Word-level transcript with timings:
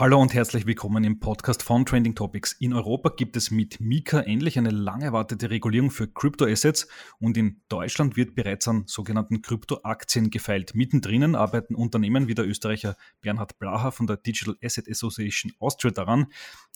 Hallo 0.00 0.18
und 0.18 0.32
herzlich 0.32 0.64
willkommen 0.64 1.04
im 1.04 1.20
Podcast 1.20 1.62
von 1.62 1.84
Trending 1.84 2.14
Topics. 2.14 2.52
In 2.52 2.72
Europa 2.72 3.10
gibt 3.10 3.36
es 3.36 3.50
mit 3.50 3.80
Mika 3.80 4.20
endlich 4.20 4.56
eine 4.56 4.70
lang 4.70 5.02
erwartete 5.02 5.50
Regulierung 5.50 5.90
für 5.90 6.08
Kryptoassets 6.08 6.88
und 7.18 7.36
in 7.36 7.60
Deutschland 7.68 8.16
wird 8.16 8.34
bereits 8.34 8.66
an 8.66 8.84
sogenannten 8.86 9.42
Kryptoaktien 9.42 10.30
gefeilt. 10.30 10.74
Mittendrin 10.74 11.34
arbeiten 11.34 11.74
Unternehmen 11.74 12.28
wie 12.28 12.34
der 12.34 12.48
Österreicher 12.48 12.96
Bernhard 13.20 13.58
Blaha 13.58 13.90
von 13.90 14.06
der 14.06 14.16
Digital 14.16 14.56
Asset 14.64 14.88
Association 14.88 15.52
Austria 15.58 15.90
daran, 15.90 16.28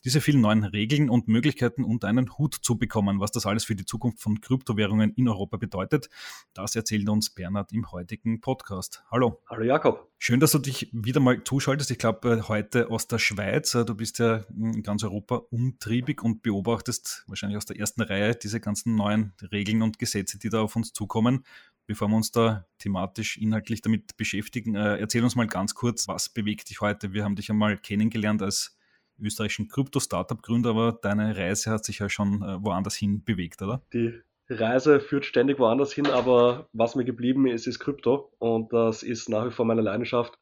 diese 0.05 0.21
vielen 0.21 0.43
neuen 0.43 0.65
Regeln 0.65 1.09
und 1.09 1.27
Möglichkeiten 1.27 1.83
unter 1.83 2.09
einen 2.09 2.37
Hut 2.37 2.55
zu 2.61 2.77
bekommen. 2.77 3.21
Was 3.21 3.33
das 3.33 3.47
alles 3.47 3.65
für 3.65 3.75
die 3.75 3.87
Zukunft 3.87 4.21
von 4.21 4.43
Kryptowährungen 4.43 5.15
in 5.15 5.29
Europa 5.29 5.57
bedeutet, 5.57 6.11
das 6.53 6.77
erzählt 6.77 7.09
uns 7.09 7.31
Bernhard 7.31 7.73
im 7.73 7.91
heutigen 7.91 8.43
Podcast. 8.43 9.03
Hallo. 9.11 9.41
Hallo 9.49 9.63
Jakob. 9.63 10.11
Schön, 10.27 10.41
dass 10.41 10.53
du 10.53 10.59
dich 10.59 10.89
wieder 10.91 11.21
mal 11.21 11.45
zuschaltest. 11.45 11.91
Ich 11.91 11.99
glaube, 11.99 12.49
heute 12.49 12.89
aus 12.89 13.07
der 13.07 13.19
Schweiz. 13.19 13.73
Du 13.73 13.95
bist 13.95 14.19
ja 14.21 14.37
in 14.57 14.83
ganz 14.83 15.05
Europa 15.05 15.43
umtriebig 15.51 16.23
und 16.23 16.43
beobachtest 16.43 17.25
wahrscheinlich 17.27 17.59
aus 17.59 17.67
der 17.67 17.79
ersten 17.79 18.01
Reihe 18.01 18.35
diese 18.35 18.59
ganzen 18.59 18.95
neuen 18.95 19.35
Regeln 19.53 19.83
und 19.83 19.99
Gesetze, 19.99 20.39
die 20.39 20.49
da 20.49 20.63
auf 20.63 20.77
uns 20.77 20.95
zukommen. 20.95 21.45
Bevor 21.85 22.09
wir 22.09 22.17
uns 22.17 22.33
da 22.33 22.67
thematisch, 22.79 23.37
inhaltlich 23.37 23.83
damit 23.83 24.17
beschäftigen, 24.17 24.77
äh, 24.77 24.97
erzähl 24.97 25.23
uns 25.23 25.37
mal 25.37 25.47
ganz 25.47 25.75
kurz, 25.75 26.09
was 26.09 26.31
bewegt 26.31 26.71
dich 26.71 26.81
heute? 26.81 27.13
Wir 27.13 27.23
haben 27.23 27.37
dich 27.37 27.51
einmal 27.51 27.77
kennengelernt 27.77 28.41
als 28.41 28.79
österreichischen 29.21 29.69
Krypto-Startup-Gründer, 29.69 30.71
aber 30.71 30.93
deine 31.03 31.37
Reise 31.37 31.71
hat 31.71 31.85
sich 31.85 31.99
ja 31.99 32.09
schon 32.09 32.41
äh, 32.41 32.65
woanders 32.65 32.95
hin 32.95 33.25
bewegt, 33.25 33.61
oder? 33.61 33.83
Die 33.93 34.23
Reise 34.49 35.01
führt 35.01 35.25
ständig 35.25 35.59
woanders 35.59 35.93
hin, 35.93 36.07
aber 36.07 36.69
was 36.73 36.97
mir 36.97 37.05
geblieben 37.05 37.47
ist, 37.47 37.67
ist 37.67 37.79
Krypto 37.79 38.31
und 38.39 38.73
das 38.73 39.03
ist 39.03 39.29
nach 39.29 39.47
wie 39.47 39.51
vor 39.51 39.65
meine 39.65 39.81
Leidenschaft. 39.81 40.39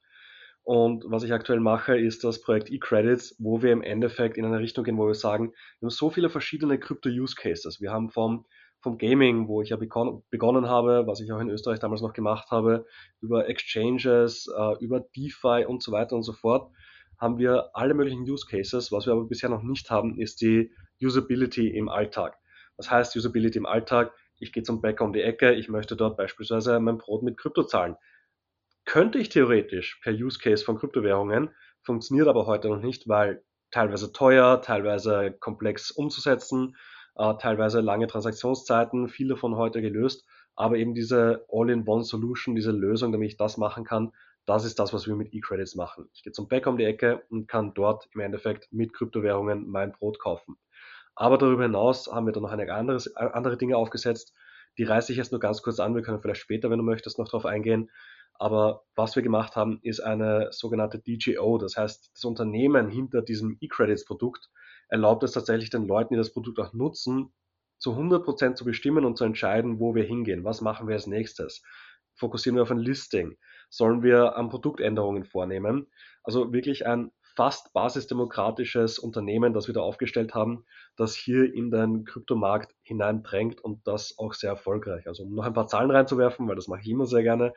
Und 0.64 1.04
was 1.06 1.22
ich 1.24 1.32
aktuell 1.32 1.60
mache, 1.60 1.96
ist 1.96 2.22
das 2.24 2.40
Projekt 2.40 2.70
eCredits, 2.70 3.36
wo 3.38 3.62
wir 3.62 3.72
im 3.72 3.82
Endeffekt 3.82 4.36
in 4.36 4.44
eine 4.44 4.60
Richtung 4.60 4.84
gehen, 4.84 4.98
wo 4.98 5.06
wir 5.06 5.14
sagen, 5.14 5.52
wir 5.80 5.86
haben 5.86 5.90
so 5.90 6.10
viele 6.10 6.30
verschiedene 6.30 6.78
Krypto-Use-Cases. 6.78 7.80
Wir 7.80 7.90
haben 7.90 8.10
vom, 8.10 8.46
vom 8.80 8.98
Gaming, 8.98 9.48
wo 9.48 9.62
ich 9.62 9.70
ja 9.70 9.76
begonnen 9.76 10.68
habe, 10.68 11.04
was 11.06 11.20
ich 11.20 11.32
auch 11.32 11.40
in 11.40 11.50
Österreich 11.50 11.80
damals 11.80 12.00
noch 12.00 12.12
gemacht 12.12 12.50
habe, 12.50 12.86
über 13.20 13.48
Exchanges, 13.48 14.46
äh, 14.56 14.84
über 14.84 15.00
DeFi 15.00 15.64
und 15.66 15.82
so 15.82 15.90
weiter 15.90 16.14
und 16.14 16.22
so 16.22 16.32
fort, 16.32 16.70
haben 17.18 17.38
wir 17.38 17.70
alle 17.74 17.94
möglichen 17.94 18.28
Use 18.28 18.46
Cases. 18.48 18.90
Was 18.92 19.06
wir 19.06 19.12
aber 19.12 19.24
bisher 19.24 19.48
noch 19.48 19.62
nicht 19.62 19.90
haben, 19.90 20.18
ist 20.18 20.40
die 20.40 20.72
Usability 21.00 21.68
im 21.68 21.88
Alltag. 21.88 22.36
Was 22.82 22.90
heißt 22.90 23.14
Usability 23.14 23.58
im 23.58 23.66
Alltag? 23.66 24.12
Ich 24.40 24.52
gehe 24.52 24.64
zum 24.64 24.80
Bäcker 24.80 25.04
um 25.04 25.12
die 25.12 25.22
Ecke, 25.22 25.52
ich 25.52 25.68
möchte 25.68 25.94
dort 25.94 26.16
beispielsweise 26.16 26.80
mein 26.80 26.98
Brot 26.98 27.22
mit 27.22 27.38
Krypto 27.38 27.62
zahlen. 27.62 27.94
Könnte 28.84 29.20
ich 29.20 29.28
theoretisch 29.28 30.00
per 30.02 30.12
Use 30.12 30.40
Case 30.40 30.64
von 30.64 30.78
Kryptowährungen, 30.78 31.50
funktioniert 31.84 32.26
aber 32.26 32.46
heute 32.46 32.66
noch 32.66 32.80
nicht, 32.80 33.06
weil 33.06 33.44
teilweise 33.70 34.12
teuer, 34.12 34.62
teilweise 34.62 35.30
komplex 35.30 35.92
umzusetzen, 35.92 36.74
äh, 37.14 37.34
teilweise 37.38 37.82
lange 37.82 38.08
Transaktionszeiten, 38.08 39.08
viele 39.08 39.36
von 39.36 39.54
heute 39.54 39.80
gelöst, 39.80 40.26
aber 40.56 40.74
eben 40.76 40.92
diese 40.92 41.46
All-in-One-Solution, 41.52 42.56
diese 42.56 42.72
Lösung, 42.72 43.12
damit 43.12 43.28
ich 43.28 43.36
das 43.36 43.58
machen 43.58 43.84
kann, 43.84 44.10
das 44.44 44.64
ist 44.64 44.80
das, 44.80 44.92
was 44.92 45.06
wir 45.06 45.14
mit 45.14 45.32
E-Credits 45.32 45.76
machen. 45.76 46.08
Ich 46.14 46.24
gehe 46.24 46.32
zum 46.32 46.48
Bäcker 46.48 46.70
um 46.70 46.78
die 46.78 46.84
Ecke 46.84 47.22
und 47.30 47.46
kann 47.46 47.74
dort 47.74 48.08
im 48.12 48.22
Endeffekt 48.22 48.72
mit 48.72 48.92
Kryptowährungen 48.92 49.68
mein 49.68 49.92
Brot 49.92 50.18
kaufen. 50.18 50.56
Aber 51.14 51.38
darüber 51.38 51.64
hinaus 51.64 52.08
haben 52.10 52.26
wir 52.26 52.32
dann 52.32 52.42
noch 52.42 52.52
eine 52.52 52.72
anderes, 52.72 53.14
andere 53.16 53.56
Dinge 53.56 53.76
aufgesetzt. 53.76 54.34
Die 54.78 54.84
reiße 54.84 55.12
ich 55.12 55.18
jetzt 55.18 55.32
nur 55.32 55.40
ganz 55.40 55.62
kurz 55.62 55.78
an. 55.80 55.94
Wir 55.94 56.02
können 56.02 56.20
vielleicht 56.20 56.40
später, 56.40 56.70
wenn 56.70 56.78
du 56.78 56.84
möchtest, 56.84 57.18
noch 57.18 57.26
darauf 57.26 57.46
eingehen. 57.46 57.90
Aber 58.34 58.84
was 58.94 59.14
wir 59.14 59.22
gemacht 59.22 59.56
haben, 59.56 59.78
ist 59.82 60.00
eine 60.00 60.48
sogenannte 60.50 60.98
DGO. 60.98 61.58
Das 61.58 61.76
heißt, 61.76 62.12
das 62.14 62.24
Unternehmen 62.24 62.88
hinter 62.88 63.22
diesem 63.22 63.58
E-Credits-Produkt 63.60 64.48
erlaubt 64.88 65.22
es 65.22 65.32
tatsächlich 65.32 65.70
den 65.70 65.86
Leuten, 65.86 66.14
die 66.14 66.18
das 66.18 66.32
Produkt 66.32 66.58
auch 66.58 66.72
nutzen, 66.72 67.32
zu 67.78 67.92
100% 67.92 68.54
zu 68.54 68.64
bestimmen 68.64 69.04
und 69.04 69.18
zu 69.18 69.24
entscheiden, 69.24 69.78
wo 69.78 69.94
wir 69.94 70.04
hingehen. 70.04 70.44
Was 70.44 70.60
machen 70.60 70.88
wir 70.88 70.94
als 70.94 71.06
nächstes? 71.06 71.62
Fokussieren 72.14 72.56
wir 72.56 72.62
auf 72.62 72.70
ein 72.70 72.78
Listing? 72.78 73.36
sollen 73.72 74.02
wir 74.02 74.36
an 74.36 74.50
Produktänderungen 74.50 75.24
vornehmen. 75.24 75.86
Also 76.22 76.52
wirklich 76.52 76.86
ein 76.86 77.10
fast 77.36 77.72
basisdemokratisches 77.72 78.98
Unternehmen, 78.98 79.52
das 79.52 79.66
wir 79.66 79.74
da 79.74 79.80
aufgestellt 79.80 80.34
haben, 80.34 80.64
das 80.96 81.14
hier 81.14 81.52
in 81.52 81.70
den 81.70 82.04
Kryptomarkt 82.04 82.74
hineindrängt 82.82 83.62
und 83.62 83.86
das 83.86 84.18
auch 84.18 84.34
sehr 84.34 84.50
erfolgreich. 84.50 85.06
Also 85.06 85.24
um 85.24 85.34
noch 85.34 85.44
ein 85.44 85.54
paar 85.54 85.66
Zahlen 85.66 85.90
reinzuwerfen, 85.90 86.48
weil 86.48 86.56
das 86.56 86.68
mache 86.68 86.80
ich 86.82 86.88
immer 86.88 87.06
sehr 87.06 87.22
gerne. 87.22 87.54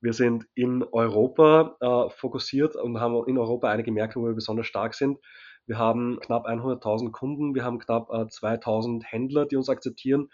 Wir 0.00 0.12
sind 0.12 0.46
in 0.54 0.82
Europa 0.82 1.76
äh, 1.80 2.10
fokussiert 2.10 2.76
und 2.76 3.00
haben 3.00 3.22
in 3.26 3.38
Europa 3.38 3.68
einige 3.68 3.92
Märkte, 3.92 4.20
wo 4.20 4.26
wir 4.26 4.34
besonders 4.34 4.66
stark 4.66 4.94
sind. 4.94 5.18
Wir 5.66 5.78
haben 5.78 6.18
knapp 6.20 6.46
100.000 6.46 7.12
Kunden, 7.12 7.54
wir 7.54 7.64
haben 7.64 7.78
knapp 7.78 8.08
äh, 8.10 8.24
2.000 8.24 9.04
Händler, 9.04 9.46
die 9.46 9.56
uns 9.56 9.68
akzeptieren 9.68 10.30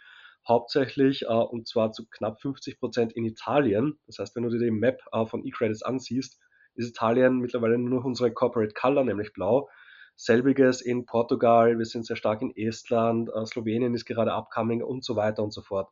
hauptsächlich 0.49 1.23
äh, 1.23 1.27
und 1.27 1.67
zwar 1.67 1.93
zu 1.93 2.07
knapp 2.09 2.41
50 2.41 2.79
Prozent 2.79 3.13
in 3.13 3.25
Italien. 3.25 3.99
Das 4.07 4.19
heißt, 4.19 4.37
wenn 4.37 4.45
du 4.45 4.51
dir 4.51 4.59
die 4.59 4.71
Map 4.71 5.01
äh, 5.13 5.27
von 5.27 5.45
eCredits 5.45 5.83
ansiehst, 5.83 6.39
ist 6.77 6.89
Italien 6.89 7.39
mittlerweile 7.39 7.79
nur 7.79 8.01
noch 8.01 8.05
unsere 8.05 8.33
Corporate 8.33 8.75
Color, 8.75 9.05
nämlich 9.05 9.33
blau. 9.33 9.69
Selbiges 10.17 10.81
in 10.81 11.05
Portugal, 11.05 11.79
wir 11.79 11.85
sind 11.85 12.07
sehr 12.07 12.17
stark 12.17 12.41
in 12.41 12.57
Estland, 12.57 13.29
äh, 13.35 13.45
Slowenien 13.45 13.95
ist 13.95 14.07
gerade 14.07 14.33
upcoming 14.33 14.83
und 14.83 15.05
so 15.05 15.15
weiter 15.15 15.43
und 15.43 15.53
so 15.53 15.61
fort. 15.61 15.91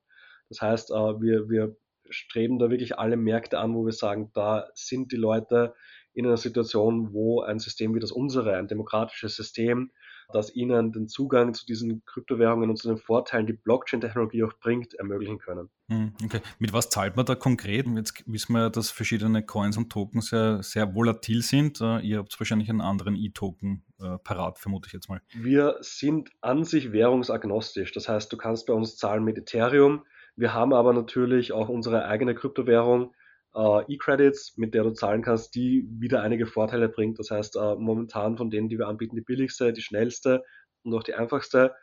Das 0.48 0.60
heißt, 0.60 0.90
äh, 0.90 1.20
wir, 1.20 1.48
wir 1.50 1.76
streben 2.08 2.58
da 2.58 2.70
wirklich 2.70 2.98
alle 2.98 3.16
Märkte 3.16 3.58
an, 3.58 3.74
wo 3.74 3.84
wir 3.84 3.92
sagen, 3.92 4.30
da 4.34 4.68
sind 4.74 5.12
die 5.12 5.16
Leute 5.16 5.74
in 6.14 6.26
einer 6.26 6.36
Situation, 6.36 7.12
wo 7.12 7.42
ein 7.42 7.58
System 7.58 7.94
wie 7.94 8.00
das 8.00 8.12
unsere, 8.12 8.56
ein 8.56 8.68
demokratisches 8.68 9.36
System, 9.36 9.90
das 10.32 10.54
ihnen 10.54 10.92
den 10.92 11.08
Zugang 11.08 11.54
zu 11.54 11.66
diesen 11.66 12.04
Kryptowährungen 12.04 12.70
und 12.70 12.76
zu 12.76 12.88
den 12.88 12.98
Vorteilen, 12.98 13.46
die 13.46 13.52
Blockchain-Technologie 13.52 14.44
auch 14.44 14.52
bringt, 14.54 14.94
ermöglichen 14.94 15.38
können. 15.38 15.70
Hm, 15.88 16.14
okay. 16.24 16.40
Mit 16.58 16.72
was 16.72 16.88
zahlt 16.88 17.16
man 17.16 17.26
da 17.26 17.34
konkret? 17.34 17.86
Jetzt 17.94 18.24
wissen 18.26 18.54
wir 18.54 18.62
ja, 18.62 18.70
dass 18.70 18.90
verschiedene 18.90 19.44
Coins 19.44 19.76
und 19.76 19.90
Tokens 19.90 20.28
sehr, 20.28 20.62
sehr 20.62 20.94
volatil 20.94 21.42
sind. 21.42 21.80
Äh, 21.80 22.00
ihr 22.00 22.18
habt 22.18 22.38
wahrscheinlich 22.40 22.70
einen 22.70 22.80
anderen 22.80 23.16
E-Token 23.16 23.84
äh, 24.00 24.18
parat, 24.18 24.58
vermute 24.58 24.86
ich 24.86 24.92
jetzt 24.92 25.08
mal. 25.08 25.20
Wir 25.34 25.76
sind 25.80 26.30
an 26.40 26.64
sich 26.64 26.92
währungsagnostisch. 26.92 27.92
Das 27.92 28.08
heißt, 28.08 28.32
du 28.32 28.36
kannst 28.36 28.66
bei 28.66 28.72
uns 28.72 28.96
zahlen 28.96 29.24
mit 29.24 29.36
Ethereum. 29.36 30.04
Wir 30.36 30.52
haben 30.52 30.72
aber 30.72 30.92
natürlich 30.92 31.52
auch 31.52 31.68
unsere 31.68 32.06
eigene 32.06 32.34
Kryptowährung, 32.34 33.14
äh, 33.54 33.92
E-Credits, 33.92 34.56
mit 34.56 34.74
der 34.74 34.84
du 34.84 34.90
zahlen 34.90 35.22
kannst, 35.22 35.54
die 35.54 35.86
wieder 35.98 36.22
einige 36.22 36.46
Vorteile 36.46 36.88
bringt. 36.88 37.18
Das 37.18 37.30
heißt, 37.30 37.56
äh, 37.56 37.76
momentan 37.76 38.36
von 38.36 38.50
denen, 38.50 38.68
die 38.68 38.78
wir 38.78 38.88
anbieten, 38.88 39.16
die 39.16 39.22
billigste, 39.22 39.72
die 39.72 39.82
schnellste 39.82 40.42
und 40.82 40.94
auch 40.94 41.02
die 41.02 41.14
einfachste. 41.14 41.74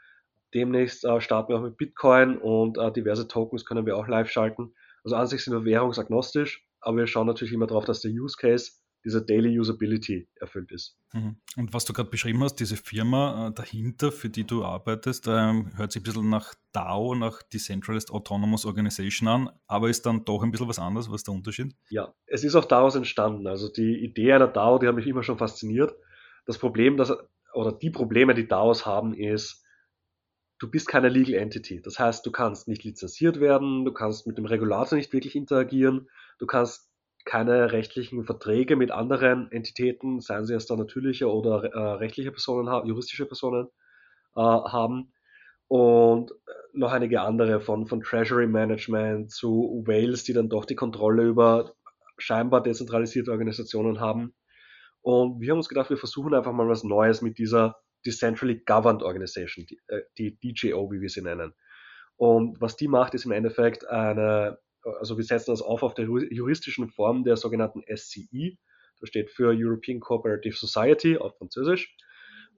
Demnächst 0.54 1.06
äh, 1.06 1.22
starten 1.22 1.54
wir 1.54 1.60
auch 1.60 1.64
mit 1.64 1.78
Bitcoin 1.78 2.38
und 2.38 2.78
äh, 2.78 2.92
diverse 2.92 3.28
Tokens 3.28 3.66
können 3.66 3.86
wir 3.86 3.98
auch 3.98 4.08
live 4.08 4.30
schalten. 4.30 4.74
Also 5.04 5.16
an 5.16 5.28
sich 5.28 5.44
sind 5.44 5.54
wir 5.54 5.66
währungsagnostisch, 5.66 6.68
aber 6.82 6.98
wir 6.98 7.08
schauen 7.08 7.28
natürlich 7.28 7.54
immer 7.54 7.68
darauf, 7.68 7.86
dass 7.86 8.02
der 8.02 8.12
Use 8.12 8.36
Case 8.38 8.81
diese 9.04 9.24
Daily 9.24 9.60
Usability 9.60 10.28
erfüllt 10.36 10.72
ist. 10.72 10.98
Mhm. 11.14 11.38
Und 11.58 11.74
was 11.74 11.86
du 11.86 11.94
gerade 11.94 12.10
beschrieben 12.10 12.44
hast, 12.44 12.56
diese 12.56 12.78
Firma 12.78 13.48
äh, 13.48 13.54
dahinter, 13.54 14.12
für 14.12 14.30
die 14.30 14.46
du 14.46 14.64
arbeitest, 14.64 15.28
ähm, 15.28 15.72
hört 15.76 15.92
sich 15.92 16.02
ein 16.02 16.04
bisschen 16.04 16.30
nach 16.30 16.54
DAO, 16.72 17.16
nach 17.16 17.42
Decentralized 17.44 18.12
Autonomous 18.12 18.66
Organization 18.66 19.28
an, 19.28 19.50
aber 19.68 19.90
ist 19.90 20.06
dann 20.06 20.24
doch 20.26 20.44
ein 20.44 20.52
bisschen 20.52 20.70
was 20.70 20.80
anderes. 20.80 21.10
Was 21.10 21.22
ist 21.22 21.28
der 21.28 21.34
Unterschied? 21.34 21.76
Ja, 21.90 22.14
es 22.28 22.44
ist 22.44 22.56
auch 22.56 22.66
daraus 22.66 22.96
entstanden. 22.96 23.48
Also 23.48 23.70
die 23.70 24.04
Idee 24.04 24.34
einer 24.34 24.48
DAO, 24.48 24.78
die 24.78 24.88
hat 24.88 24.96
mich 24.96 25.08
immer 25.08 25.24
schon 25.24 25.38
fasziniert. 25.38 25.94
Das 26.46 26.58
Problem, 26.58 26.98
das, 26.98 27.14
oder 27.54 27.72
die 27.72 27.90
Probleme, 27.90 28.34
die 28.34 28.48
DAOs 28.48 28.86
haben, 28.86 29.14
ist, 29.14 29.64
du 30.60 30.70
bist 30.70 30.88
keine 30.88 31.10
Legal 31.10 31.36
Entity. 31.36 31.82
Das 31.82 32.00
heißt, 32.00 32.26
du 32.26 32.32
kannst 32.32 32.68
nicht 32.68 32.84
lizenziert 32.84 33.40
werden, 33.40 33.84
du 33.84 33.92
kannst 33.92 34.28
mit 34.28 34.38
dem 34.38 34.46
Regulator 34.46 34.98
nicht 34.98 35.12
wirklich 35.12 35.36
interagieren, 35.36 36.08
du 36.38 36.46
kannst 36.46 36.91
keine 37.26 37.72
rechtlichen 37.72 38.24
Verträge 38.24 38.76
mit 38.76 38.92
anderen 38.92 39.52
Entitäten, 39.52 40.22
seien 40.22 40.46
sie 40.46 40.54
jetzt 40.54 40.70
da 40.70 40.76
natürliche 40.76 41.32
oder 41.32 41.66
äh, 41.66 41.94
rechtliche 41.94 42.32
Personen 42.32 42.68
juristische 42.88 43.26
Personen 43.26 43.68
äh, 44.36 44.42
haben. 44.42 45.14
Und 45.68 46.32
äh, 46.32 46.36
noch 46.74 46.92
einige 46.92 47.22
andere 47.22 47.62
von, 47.62 47.88
von 47.88 48.02
Treasury 48.02 48.48
Management 48.48 49.32
zu 49.32 49.84
Wales, 49.86 50.24
die 50.24 50.34
dann 50.34 50.50
doch 50.50 50.66
die 50.66 50.76
Kontrolle 50.76 51.24
über 51.24 51.74
scheinbar 52.18 52.62
dezentralisierte 52.62 53.32
Organisationen 53.32 54.00
haben. 54.00 54.34
Und 55.02 55.40
wir 55.40 55.52
haben 55.52 55.58
uns 55.58 55.70
gedacht, 55.70 55.90
wir 55.90 55.98
versuchen 55.98 56.34
einfach 56.34 56.52
mal 56.52 56.68
was 56.68 56.84
Neues 56.84 57.22
mit 57.22 57.38
dieser 57.38 57.78
Decentrally 58.06 58.64
Governed 58.66 59.04
Organization, 59.04 59.66
die, 59.66 59.80
äh, 59.88 60.02
die 60.18 60.38
DJO, 60.40 60.92
wie 60.92 61.02
wir 61.02 61.10
sie 61.10 61.22
nennen. 61.22 61.54
Und 62.16 62.62
was 62.62 62.76
die 62.76 62.88
macht, 62.88 63.14
ist 63.14 63.26
im 63.26 63.32
Endeffekt 63.32 63.88
eine 63.88 64.60
also 64.84 65.18
wir 65.18 65.24
setzen 65.24 65.52
das 65.52 65.62
auf 65.62 65.84
auf 65.84 65.94
der 65.94 66.06
juristischen 66.06 66.90
Form 66.90 67.24
der 67.24 67.38
sogenannten 67.38 67.84
SCI. 67.94 68.58
Das 69.00 69.10
steht 69.10 69.32
für 69.32 69.54
European 69.56 70.00
Cooperative 70.00 70.56
Society 70.56 71.18
auf 71.18 71.38
Französisch. 71.38 71.96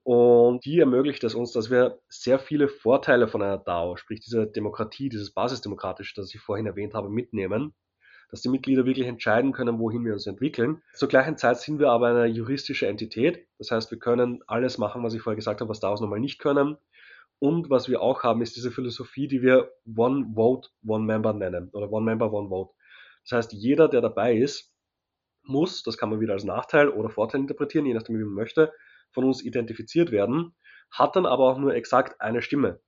Und 0.04 0.66
die 0.66 0.80
ermöglicht 0.80 1.24
es 1.24 1.34
uns, 1.34 1.54
dass 1.54 1.72
wir 1.72 2.00
sehr 2.10 2.38
viele 2.38 2.68
Vorteile 2.68 3.30
von 3.30 3.42
einer 3.42 3.58
DAO, 3.58 3.96
sprich 3.96 4.20
diese 4.20 4.46
Demokratie, 4.46 5.08
dieses 5.08 5.34
Basisdemokratische, 5.34 6.14
das 6.16 6.34
ich 6.34 6.42
vorhin 6.42 6.66
erwähnt 6.66 6.94
habe, 6.94 7.10
mitnehmen, 7.10 7.74
dass 8.30 8.42
die 8.42 8.50
Mitglieder 8.50 8.86
wirklich 8.86 9.08
entscheiden 9.08 9.54
können, 9.54 9.80
wohin 9.80 10.04
wir 10.04 10.12
uns 10.12 10.28
entwickeln. 10.28 10.82
Zur 10.94 11.08
gleichen 11.08 11.38
Zeit 11.38 11.60
sind 11.60 11.80
wir 11.80 11.90
aber 11.90 12.08
eine 12.08 12.26
juristische 12.26 12.88
Entität. 12.88 13.48
Das 13.58 13.72
heißt, 13.72 13.92
wir 13.92 14.00
können 14.00 14.44
alles 14.46 14.78
machen, 14.78 15.04
was 15.04 15.14
ich 15.14 15.22
vorher 15.22 15.38
gesagt 15.38 15.62
habe, 15.62 15.70
was 15.70 15.80
DAOs 15.80 16.02
normal 16.02 16.20
nicht 16.20 16.40
können. 16.40 16.78
Und 17.40 17.70
was 17.70 17.90
wir 17.90 18.02
auch 18.02 18.24
haben, 18.24 18.42
ist 18.42 18.56
diese 18.56 18.72
Philosophie, 18.72 19.28
die 19.28 19.42
wir 19.42 19.72
One 19.96 20.32
Vote, 20.34 20.70
One 20.86 21.06
Member 21.06 21.34
nennen 21.34 21.70
oder 21.74 21.92
One 21.92 22.06
Member, 22.06 22.32
One 22.32 22.50
Vote. 22.50 22.74
Das 23.24 23.38
heißt, 23.38 23.54
jeder, 23.54 23.88
der 23.88 24.02
dabei 24.02 24.36
ist, 24.36 24.74
muss, 25.44 25.84
das 25.84 25.98
kann 25.98 26.10
man 26.10 26.20
wieder 26.20 26.34
als 26.34 26.46
Nachteil 26.46 26.90
oder 26.90 27.10
Vorteil 27.10 27.42
interpretieren, 27.42 27.86
je 27.86 27.94
nachdem, 27.94 28.18
wie 28.18 28.24
man 28.24 28.34
möchte, 28.34 28.72
von 29.12 29.26
uns 29.26 29.44
identifiziert 29.44 30.12
werden, 30.12 30.56
hat 30.90 31.16
dann 31.16 31.26
aber 31.26 31.52
auch 31.52 31.58
nur 31.58 31.74
exakt 31.74 32.22
eine 32.22 32.42
Stimme. 32.42 32.80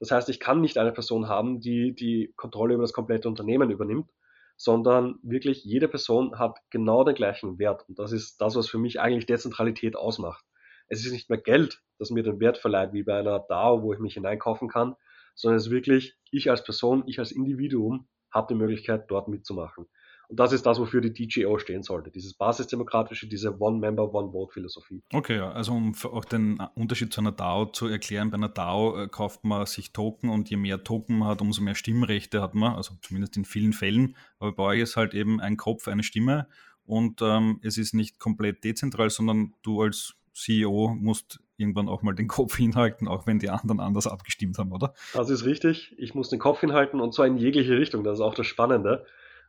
Das 0.00 0.10
heißt, 0.10 0.28
ich 0.28 0.40
kann 0.40 0.60
nicht 0.60 0.78
eine 0.78 0.92
Person 0.92 1.28
haben, 1.28 1.60
die 1.60 1.94
die 1.94 2.32
Kontrolle 2.36 2.74
über 2.74 2.82
das 2.82 2.92
komplette 2.92 3.28
Unternehmen 3.28 3.70
übernimmt, 3.70 4.10
sondern 4.56 5.18
wirklich 5.22 5.64
jede 5.64 5.88
Person 5.88 6.38
hat 6.38 6.58
genau 6.70 7.04
den 7.04 7.14
gleichen 7.14 7.58
Wert. 7.58 7.84
Und 7.88 7.98
das 7.98 8.12
ist 8.12 8.40
das, 8.40 8.56
was 8.56 8.68
für 8.68 8.78
mich 8.78 9.00
eigentlich 9.00 9.26
Dezentralität 9.26 9.96
ausmacht. 9.96 10.44
Es 10.90 11.06
ist 11.06 11.12
nicht 11.12 11.30
mehr 11.30 11.40
Geld, 11.40 11.82
das 11.98 12.10
mir 12.10 12.22
den 12.22 12.40
Wert 12.40 12.58
verleiht, 12.58 12.92
wie 12.92 13.04
bei 13.04 13.18
einer 13.18 13.38
DAO, 13.38 13.82
wo 13.82 13.94
ich 13.94 14.00
mich 14.00 14.14
hineinkaufen 14.14 14.68
kann, 14.68 14.96
sondern 15.34 15.56
es 15.56 15.66
ist 15.66 15.72
wirklich 15.72 16.16
ich 16.30 16.50
als 16.50 16.62
Person, 16.62 17.04
ich 17.06 17.18
als 17.18 17.32
Individuum 17.32 18.08
habe 18.30 18.54
die 18.54 18.58
Möglichkeit, 18.58 19.10
dort 19.10 19.28
mitzumachen. 19.28 19.86
Und 20.28 20.38
das 20.38 20.52
ist 20.52 20.64
das, 20.64 20.78
wofür 20.78 21.00
die 21.00 21.12
DGO 21.12 21.58
stehen 21.58 21.82
sollte. 21.82 22.12
Dieses 22.12 22.34
basisdemokratische, 22.34 23.26
diese 23.26 23.60
One-Member, 23.60 24.14
One-Vote-Philosophie. 24.14 25.02
Okay, 25.12 25.40
also 25.40 25.72
um 25.72 25.92
auch 26.04 26.24
den 26.24 26.60
Unterschied 26.76 27.12
zu 27.12 27.20
einer 27.20 27.32
DAO 27.32 27.66
zu 27.66 27.88
erklären, 27.88 28.30
bei 28.30 28.36
einer 28.36 28.48
DAO 28.48 28.96
äh, 28.96 29.08
kauft 29.08 29.42
man 29.42 29.66
sich 29.66 29.92
Token 29.92 30.30
und 30.30 30.48
je 30.48 30.56
mehr 30.56 30.84
Token 30.84 31.18
man 31.18 31.28
hat, 31.28 31.40
umso 31.40 31.62
mehr 31.62 31.74
Stimmrechte 31.74 32.40
hat 32.42 32.54
man, 32.54 32.76
also 32.76 32.94
zumindest 33.02 33.36
in 33.36 33.44
vielen 33.44 33.72
Fällen. 33.72 34.16
Aber 34.38 34.52
bei 34.52 34.62
euch 34.62 34.80
ist 34.80 34.96
halt 34.96 35.14
eben 35.14 35.40
ein 35.40 35.56
Kopf, 35.56 35.88
eine 35.88 36.04
Stimme 36.04 36.46
und 36.84 37.22
ähm, 37.22 37.58
es 37.62 37.76
ist 37.76 37.92
nicht 37.92 38.20
komplett 38.20 38.62
dezentral, 38.62 39.10
sondern 39.10 39.54
du 39.62 39.82
als 39.82 40.14
CEO 40.32 40.94
musst 40.98 41.40
irgendwann 41.56 41.88
auch 41.88 42.02
mal 42.02 42.14
den 42.14 42.28
Kopf 42.28 42.56
hinhalten, 42.56 43.08
auch 43.08 43.26
wenn 43.26 43.38
die 43.38 43.50
anderen 43.50 43.80
anders 43.80 44.06
abgestimmt 44.06 44.58
haben, 44.58 44.72
oder? 44.72 44.94
Das 45.14 45.30
ist 45.30 45.44
richtig. 45.44 45.94
Ich 45.98 46.14
muss 46.14 46.28
den 46.28 46.38
Kopf 46.38 46.60
hinhalten 46.60 47.00
und 47.00 47.14
zwar 47.14 47.26
in 47.26 47.36
jegliche 47.36 47.76
Richtung. 47.76 48.04
Das 48.04 48.18
ist 48.18 48.24
auch 48.24 48.34
das 48.34 48.46
Spannende 48.46 49.06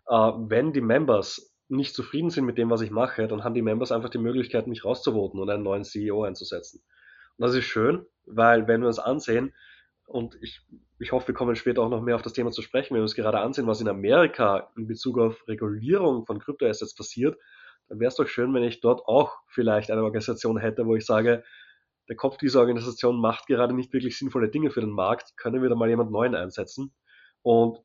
äh, 0.07 0.13
wenn 0.13 0.73
die 0.73 0.81
Members 0.81 1.55
nicht 1.69 1.95
zufrieden 1.95 2.29
sind 2.29 2.45
mit 2.45 2.57
dem, 2.57 2.69
was 2.69 2.81
ich 2.81 2.91
mache, 2.91 3.27
dann 3.27 3.43
haben 3.43 3.53
die 3.53 3.61
Members 3.61 3.91
einfach 3.91 4.09
die 4.09 4.17
Möglichkeit, 4.17 4.67
mich 4.67 4.83
rauszuvoten 4.83 5.39
und 5.39 5.49
einen 5.49 5.63
neuen 5.63 5.85
CEO 5.85 6.23
einzusetzen. 6.23 6.83
Und 7.37 7.45
das 7.45 7.55
ist 7.55 7.65
schön, 7.65 8.05
weil 8.25 8.67
wenn 8.67 8.81
wir 8.81 8.87
uns 8.87 8.99
ansehen, 8.99 9.53
und 10.05 10.37
ich, 10.41 10.59
ich 10.99 11.13
hoffe, 11.13 11.29
wir 11.29 11.35
kommen 11.35 11.55
später 11.55 11.81
auch 11.81 11.89
noch 11.89 12.01
mehr 12.01 12.15
auf 12.15 12.21
das 12.21 12.33
Thema 12.33 12.51
zu 12.51 12.61
sprechen, 12.61 12.89
wenn 12.89 12.97
wir 12.97 13.03
uns 13.03 13.15
gerade 13.15 13.39
ansehen, 13.39 13.67
was 13.67 13.79
in 13.79 13.87
Amerika 13.87 14.69
in 14.75 14.85
Bezug 14.85 15.17
auf 15.17 15.47
Regulierung 15.47 16.25
von 16.25 16.39
Kryptoassets 16.39 16.93
passiert, 16.93 17.37
dann 17.91 17.99
wäre 17.99 18.07
es 18.07 18.15
doch 18.15 18.27
schön, 18.27 18.53
wenn 18.53 18.63
ich 18.63 18.79
dort 18.79 19.05
auch 19.05 19.39
vielleicht 19.47 19.91
eine 19.91 20.01
Organisation 20.01 20.57
hätte, 20.57 20.85
wo 20.85 20.95
ich 20.95 21.05
sage, 21.05 21.43
der 22.07 22.15
Kopf 22.15 22.38
dieser 22.38 22.61
Organisation 22.61 23.19
macht 23.19 23.47
gerade 23.47 23.73
nicht 23.73 23.91
wirklich 23.91 24.17
sinnvolle 24.17 24.47
Dinge 24.47 24.71
für 24.71 24.79
den 24.79 24.91
Markt, 24.91 25.35
können 25.35 25.61
wir 25.61 25.67
da 25.67 25.75
mal 25.75 25.89
jemand 25.89 26.09
Neuen 26.09 26.33
einsetzen? 26.33 26.93
Und 27.41 27.79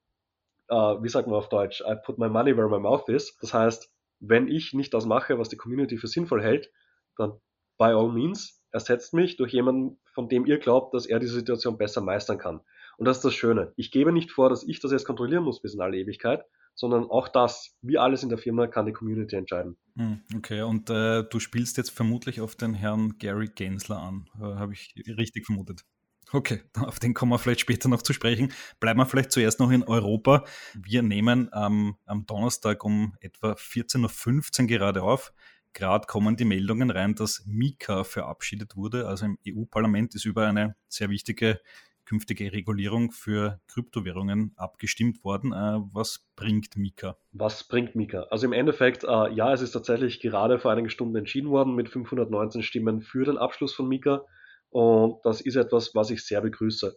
uh, 0.70 1.02
wie 1.02 1.08
sagt 1.08 1.26
man 1.26 1.36
auf 1.36 1.48
Deutsch, 1.48 1.80
I 1.80 1.96
put 2.04 2.18
my 2.18 2.28
money 2.28 2.56
where 2.56 2.68
my 2.68 2.78
mouth 2.78 3.08
is. 3.08 3.36
Das 3.40 3.52
heißt, 3.52 3.92
wenn 4.20 4.46
ich 4.46 4.74
nicht 4.74 4.94
das 4.94 5.06
mache, 5.06 5.40
was 5.40 5.48
die 5.48 5.56
Community 5.56 5.98
für 5.98 6.06
sinnvoll 6.06 6.40
hält, 6.40 6.70
dann 7.16 7.40
by 7.76 7.86
all 7.86 8.12
means 8.12 8.62
ersetzt 8.70 9.12
mich 9.12 9.36
durch 9.36 9.52
jemanden, 9.52 9.98
von 10.14 10.28
dem 10.28 10.46
ihr 10.46 10.58
glaubt, 10.58 10.94
dass 10.94 11.06
er 11.06 11.18
diese 11.18 11.34
Situation 11.34 11.78
besser 11.78 12.00
meistern 12.00 12.38
kann. 12.38 12.60
Und 12.96 13.06
das 13.06 13.18
ist 13.18 13.24
das 13.24 13.34
Schöne. 13.34 13.72
Ich 13.76 13.90
gebe 13.90 14.12
nicht 14.12 14.30
vor, 14.30 14.48
dass 14.48 14.66
ich 14.66 14.80
das 14.80 14.92
jetzt 14.92 15.04
kontrollieren 15.04 15.44
muss 15.44 15.60
bis 15.60 15.74
in 15.74 15.80
alle 15.80 15.98
Ewigkeit, 15.98 16.44
sondern 16.74 17.04
auch 17.04 17.28
das, 17.28 17.76
wie 17.82 17.98
alles 17.98 18.22
in 18.22 18.28
der 18.28 18.38
Firma, 18.38 18.66
kann 18.66 18.86
die 18.86 18.92
Community 18.92 19.36
entscheiden. 19.36 19.76
Hm, 19.96 20.20
okay, 20.36 20.62
und 20.62 20.90
äh, 20.90 21.24
du 21.24 21.40
spielst 21.40 21.76
jetzt 21.78 21.90
vermutlich 21.90 22.40
auf 22.40 22.54
den 22.54 22.74
Herrn 22.74 23.18
Gary 23.18 23.48
Gensler 23.48 23.98
an, 23.98 24.28
äh, 24.38 24.42
habe 24.42 24.74
ich 24.74 24.94
richtig 25.06 25.46
vermutet. 25.46 25.82
Okay, 26.32 26.62
auf 26.74 26.98
den 26.98 27.14
kommen 27.14 27.32
wir 27.32 27.38
vielleicht 27.38 27.60
später 27.60 27.88
noch 27.88 28.02
zu 28.02 28.12
sprechen. 28.12 28.52
Bleiben 28.80 28.98
wir 28.98 29.06
vielleicht 29.06 29.32
zuerst 29.32 29.60
noch 29.60 29.70
in 29.70 29.82
Europa. 29.84 30.44
Wir 30.74 31.02
nehmen 31.02 31.50
ähm, 31.54 31.96
am 32.04 32.26
Donnerstag 32.26 32.84
um 32.84 33.14
etwa 33.20 33.52
14.15 33.52 34.62
Uhr 34.62 34.66
gerade 34.66 35.02
auf. 35.02 35.32
Gerade 35.72 36.06
kommen 36.06 36.36
die 36.36 36.46
Meldungen 36.46 36.90
rein, 36.90 37.14
dass 37.14 37.44
Mika 37.46 38.02
verabschiedet 38.02 38.76
wurde. 38.76 39.06
Also 39.06 39.26
im 39.26 39.38
EU-Parlament 39.46 40.14
ist 40.14 40.24
über 40.24 40.46
eine 40.46 40.74
sehr 40.88 41.10
wichtige 41.10 41.60
künftige 42.06 42.52
Regulierung 42.52 43.10
für 43.10 43.60
Kryptowährungen 43.66 44.52
abgestimmt 44.56 45.22
worden. 45.24 45.52
Äh, 45.52 45.80
was 45.92 46.26
bringt 46.36 46.76
Mika? 46.76 47.18
Was 47.32 47.64
bringt 47.64 47.94
Mika? 47.94 48.26
Also 48.30 48.46
im 48.46 48.52
Endeffekt, 48.52 49.04
äh, 49.04 49.32
ja, 49.32 49.52
es 49.52 49.60
ist 49.60 49.72
tatsächlich 49.72 50.20
gerade 50.20 50.58
vor 50.58 50.70
einigen 50.70 50.88
Stunden 50.88 51.16
entschieden 51.16 51.50
worden 51.50 51.74
mit 51.74 51.90
519 51.90 52.62
Stimmen 52.62 53.02
für 53.02 53.24
den 53.24 53.36
Abschluss 53.36 53.74
von 53.74 53.88
Mika. 53.88 54.24
Und 54.70 55.20
das 55.24 55.40
ist 55.40 55.56
etwas, 55.56 55.94
was 55.94 56.10
ich 56.10 56.24
sehr 56.24 56.40
begrüße. 56.40 56.96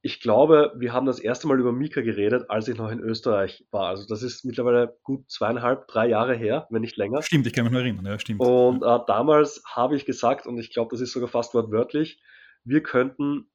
Ich 0.00 0.20
glaube, 0.20 0.72
wir 0.78 0.92
haben 0.92 1.06
das 1.06 1.18
erste 1.18 1.48
Mal 1.48 1.58
über 1.58 1.72
Mika 1.72 2.00
geredet, 2.00 2.48
als 2.48 2.68
ich 2.68 2.78
noch 2.78 2.90
in 2.90 3.00
Österreich 3.00 3.66
war. 3.72 3.88
Also 3.88 4.06
das 4.06 4.22
ist 4.22 4.44
mittlerweile 4.44 4.96
gut 5.02 5.28
zweieinhalb, 5.28 5.88
drei 5.88 6.08
Jahre 6.08 6.36
her, 6.36 6.68
wenn 6.70 6.82
nicht 6.82 6.96
länger. 6.96 7.20
Stimmt, 7.22 7.46
ich 7.48 7.52
kann 7.52 7.64
mich 7.64 7.72
nur 7.72 7.82
erinnern, 7.82 8.06
ja, 8.06 8.18
stimmt. 8.18 8.40
Und 8.40 8.84
äh, 8.84 8.98
damals 9.08 9.62
habe 9.66 9.96
ich 9.96 10.04
gesagt, 10.04 10.46
und 10.46 10.56
ich 10.58 10.72
glaube, 10.72 10.90
das 10.92 11.00
ist 11.00 11.12
sogar 11.12 11.28
fast 11.28 11.52
wortwörtlich, 11.52 12.20
wir 12.64 12.82
könnten 12.82 13.50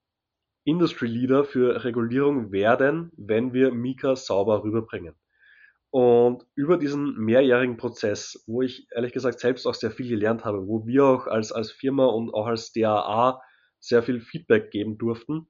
Industry 0.66 1.08
Leader 1.08 1.44
für 1.44 1.84
Regulierung 1.84 2.52
werden, 2.52 3.12
wenn 3.18 3.54
wir 3.54 3.74
Mika 3.74 4.16
sauber 4.16 4.64
rüberbringen. 4.64 5.16
Und 5.92 6.46
über 6.56 6.78
diesen 6.78 7.18
mehrjährigen 7.18 7.78
Prozess, 7.78 8.44
wo 8.48 8.62
ich 8.62 8.88
ehrlich 8.92 9.14
gesagt 9.14 9.40
selbst 9.40 9.68
auch 9.68 9.76
sehr 9.76 9.92
viel 9.92 10.10
gelernt 10.10 10.44
habe, 10.44 10.68
wo 10.68 10.88
wir 10.88 11.06
auch 11.06 11.28
als, 11.28 11.52
als 11.52 11.72
Firma 11.72 12.06
und 12.06 12.34
auch 12.34 12.48
als 12.48 12.72
DAA 12.72 13.42
sehr 13.80 14.02
viel 14.02 14.20
Feedback 14.20 14.72
geben 14.72 14.98
durften, 14.98 15.48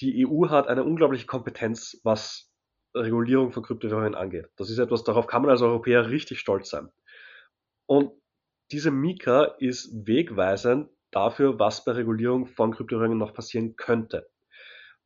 die 0.00 0.26
EU 0.26 0.50
hat 0.50 0.68
eine 0.68 0.84
unglaubliche 0.84 1.26
Kompetenz, 1.26 1.98
was 2.04 2.52
Regulierung 2.94 3.52
von 3.52 3.62
Kryptowährungen 3.62 4.14
angeht. 4.14 4.48
Das 4.56 4.70
ist 4.70 4.78
etwas, 4.78 5.04
darauf 5.04 5.26
kann 5.26 5.42
man 5.42 5.50
als 5.50 5.62
Europäer 5.62 6.10
richtig 6.10 6.40
stolz 6.40 6.68
sein. 6.68 6.90
Und 7.86 8.12
diese 8.72 8.90
Mika 8.90 9.44
ist 9.58 10.06
wegweisend 10.06 10.90
dafür, 11.16 11.58
was 11.58 11.84
bei 11.84 11.92
Regulierung 11.92 12.46
von 12.46 12.72
Kryptowährungen 12.72 13.18
noch 13.18 13.32
passieren 13.32 13.74
könnte. 13.76 14.28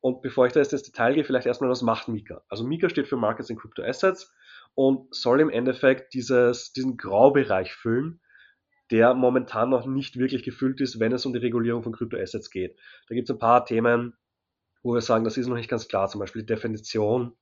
Und 0.00 0.22
bevor 0.22 0.46
ich 0.46 0.52
da 0.52 0.60
jetzt 0.60 0.72
ins 0.72 0.82
Detail 0.82 1.14
gehe, 1.14 1.24
vielleicht 1.24 1.46
erstmal, 1.46 1.70
was 1.70 1.82
macht 1.82 2.08
Mika? 2.08 2.42
Also 2.48 2.64
Mika 2.64 2.88
steht 2.88 3.06
für 3.06 3.16
Markets 3.16 3.48
in 3.48 3.56
Crypto 3.56 3.82
Assets 3.82 4.34
und 4.74 5.14
soll 5.14 5.40
im 5.40 5.50
Endeffekt 5.50 6.12
dieses, 6.12 6.72
diesen 6.72 6.96
Graubereich 6.96 7.72
füllen, 7.72 8.20
der 8.90 9.14
momentan 9.14 9.70
noch 9.70 9.86
nicht 9.86 10.18
wirklich 10.18 10.42
gefüllt 10.42 10.80
ist, 10.80 10.98
wenn 10.98 11.12
es 11.12 11.26
um 11.26 11.32
die 11.32 11.38
Regulierung 11.38 11.84
von 11.84 11.92
Crypto 11.92 12.16
Assets 12.16 12.50
geht. 12.50 12.76
Da 13.08 13.14
gibt 13.14 13.28
es 13.28 13.34
ein 13.34 13.38
paar 13.38 13.64
Themen, 13.64 14.14
wo 14.82 14.94
wir 14.94 15.02
sagen, 15.02 15.24
das 15.24 15.36
ist 15.36 15.46
noch 15.46 15.56
nicht 15.56 15.70
ganz 15.70 15.86
klar, 15.86 16.08
zum 16.08 16.18
Beispiel 16.18 16.42
die 16.42 16.52
Definition 16.52 17.36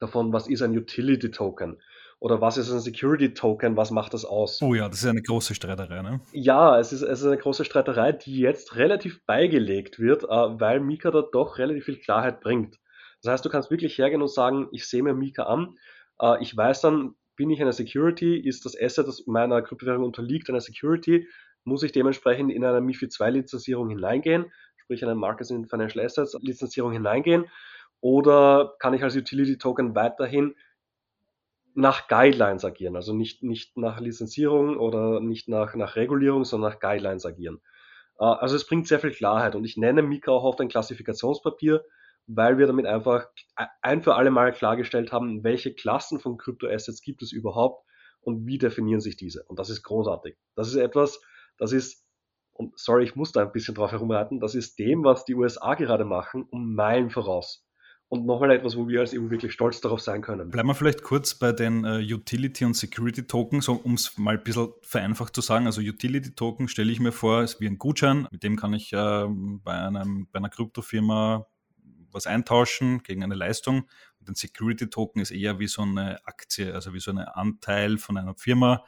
davon, 0.00 0.32
was 0.32 0.48
ist 0.48 0.62
ein 0.62 0.76
Utility 0.76 1.30
Token 1.30 1.80
oder 2.22 2.40
was 2.40 2.56
ist 2.56 2.70
ein 2.70 2.78
Security 2.78 3.34
Token, 3.34 3.76
was 3.76 3.90
macht 3.90 4.14
das 4.14 4.24
aus? 4.24 4.62
Oh 4.62 4.76
ja, 4.76 4.88
das 4.88 5.02
ist 5.02 5.08
eine 5.08 5.22
große 5.22 5.56
Streiterei, 5.56 6.02
ne? 6.02 6.20
Ja, 6.30 6.78
es 6.78 6.92
ist, 6.92 7.02
es 7.02 7.18
ist 7.20 7.26
eine 7.26 7.36
große 7.36 7.64
Streiterei, 7.64 8.12
die 8.12 8.38
jetzt 8.38 8.76
relativ 8.76 9.26
beigelegt 9.26 9.98
wird, 9.98 10.22
äh, 10.22 10.28
weil 10.28 10.78
Mika 10.78 11.10
da 11.10 11.22
doch 11.22 11.58
relativ 11.58 11.84
viel 11.84 11.98
Klarheit 11.98 12.40
bringt. 12.40 12.78
Das 13.22 13.32
heißt, 13.32 13.44
du 13.44 13.48
kannst 13.48 13.72
wirklich 13.72 13.98
hergehen 13.98 14.22
und 14.22 14.30
sagen, 14.30 14.68
ich 14.70 14.88
sehe 14.88 15.02
mir 15.02 15.14
Mika 15.14 15.42
an, 15.42 15.76
äh, 16.20 16.40
ich 16.40 16.56
weiß 16.56 16.82
dann, 16.82 17.16
bin 17.34 17.50
ich 17.50 17.60
eine 17.60 17.72
Security, 17.72 18.36
ist 18.38 18.66
das 18.66 18.80
Asset, 18.80 19.08
das 19.08 19.26
meiner 19.26 19.60
Kryptowährung 19.60 20.04
unterliegt, 20.04 20.48
eine 20.48 20.60
Security, 20.60 21.26
muss 21.64 21.82
ich 21.82 21.90
dementsprechend 21.90 22.52
in 22.52 22.64
eine 22.64 22.80
MIFID 22.80 23.12
2 23.12 23.30
Lizenzierung 23.30 23.88
hineingehen, 23.88 24.52
sprich 24.76 25.02
eine 25.02 25.16
Markets 25.16 25.50
in 25.50 25.66
Financial 25.66 26.04
Assets 26.04 26.38
Lizenzierung 26.40 26.92
hineingehen, 26.92 27.46
oder 28.00 28.74
kann 28.78 28.94
ich 28.94 29.02
als 29.02 29.16
Utility 29.16 29.58
Token 29.58 29.96
weiterhin 29.96 30.54
nach 31.74 32.08
Guidelines 32.08 32.64
agieren, 32.64 32.96
also 32.96 33.14
nicht, 33.14 33.42
nicht 33.42 33.76
nach 33.76 34.00
Lizenzierung 34.00 34.76
oder 34.76 35.20
nicht 35.20 35.48
nach, 35.48 35.74
nach 35.74 35.96
Regulierung, 35.96 36.44
sondern 36.44 36.72
nach 36.72 36.80
Guidelines 36.80 37.26
agieren. 37.26 37.60
Äh, 38.18 38.24
also 38.24 38.56
es 38.56 38.66
bringt 38.66 38.88
sehr 38.88 39.00
viel 39.00 39.12
Klarheit 39.12 39.54
und 39.54 39.64
ich 39.64 39.76
nenne 39.76 40.02
Mika 40.02 40.30
auch 40.30 40.44
oft 40.44 40.60
ein 40.60 40.68
Klassifikationspapier, 40.68 41.84
weil 42.26 42.58
wir 42.58 42.66
damit 42.66 42.86
einfach 42.86 43.26
ein 43.80 44.02
für 44.02 44.14
alle 44.14 44.30
Mal 44.30 44.52
klargestellt 44.52 45.12
haben, 45.12 45.42
welche 45.42 45.74
Klassen 45.74 46.20
von 46.20 46.36
Kryptoassets 46.36 47.02
gibt 47.02 47.22
es 47.22 47.32
überhaupt 47.32 47.84
und 48.20 48.46
wie 48.46 48.58
definieren 48.58 49.00
sich 49.00 49.16
diese. 49.16 49.42
Und 49.44 49.58
das 49.58 49.70
ist 49.70 49.82
großartig. 49.82 50.36
Das 50.54 50.68
ist 50.68 50.76
etwas, 50.76 51.20
das 51.58 51.72
ist, 51.72 52.06
und 52.52 52.78
sorry, 52.78 53.04
ich 53.04 53.16
muss 53.16 53.32
da 53.32 53.42
ein 53.42 53.52
bisschen 53.52 53.74
drauf 53.74 53.90
herumreiten, 53.90 54.40
das 54.40 54.54
ist 54.54 54.78
dem, 54.78 55.04
was 55.04 55.24
die 55.24 55.34
USA 55.34 55.74
gerade 55.74 56.04
machen, 56.04 56.46
um 56.50 56.74
Meilen 56.74 57.10
voraus. 57.10 57.66
Und 58.12 58.26
nochmal 58.26 58.50
etwas, 58.50 58.76
wo 58.76 58.86
wir 58.88 59.00
als 59.00 59.14
EU 59.14 59.30
wirklich 59.30 59.54
stolz 59.54 59.80
darauf 59.80 60.02
sein 60.02 60.20
können. 60.20 60.50
Bleiben 60.50 60.68
wir 60.68 60.74
vielleicht 60.74 61.02
kurz 61.02 61.34
bei 61.34 61.50
den 61.50 61.86
uh, 61.86 61.96
Utility- 61.96 62.66
und 62.66 62.74
Security-Token, 62.74 63.62
so, 63.62 63.72
um 63.72 63.94
es 63.94 64.18
mal 64.18 64.36
ein 64.36 64.44
bisschen 64.44 64.68
vereinfacht 64.82 65.34
zu 65.34 65.40
sagen. 65.40 65.64
Also 65.64 65.80
Utility-Token 65.80 66.68
stelle 66.68 66.92
ich 66.92 67.00
mir 67.00 67.12
vor, 67.12 67.42
ist 67.42 67.58
wie 67.62 67.66
ein 67.66 67.78
Gutschein, 67.78 68.28
mit 68.30 68.42
dem 68.42 68.56
kann 68.56 68.74
ich 68.74 68.92
uh, 68.92 69.30
bei, 69.64 69.72
einem, 69.72 70.28
bei 70.30 70.40
einer 70.40 70.50
Kryptofirma 70.50 71.46
was 72.10 72.26
eintauschen 72.26 73.02
gegen 73.02 73.24
eine 73.24 73.34
Leistung. 73.34 73.88
Und 74.20 74.28
ein 74.28 74.34
Security-Token 74.34 75.22
ist 75.22 75.30
eher 75.30 75.58
wie 75.58 75.66
so 75.66 75.80
eine 75.80 76.18
Aktie, 76.26 76.74
also 76.74 76.92
wie 76.92 77.00
so 77.00 77.12
ein 77.12 77.18
Anteil 77.18 77.96
von 77.96 78.18
einer 78.18 78.34
Firma 78.34 78.84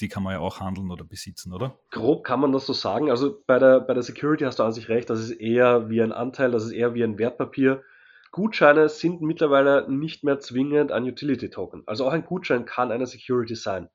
die 0.00 0.08
kann 0.08 0.22
man 0.22 0.34
ja 0.34 0.40
auch 0.40 0.60
handeln 0.60 0.90
oder 0.90 1.04
besitzen, 1.04 1.52
oder? 1.52 1.78
Grob 1.90 2.24
kann 2.24 2.40
man 2.40 2.52
das 2.52 2.66
so 2.66 2.72
sagen. 2.72 3.10
Also 3.10 3.42
bei 3.46 3.58
der, 3.58 3.80
bei 3.80 3.94
der 3.94 4.02
Security 4.02 4.44
hast 4.44 4.58
du 4.58 4.62
an 4.62 4.72
sich 4.72 4.88
recht, 4.88 5.10
das 5.10 5.20
ist 5.20 5.32
eher 5.32 5.90
wie 5.90 6.00
ein 6.00 6.12
Anteil, 6.12 6.50
das 6.50 6.64
ist 6.64 6.72
eher 6.72 6.94
wie 6.94 7.02
ein 7.02 7.18
Wertpapier. 7.18 7.82
Gutscheine 8.30 8.88
sind 8.88 9.22
mittlerweile 9.22 9.90
nicht 9.90 10.22
mehr 10.22 10.38
zwingend 10.38 10.92
ein 10.92 11.04
Utility-Token. 11.04 11.82
Also 11.86 12.06
auch 12.06 12.12
ein 12.12 12.24
Gutschein 12.24 12.66
kann 12.66 12.92
eine 12.92 13.06
Security 13.06 13.54
sein. 13.54 13.88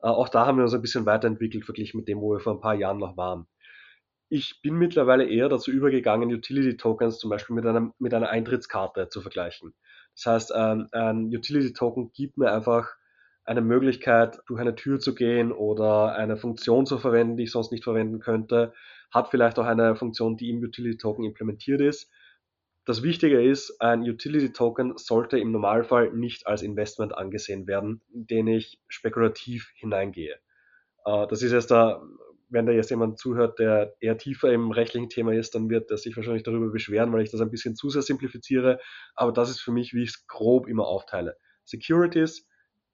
Äh, 0.00 0.08
auch 0.08 0.28
da 0.28 0.46
haben 0.46 0.58
wir 0.58 0.64
uns 0.64 0.74
ein 0.74 0.82
bisschen 0.82 1.06
weiterentwickelt, 1.06 1.64
verglichen 1.64 1.98
mit 1.98 2.08
dem, 2.08 2.20
wo 2.20 2.32
wir 2.32 2.40
vor 2.40 2.54
ein 2.54 2.60
paar 2.60 2.74
Jahren 2.74 2.98
noch 2.98 3.16
waren. 3.16 3.46
Ich 4.28 4.60
bin 4.62 4.74
mittlerweile 4.74 5.26
eher 5.26 5.48
dazu 5.48 5.70
übergegangen, 5.70 6.32
Utility-Tokens 6.32 7.18
zum 7.18 7.30
Beispiel 7.30 7.56
mit, 7.56 7.64
einem, 7.64 7.94
mit 7.98 8.12
einer 8.12 8.28
Eintrittskarte 8.28 9.08
zu 9.08 9.22
vergleichen. 9.22 9.74
Das 10.14 10.26
heißt, 10.26 10.52
ähm, 10.54 10.88
ein 10.92 11.34
Utility-Token 11.34 12.12
gibt 12.12 12.36
mir 12.36 12.52
einfach 12.52 12.94
eine 13.48 13.62
Möglichkeit, 13.62 14.40
durch 14.46 14.60
eine 14.60 14.74
Tür 14.74 15.00
zu 15.00 15.14
gehen 15.14 15.52
oder 15.52 16.14
eine 16.14 16.36
Funktion 16.36 16.84
zu 16.84 16.98
verwenden, 16.98 17.38
die 17.38 17.44
ich 17.44 17.50
sonst 17.50 17.72
nicht 17.72 17.82
verwenden 17.82 18.20
könnte, 18.20 18.74
hat 19.10 19.30
vielleicht 19.30 19.58
auch 19.58 19.64
eine 19.64 19.96
Funktion, 19.96 20.36
die 20.36 20.50
im 20.50 20.62
Utility 20.62 20.98
Token 20.98 21.24
implementiert 21.24 21.80
ist. 21.80 22.12
Das 22.84 23.02
Wichtige 23.02 23.42
ist, 23.42 23.80
ein 23.80 24.02
Utility 24.02 24.52
Token 24.52 24.98
sollte 24.98 25.38
im 25.38 25.50
Normalfall 25.50 26.12
nicht 26.12 26.46
als 26.46 26.60
Investment 26.60 27.16
angesehen 27.16 27.66
werden, 27.66 28.02
in 28.12 28.26
den 28.26 28.46
ich 28.48 28.80
spekulativ 28.86 29.70
hineingehe. 29.76 30.36
Äh, 31.06 31.26
das 31.28 31.40
ist 31.40 31.52
jetzt 31.52 31.70
da, 31.70 32.02
wenn 32.50 32.66
da 32.66 32.72
jetzt 32.72 32.90
jemand 32.90 33.18
zuhört, 33.18 33.58
der 33.58 33.94
eher 34.00 34.18
tiefer 34.18 34.52
im 34.52 34.72
rechtlichen 34.72 35.08
Thema 35.08 35.32
ist, 35.32 35.54
dann 35.54 35.70
wird 35.70 35.90
er 35.90 35.96
sich 35.96 36.14
wahrscheinlich 36.16 36.42
darüber 36.42 36.70
beschweren, 36.70 37.12
weil 37.14 37.22
ich 37.22 37.30
das 37.30 37.40
ein 37.40 37.50
bisschen 37.50 37.76
zu 37.76 37.88
sehr 37.88 38.02
simplifiziere. 38.02 38.78
Aber 39.14 39.32
das 39.32 39.48
ist 39.48 39.60
für 39.60 39.72
mich, 39.72 39.94
wie 39.94 40.02
ich 40.02 40.10
es 40.10 40.26
grob 40.26 40.68
immer 40.68 40.86
aufteile. 40.86 41.38
Securities 41.64 42.46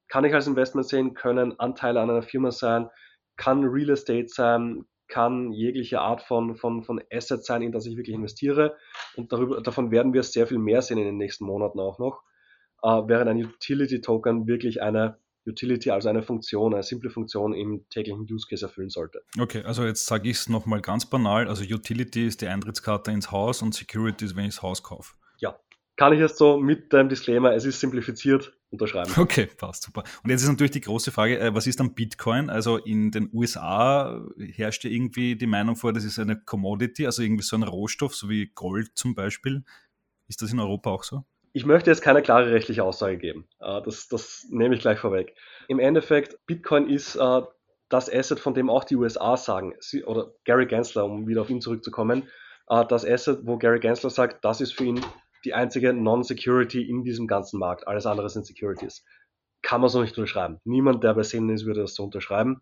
kann 0.09 0.25
ich 0.25 0.35
als 0.35 0.47
Investment 0.47 0.89
sehen, 0.89 1.15
können 1.15 1.59
Anteile 1.59 2.01
an 2.01 2.11
einer 2.11 2.23
Firma 2.23 2.51
sein, 2.51 2.89
kann 3.37 3.65
Real 3.65 3.91
Estate 3.91 4.29
sein, 4.29 4.85
kann 5.09 5.53
jegliche 5.53 6.01
Art 6.01 6.23
von, 6.23 6.57
von, 6.57 6.83
von 6.83 7.03
Asset 7.13 7.45
sein, 7.45 7.63
in 7.63 7.73
das 7.73 7.87
ich 7.87 7.97
wirklich 7.97 8.17
investiere. 8.17 8.77
Und 9.17 9.33
darüber, 9.33 9.61
davon 9.61 9.91
werden 9.91 10.13
wir 10.13 10.23
sehr 10.23 10.47
viel 10.47 10.59
mehr 10.59 10.83
sehen 10.83 10.99
in 10.99 11.05
den 11.05 11.17
nächsten 11.17 11.45
Monaten 11.45 11.79
auch 11.81 11.99
noch. 11.99 12.23
Äh, 12.83 12.89
während 13.07 13.29
ein 13.29 13.45
Utility 13.45 14.01
Token 14.01 14.47
wirklich 14.47 14.83
eine 14.83 15.19
Utility, 15.47 15.91
also 15.91 16.09
eine 16.09 16.23
Funktion, 16.23 16.73
eine 16.73 16.83
simple 16.83 17.11
Funktion 17.11 17.53
im 17.53 17.87
täglichen 17.91 18.27
Use 18.31 18.47
Case 18.49 18.65
erfüllen 18.65 18.89
sollte. 18.89 19.23
Okay, 19.39 19.63
also 19.63 19.85
jetzt 19.85 20.07
sage 20.07 20.29
ich 20.31 20.39
es 20.39 20.49
nochmal 20.49 20.81
ganz 20.81 21.07
banal. 21.07 21.49
Also 21.49 21.65
Utility 21.65 22.27
ist 22.27 22.41
die 22.41 22.49
Eintrittskarte 22.49 23.11
ins 23.11 23.31
Haus 23.31 23.61
und 23.61 23.75
Security 23.75 24.25
ist, 24.25 24.37
wenn 24.37 24.47
ich 24.47 24.55
das 24.55 24.63
Haus 24.63 24.83
kaufe. 24.83 25.15
Ja, 25.39 25.59
kann 25.97 26.13
ich 26.13 26.21
jetzt 26.21 26.39
so 26.39 26.59
mit 26.59 26.93
dem 26.93 27.09
Disclaimer, 27.09 27.53
es 27.53 27.65
ist 27.65 27.81
simplifiziert, 27.81 28.57
unterschreiben. 28.75 29.11
Okay, 29.17 29.47
passt 29.47 29.83
super. 29.83 30.05
Und 30.23 30.31
jetzt 30.31 30.43
ist 30.43 30.49
natürlich 30.49 30.73
die 30.73 30.81
große 30.81 31.11
Frage, 31.11 31.39
äh, 31.39 31.55
was 31.55 31.67
ist 31.67 31.81
dann 31.81 31.95
Bitcoin? 31.95 32.51
Also 32.51 32.77
in 32.77 33.11
den 33.11 33.31
USA 33.33 34.23
herrscht 34.39 34.85
ja 34.85 34.91
irgendwie 34.91 35.37
die 35.37 35.47
Meinung 35.47 35.77
vor, 35.77 35.93
das 35.93 36.05
ist 36.05 36.19
eine 36.19 36.37
Commodity, 36.37 37.07
also 37.07 37.23
irgendwie 37.23 37.43
so 37.43 37.57
ein 37.57 37.63
Rohstoff, 37.63 38.15
so 38.15 38.29
wie 38.29 38.47
Gold 38.55 38.91
zum 38.95 39.15
Beispiel. 39.15 39.65
Ist 40.29 40.43
das 40.43 40.53
in 40.53 40.61
Europa 40.61 40.91
auch 40.91 41.05
so? 41.05 41.25
Ich 41.53 41.65
möchte 41.67 41.91
jetzt 41.91 42.03
keine 42.03 42.23
klare 42.23 42.51
rechtliche 42.51 42.85
Aussage 42.85 43.17
geben. 43.17 43.47
Äh, 43.61 43.83
das, 43.83 44.09
das 44.09 44.47
nehme 44.51 44.75
ich 44.75 44.81
gleich 44.81 44.99
vorweg. 44.99 45.35
Im 45.69 45.79
Endeffekt, 45.79 46.47
Bitcoin 46.47 46.89
ist 46.89 47.17
äh, 47.17 47.43
das 47.89 48.13
Asset, 48.13 48.41
von 48.41 48.55
dem 48.55 48.71
auch 48.71 48.85
die 48.85 48.97
USA 48.97 49.37
sagen, 49.37 49.75
oder 50.07 50.33
Gary 50.45 50.67
Gensler, 50.67 51.05
um 51.05 51.27
wieder 51.27 51.43
auf 51.43 51.51
ihn 51.51 51.61
zurückzukommen, 51.61 52.29
das 52.67 53.05
Asset, 53.05 53.41
wo 53.43 53.59
Gary 53.59 53.79
Gensler 53.79 54.09
sagt, 54.09 54.43
das 54.43 54.63
ist 54.63 54.73
für 54.73 54.85
ihn 54.85 55.05
die 55.45 55.55
einzige 55.55 55.93
Non-Security 55.93 56.83
in 56.89 57.05
diesem 57.05 57.27
ganzen 57.27 57.59
Markt. 57.59 57.87
Alles 57.87 58.07
andere 58.07 58.29
sind 58.31 58.47
Securities. 58.47 59.05
Kann 59.63 59.81
man 59.81 59.91
so 59.91 60.01
nicht 60.01 60.17
unterschreiben. 60.17 60.61
Niemand, 60.65 61.05
der 61.05 61.15
bei 61.15 61.23
Sinnen 61.23 61.51
ist, 61.51 61.67
würde 61.67 61.83
das 61.83 61.95
so 61.95 62.05
unterschreiben. 62.05 62.61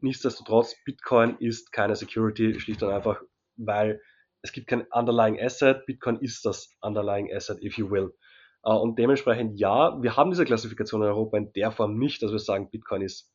Nichtsdestotrotz, 0.00 0.74
Bitcoin 0.84 1.36
ist 1.38 1.72
keine 1.72 1.96
Security, 1.96 2.58
schlicht 2.58 2.82
und 2.82 2.90
einfach, 2.90 3.20
weil 3.56 4.00
es 4.42 4.52
gibt 4.52 4.66
kein 4.66 4.86
Underlying 4.90 5.40
Asset. 5.40 5.86
Bitcoin 5.86 6.18
ist 6.18 6.44
das 6.44 6.70
Underlying 6.80 7.32
Asset, 7.32 7.62
if 7.62 7.76
you 7.78 7.90
will. 7.90 8.12
Uh, 8.64 8.74
und 8.74 8.98
dementsprechend, 8.98 9.58
ja, 9.58 10.00
wir 10.02 10.16
haben 10.16 10.30
diese 10.30 10.44
Klassifikation 10.44 11.02
in 11.02 11.08
Europa 11.08 11.36
in 11.36 11.52
der 11.52 11.72
Form 11.72 11.98
nicht, 11.98 12.22
dass 12.22 12.30
wir 12.30 12.38
sagen, 12.38 12.70
Bitcoin 12.70 13.02
ist 13.02 13.32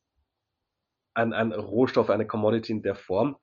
ein, 1.14 1.32
ein 1.32 1.52
Rohstoff, 1.52 2.08
eine 2.08 2.26
Commodity 2.26 2.72
in 2.72 2.82
der 2.82 2.94
Form 2.94 3.36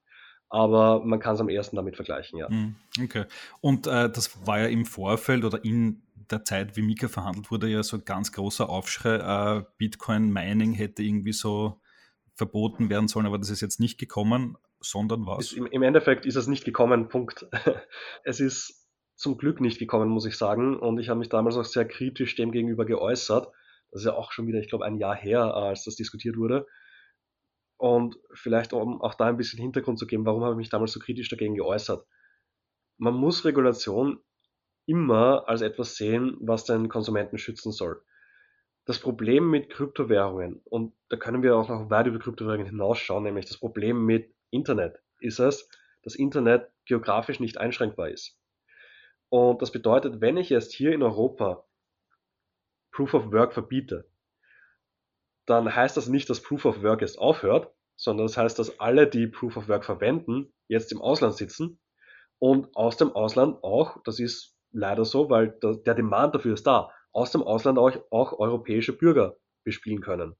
aber 0.49 1.03
man 1.03 1.19
kann 1.19 1.35
es 1.35 1.41
am 1.41 1.49
ersten 1.49 1.75
damit 1.75 1.95
vergleichen, 1.95 2.39
ja. 2.39 2.49
Hm, 2.49 2.75
okay. 3.03 3.25
Und 3.61 3.87
äh, 3.87 4.09
das 4.09 4.45
war 4.45 4.59
ja 4.59 4.67
im 4.67 4.85
Vorfeld 4.85 5.43
oder 5.43 5.63
in 5.63 6.01
der 6.31 6.43
Zeit, 6.43 6.75
wie 6.75 6.81
Mika 6.81 7.07
verhandelt 7.07 7.51
wurde, 7.51 7.67
ja 7.67 7.83
so 7.83 7.97
ein 7.97 8.05
ganz 8.05 8.31
großer 8.31 8.69
Aufschrei, 8.69 9.15
äh, 9.59 9.63
Bitcoin-Mining 9.77 10.73
hätte 10.73 11.03
irgendwie 11.03 11.33
so 11.33 11.79
verboten 12.33 12.89
werden 12.89 13.07
sollen, 13.07 13.25
aber 13.25 13.37
das 13.37 13.49
ist 13.49 13.61
jetzt 13.61 13.79
nicht 13.79 13.97
gekommen, 13.97 14.57
sondern 14.79 15.25
was? 15.25 15.53
Im, 15.53 15.65
Im 15.67 15.83
Endeffekt 15.83 16.25
ist 16.25 16.35
es 16.35 16.47
nicht 16.47 16.65
gekommen, 16.65 17.07
Punkt. 17.07 17.47
es 18.23 18.39
ist 18.39 18.85
zum 19.15 19.37
Glück 19.37 19.61
nicht 19.61 19.79
gekommen, 19.79 20.09
muss 20.09 20.25
ich 20.25 20.37
sagen. 20.37 20.77
Und 20.77 20.99
ich 20.99 21.09
habe 21.09 21.19
mich 21.19 21.29
damals 21.29 21.55
auch 21.55 21.63
sehr 21.63 21.85
kritisch 21.85 22.35
dem 22.35 22.51
gegenüber 22.51 22.85
geäußert. 22.85 23.47
Das 23.91 24.01
ist 24.01 24.05
ja 24.05 24.13
auch 24.13 24.31
schon 24.31 24.47
wieder, 24.47 24.59
ich 24.59 24.67
glaube, 24.67 24.85
ein 24.85 24.97
Jahr 24.97 25.15
her, 25.15 25.53
als 25.53 25.85
das 25.85 25.95
diskutiert 25.95 26.37
wurde. 26.37 26.67
Und 27.77 28.17
vielleicht 28.33 28.73
um 28.73 29.01
auch 29.01 29.15
da 29.15 29.25
ein 29.25 29.37
bisschen 29.37 29.59
Hintergrund 29.59 29.99
zu 29.99 30.07
geben, 30.07 30.25
warum 30.25 30.43
habe 30.43 30.53
ich 30.53 30.57
mich 30.57 30.69
damals 30.69 30.93
so 30.93 30.99
kritisch 30.99 31.29
dagegen 31.29 31.55
geäußert. 31.55 32.05
Man 32.97 33.13
muss 33.13 33.43
Regulation 33.43 34.19
immer 34.85 35.47
als 35.47 35.61
etwas 35.61 35.95
sehen, 35.95 36.37
was 36.39 36.63
den 36.63 36.89
Konsumenten 36.89 37.37
schützen 37.37 37.71
soll. 37.71 38.01
Das 38.85 38.99
Problem 38.99 39.49
mit 39.49 39.69
Kryptowährungen, 39.71 40.61
und 40.63 40.93
da 41.09 41.17
können 41.17 41.41
wir 41.41 41.57
auch 41.57 41.69
noch 41.69 41.89
weit 41.89 42.05
über 42.07 42.19
Kryptowährungen 42.19 42.67
hinausschauen, 42.67 43.23
nämlich 43.23 43.47
das 43.47 43.57
Problem 43.57 44.05
mit 44.05 44.33
Internet, 44.51 45.01
ist 45.19 45.39
es, 45.39 45.67
dass 46.03 46.15
Internet 46.15 46.71
geografisch 46.85 47.39
nicht 47.39 47.57
einschränkbar 47.57 48.09
ist. 48.09 48.39
Und 49.29 49.61
das 49.61 49.71
bedeutet, 49.71 50.21
wenn 50.21 50.37
ich 50.37 50.49
jetzt 50.49 50.71
hier 50.71 50.93
in 50.93 51.01
Europa 51.01 51.65
Proof 52.91 53.15
of 53.15 53.31
Work 53.31 53.53
verbiete, 53.53 54.07
dann 55.45 55.73
heißt 55.73 55.95
das 55.97 56.07
nicht, 56.07 56.29
dass 56.29 56.41
Proof 56.41 56.65
of 56.65 56.83
Work 56.83 57.01
jetzt 57.01 57.19
aufhört, 57.19 57.71
sondern 57.95 58.27
das 58.27 58.37
heißt, 58.37 58.59
dass 58.59 58.79
alle, 58.79 59.07
die 59.07 59.27
Proof 59.27 59.57
of 59.57 59.67
Work 59.67 59.85
verwenden, 59.85 60.53
jetzt 60.67 60.91
im 60.91 61.01
Ausland 61.01 61.35
sitzen 61.35 61.79
und 62.39 62.75
aus 62.75 62.97
dem 62.97 63.11
Ausland 63.11 63.63
auch, 63.63 64.01
das 64.03 64.19
ist 64.19 64.55
leider 64.71 65.05
so, 65.05 65.29
weil 65.29 65.57
der 65.61 65.93
Demand 65.93 66.35
dafür 66.35 66.53
ist 66.53 66.67
da, 66.67 66.91
aus 67.11 67.31
dem 67.31 67.43
Ausland 67.43 67.77
auch, 67.79 67.91
auch 68.11 68.37
europäische 68.37 68.93
Bürger 68.93 69.37
bespielen 69.63 70.01
können. 70.01 70.35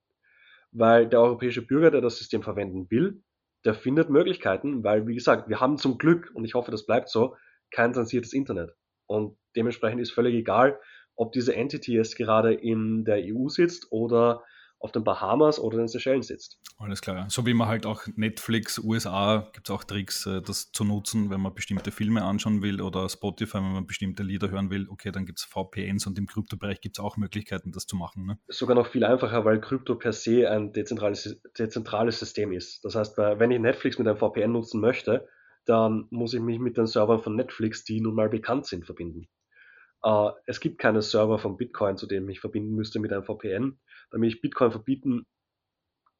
Weil 0.71 1.07
der 1.07 1.21
europäische 1.21 1.65
Bürger, 1.65 1.91
der 1.91 2.01
das 2.01 2.17
System 2.17 2.43
verwenden 2.43 2.89
will, 2.89 3.23
der 3.63 3.73
findet 3.73 4.09
Möglichkeiten, 4.09 4.83
weil, 4.83 5.07
wie 5.07 5.15
gesagt, 5.15 5.47
wir 5.47 5.61
haben 5.61 5.77
zum 5.77 5.97
Glück, 5.97 6.31
und 6.33 6.43
ich 6.43 6.53
hoffe, 6.53 6.71
das 6.71 6.85
bleibt 6.85 7.09
so, 7.09 7.35
kein 7.71 7.93
zensiertes 7.93 8.33
Internet. 8.33 8.75
Und 9.07 9.37
dementsprechend 9.55 10.01
ist 10.01 10.11
völlig 10.11 10.35
egal, 10.35 10.79
ob 11.15 11.31
diese 11.31 11.55
Entity 11.55 11.93
jetzt 11.93 12.17
gerade 12.17 12.53
in 12.53 13.05
der 13.05 13.21
EU 13.23 13.47
sitzt 13.47 13.91
oder 13.91 14.43
auf 14.79 14.91
den 14.91 15.03
Bahamas 15.03 15.59
oder 15.59 15.77
den 15.77 15.87
Seychellen 15.87 16.21
sitzt. 16.21 16.59
Alles 16.77 17.01
klar. 17.01 17.29
So 17.29 17.45
wie 17.45 17.53
man 17.53 17.67
halt 17.67 17.85
auch 17.85 18.03
Netflix, 18.15 18.77
USA, 18.79 19.49
gibt 19.53 19.69
es 19.69 19.73
auch 19.73 19.83
Tricks, 19.83 20.25
äh, 20.25 20.41
das 20.41 20.71
zu 20.71 20.83
nutzen, 20.83 21.29
wenn 21.29 21.41
man 21.41 21.53
bestimmte 21.53 21.91
Filme 21.91 22.23
anschauen 22.23 22.61
will 22.61 22.81
oder 22.81 23.07
Spotify, 23.09 23.55
wenn 23.55 23.73
man 23.73 23.87
bestimmte 23.87 24.23
Lieder 24.23 24.51
hören 24.51 24.69
will. 24.69 24.87
Okay, 24.89 25.11
dann 25.11 25.25
gibt 25.25 25.39
es 25.39 25.45
VPNs 25.45 26.05
und 26.07 26.17
im 26.17 26.27
Kryptobereich 26.27 26.81
gibt 26.81 26.97
es 26.97 27.03
auch 27.03 27.17
Möglichkeiten, 27.17 27.71
das 27.71 27.87
zu 27.87 27.95
machen. 27.95 28.25
Ne? 28.25 28.37
Sogar 28.47 28.75
noch 28.75 28.87
viel 28.87 29.03
einfacher, 29.03 29.45
weil 29.45 29.59
Krypto 29.61 29.95
per 29.95 30.13
se 30.13 30.49
ein 30.49 30.73
dezentrales, 30.73 31.41
dezentrales 31.57 32.19
System 32.19 32.51
ist. 32.51 32.83
Das 32.83 32.95
heißt, 32.95 33.17
wenn 33.17 33.51
ich 33.51 33.59
Netflix 33.59 33.97
mit 33.97 34.07
einem 34.07 34.17
VPN 34.17 34.51
nutzen 34.51 34.81
möchte, 34.81 35.27
dann 35.65 36.07
muss 36.11 36.33
ich 36.33 36.41
mich 36.41 36.59
mit 36.59 36.77
den 36.77 36.85
Servern 36.85 37.21
von 37.21 37.35
Netflix, 37.35 37.83
die 37.83 38.01
nun 38.01 38.15
mal 38.15 38.29
bekannt 38.29 38.67
sind, 38.67 38.85
verbinden. 38.85 39.27
Uh, 40.05 40.31
es 40.45 40.59
gibt 40.59 40.77
keine 40.77 41.01
Server 41.01 41.39
von 41.39 41.57
Bitcoin, 41.57 41.97
zu 41.97 42.05
denen 42.05 42.29
ich 42.29 42.39
verbinden 42.39 42.75
müsste 42.75 42.99
mit 42.99 43.11
einem 43.11 43.23
VPN 43.23 43.79
damit 44.15 44.33
ich 44.33 44.41
Bitcoin 44.41 44.71
verbieten 44.71 45.25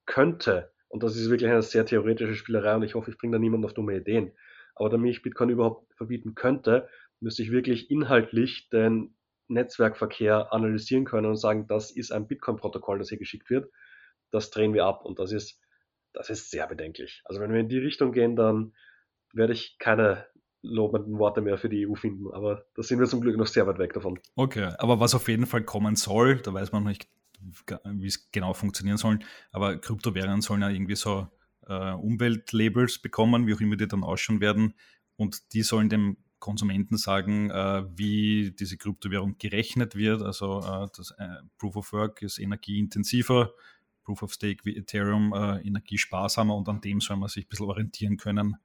könnte, 0.05 0.73
und 0.89 1.01
das 1.01 1.15
ist 1.15 1.29
wirklich 1.29 1.49
eine 1.49 1.61
sehr 1.61 1.85
theoretische 1.85 2.35
Spielerei 2.35 2.75
und 2.75 2.83
ich 2.83 2.93
hoffe, 2.93 3.09
ich 3.09 3.17
bringe 3.17 3.31
da 3.31 3.39
niemanden 3.39 3.65
auf 3.65 3.73
dumme 3.73 3.95
Ideen, 3.95 4.33
aber 4.75 4.89
damit 4.89 5.11
ich 5.11 5.21
Bitcoin 5.21 5.49
überhaupt 5.49 5.95
verbieten 5.95 6.35
könnte, 6.35 6.89
müsste 7.21 7.41
ich 7.41 7.51
wirklich 7.51 7.89
inhaltlich 7.89 8.67
den 8.67 9.15
Netzwerkverkehr 9.47 10.51
analysieren 10.51 11.05
können 11.05 11.27
und 11.27 11.37
sagen, 11.37 11.67
das 11.67 11.89
ist 11.89 12.11
ein 12.11 12.27
Bitcoin-Protokoll, 12.27 12.99
das 12.99 13.07
hier 13.07 13.17
geschickt 13.17 13.49
wird. 13.49 13.71
Das 14.29 14.49
drehen 14.49 14.73
wir 14.73 14.83
ab 14.83 15.05
und 15.05 15.17
das 15.17 15.31
ist, 15.31 15.61
das 16.11 16.29
ist 16.29 16.51
sehr 16.51 16.67
bedenklich. 16.67 17.21
Also 17.23 17.39
wenn 17.39 17.53
wir 17.53 17.61
in 17.61 17.69
die 17.69 17.77
Richtung 17.77 18.11
gehen, 18.11 18.35
dann 18.35 18.73
werde 19.31 19.53
ich 19.53 19.77
keine 19.79 20.25
lobenden 20.61 21.17
Worte 21.17 21.39
mehr 21.39 21.57
für 21.57 21.69
die 21.69 21.87
EU 21.87 21.95
finden. 21.95 22.29
Aber 22.33 22.65
da 22.75 22.83
sind 22.83 22.99
wir 22.99 23.05
zum 23.05 23.21
Glück 23.21 23.37
noch 23.37 23.47
sehr 23.47 23.65
weit 23.67 23.79
weg 23.79 23.93
davon. 23.93 24.19
Okay, 24.35 24.73
aber 24.79 24.99
was 24.99 25.15
auf 25.15 25.29
jeden 25.29 25.45
Fall 25.45 25.63
kommen 25.63 25.95
soll, 25.95 26.41
da 26.41 26.53
weiß 26.53 26.73
man 26.73 26.83
noch 26.83 26.89
nicht, 26.89 27.07
wie 27.83 28.07
es 28.07 28.31
genau 28.31 28.53
funktionieren 28.53 28.97
soll, 28.97 29.19
aber 29.51 29.77
Kryptowährungen 29.77 30.41
sollen 30.41 30.61
ja 30.61 30.69
irgendwie 30.69 30.95
so 30.95 31.27
äh, 31.67 31.91
Umweltlabels 31.91 32.99
bekommen, 32.99 33.47
wie 33.47 33.53
auch 33.53 33.61
immer 33.61 33.75
die 33.75 33.87
dann 33.87 34.03
ausschauen 34.03 34.41
werden. 34.41 34.75
Und 35.15 35.53
die 35.53 35.63
sollen 35.63 35.89
dem 35.89 36.17
Konsumenten 36.39 36.97
sagen, 36.97 37.49
äh, 37.49 37.83
wie 37.95 38.51
diese 38.51 38.77
Kryptowährung 38.77 39.37
gerechnet 39.37 39.95
wird. 39.95 40.21
Also 40.21 40.59
äh, 40.59 40.87
das 40.95 41.11
äh, 41.17 41.41
Proof 41.57 41.75
of 41.77 41.93
Work 41.93 42.21
ist 42.21 42.39
energieintensiver, 42.39 43.53
Proof 44.03 44.21
of 44.21 44.33
Stake 44.33 44.63
wie 44.65 44.77
Ethereum 44.77 45.33
äh, 45.33 45.65
energiesparsamer 45.65 46.55
und 46.55 46.69
an 46.69 46.81
dem 46.81 46.99
soll 46.99 47.17
man 47.17 47.29
sich 47.29 47.45
ein 47.45 47.49
bisschen 47.49 47.67
orientieren 47.67 48.17
können, 48.17 48.57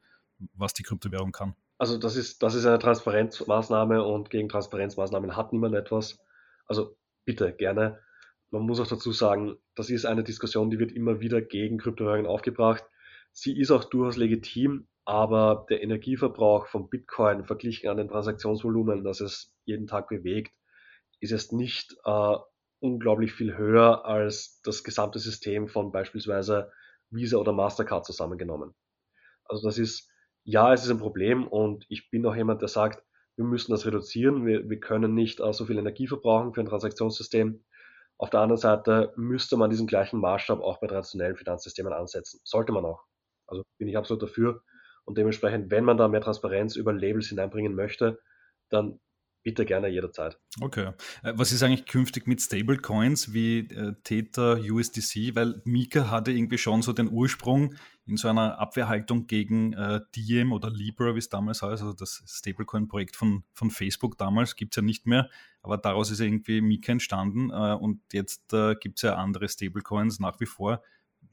was 0.55 0.75
die 0.75 0.83
Kryptowährung 0.83 1.33
kann. 1.33 1.55
Also 1.79 1.97
das 1.97 2.17
ist, 2.17 2.43
das 2.43 2.55
ist 2.55 2.67
eine 2.67 2.79
Transparenzmaßnahme 2.79 4.05
und 4.05 4.29
gegen 4.29 4.51
Transparenzmaßnahmen 4.51 5.35
hat 5.35 5.53
niemand 5.53 5.75
etwas. 5.75 6.19
Also 6.67 6.99
bitte 7.25 7.55
gerne. 7.55 8.01
Man 8.51 8.63
muss 8.63 8.81
auch 8.81 8.87
dazu 8.87 9.13
sagen, 9.13 9.57
das 9.75 9.91
ist 9.91 10.05
eine 10.05 10.25
Diskussion, 10.25 10.71
die 10.71 10.79
wird 10.79 10.93
immer 10.93 11.21
wieder 11.21 11.41
gegen 11.41 11.79
Kryptowährungen 11.79 12.27
aufgebracht. 12.27 12.85
Sie 13.33 13.59
ist 13.59 13.71
auch 13.71 13.85
durchaus 13.85 14.17
legitim, 14.17 14.89
aber 15.05 15.67
der 15.71 15.83
Energieverbrauch 15.83 16.67
von 16.67 16.89
Bitcoin 16.89 17.45
verglichen 17.45 17.89
an 17.89 17.97
den 17.97 18.09
Transaktionsvolumen, 18.09 19.05
das 19.05 19.21
es 19.21 19.55
jeden 19.65 19.87
Tag 19.87 20.09
bewegt, 20.09 20.53
ist 21.21 21.31
jetzt 21.31 21.53
nicht 21.53 21.97
äh, 22.05 22.37
unglaublich 22.81 23.33
viel 23.33 23.57
höher 23.57 24.05
als 24.05 24.61
das 24.63 24.83
gesamte 24.83 25.19
System 25.19 25.69
von 25.69 25.93
beispielsweise 25.93 26.73
Visa 27.11 27.37
oder 27.37 27.53
Mastercard 27.53 28.05
zusammengenommen. 28.05 28.75
Also 29.45 29.67
das 29.67 29.79
ist, 29.79 30.11
ja, 30.45 30.73
es 30.73 30.85
ist 30.85 30.91
ein 30.91 30.99
Problem 30.99 31.47
und 31.47 31.85
ich 31.89 32.11
bin 32.11 32.25
auch 32.27 32.35
jemand, 32.35 32.63
der 32.63 32.69
sagt, 32.69 33.05
wir 33.37 33.45
müssen 33.45 33.73
das 33.73 33.87
reduzieren. 33.87 34.47
Wir, 34.47 34.69
wir 34.69 34.81
können 34.81 35.15
nicht 35.15 35.41
uh, 35.41 35.53
so 35.53 35.67
viel 35.67 35.79
Energie 35.79 36.07
verbrauchen 36.07 36.53
für 36.53 36.61
ein 36.61 36.67
Transaktionssystem. 36.67 37.65
Auf 38.21 38.29
der 38.29 38.41
anderen 38.41 38.61
Seite 38.61 39.15
müsste 39.17 39.57
man 39.57 39.71
diesen 39.71 39.87
gleichen 39.87 40.21
Maßstab 40.21 40.61
auch 40.61 40.79
bei 40.79 40.87
traditionellen 40.87 41.37
Finanzsystemen 41.37 41.95
ansetzen. 41.95 42.39
Sollte 42.45 42.71
man 42.71 42.85
auch. 42.85 43.07
Also 43.47 43.63
bin 43.79 43.89
ich 43.89 43.97
absolut 43.97 44.23
dafür. 44.23 44.63
Und 45.07 45.17
dementsprechend, 45.17 45.71
wenn 45.71 45.85
man 45.85 45.97
da 45.97 46.07
mehr 46.07 46.21
Transparenz 46.21 46.77
über 46.77 46.93
Labels 46.93 47.29
hineinbringen 47.29 47.75
möchte, 47.75 48.21
dann 48.69 49.01
bitte 49.43 49.65
gerne 49.65 49.89
jederzeit. 49.89 50.39
Okay. 50.61 50.93
Äh, 51.23 51.33
was 51.37 51.53
ist 51.53 51.63
eigentlich 51.63 51.87
künftig 51.87 52.27
mit 52.27 52.41
Stablecoins 52.41 53.33
wie 53.33 53.61
äh, 53.61 53.95
Tether, 54.05 54.59
USDC? 54.59 55.35
Weil 55.35 55.63
Mika 55.65 56.11
hatte 56.11 56.33
irgendwie 56.33 56.59
schon 56.59 56.83
so 56.83 56.93
den 56.93 57.11
Ursprung 57.11 57.75
in 58.07 58.17
so 58.17 58.29
einer 58.29 58.59
Abwehrhaltung 58.59 59.27
gegen 59.27 59.73
äh, 59.73 60.01
Diem 60.15 60.53
oder 60.53 60.71
Libra, 60.71 61.15
wie 61.15 61.19
es 61.19 61.29
damals 61.29 61.63
heißt, 61.63 61.83
also 61.83 61.93
das 61.93 62.23
Stablecoin-Projekt 62.27 63.17
von, 63.17 63.45
von 63.53 63.71
Facebook 63.71 64.19
damals, 64.19 64.57
gibt 64.57 64.75
es 64.75 64.77
ja 64.77 64.83
nicht 64.83 65.07
mehr, 65.07 65.31
aber 65.63 65.79
daraus 65.79 66.11
ist 66.11 66.21
irgendwie 66.21 66.61
Mika 66.61 66.93
entstanden 66.93 67.51
äh, 67.51 67.75
und 67.75 68.01
jetzt 68.13 68.53
äh, 68.53 68.75
gibt 68.75 68.99
es 68.99 69.03
ja 69.03 69.15
andere 69.15 69.49
Stablecoins 69.49 70.19
nach 70.19 70.41
wie 70.41 70.47
vor. 70.47 70.83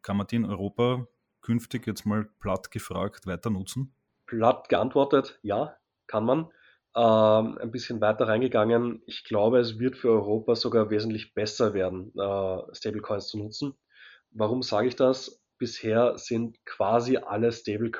Kann 0.02 0.18
man 0.18 0.28
die 0.28 0.36
in 0.36 0.46
Europa 0.46 1.08
künftig 1.42 1.88
jetzt 1.88 2.06
mal 2.06 2.30
platt 2.40 2.70
gefragt 2.72 3.26
weiter 3.26 3.50
nutzen? 3.50 3.94
Platt 4.28 4.70
geantwortet, 4.70 5.40
ja, 5.42 5.78
kann 6.06 6.26
man 6.26 6.52
ähm, 6.98 7.60
ein 7.60 7.70
bisschen 7.72 8.02
weiter 8.02 8.28
reingegangen. 8.28 9.04
Ich 9.06 9.24
glaube, 9.24 9.60
es 9.60 9.78
wird 9.78 9.96
für 9.96 10.10
Europa 10.10 10.56
sogar 10.56 10.90
wesentlich 10.90 11.36
besser 11.36 11.76
werden, 11.76 12.12
äh, 12.18 12.76
Stablecoins 12.76 13.28
zu 13.28 13.38
nutzen. 13.38 13.76
Warum 14.32 14.64
sage 14.64 14.88
ich 14.88 14.96
das? 14.96 15.44
Bisher 15.60 16.18
sind 16.18 16.58
quasi 16.66 17.18
alle 17.18 17.52
Stable 17.52 17.92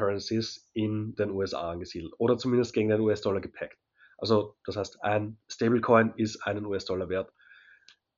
in 0.74 1.16
den 1.16 1.32
USA 1.32 1.72
angesiedelt 1.72 2.14
oder 2.18 2.38
zumindest 2.38 2.74
gegen 2.74 2.90
den 2.90 3.02
US-Dollar 3.02 3.40
gepackt. 3.40 3.78
Also 4.18 4.56
das 4.66 4.78
heißt, 4.78 5.04
ein 5.04 5.38
Stablecoin 5.48 6.14
ist 6.18 6.42
einen 6.42 6.66
US-Dollar 6.66 7.10
wert. 7.10 7.32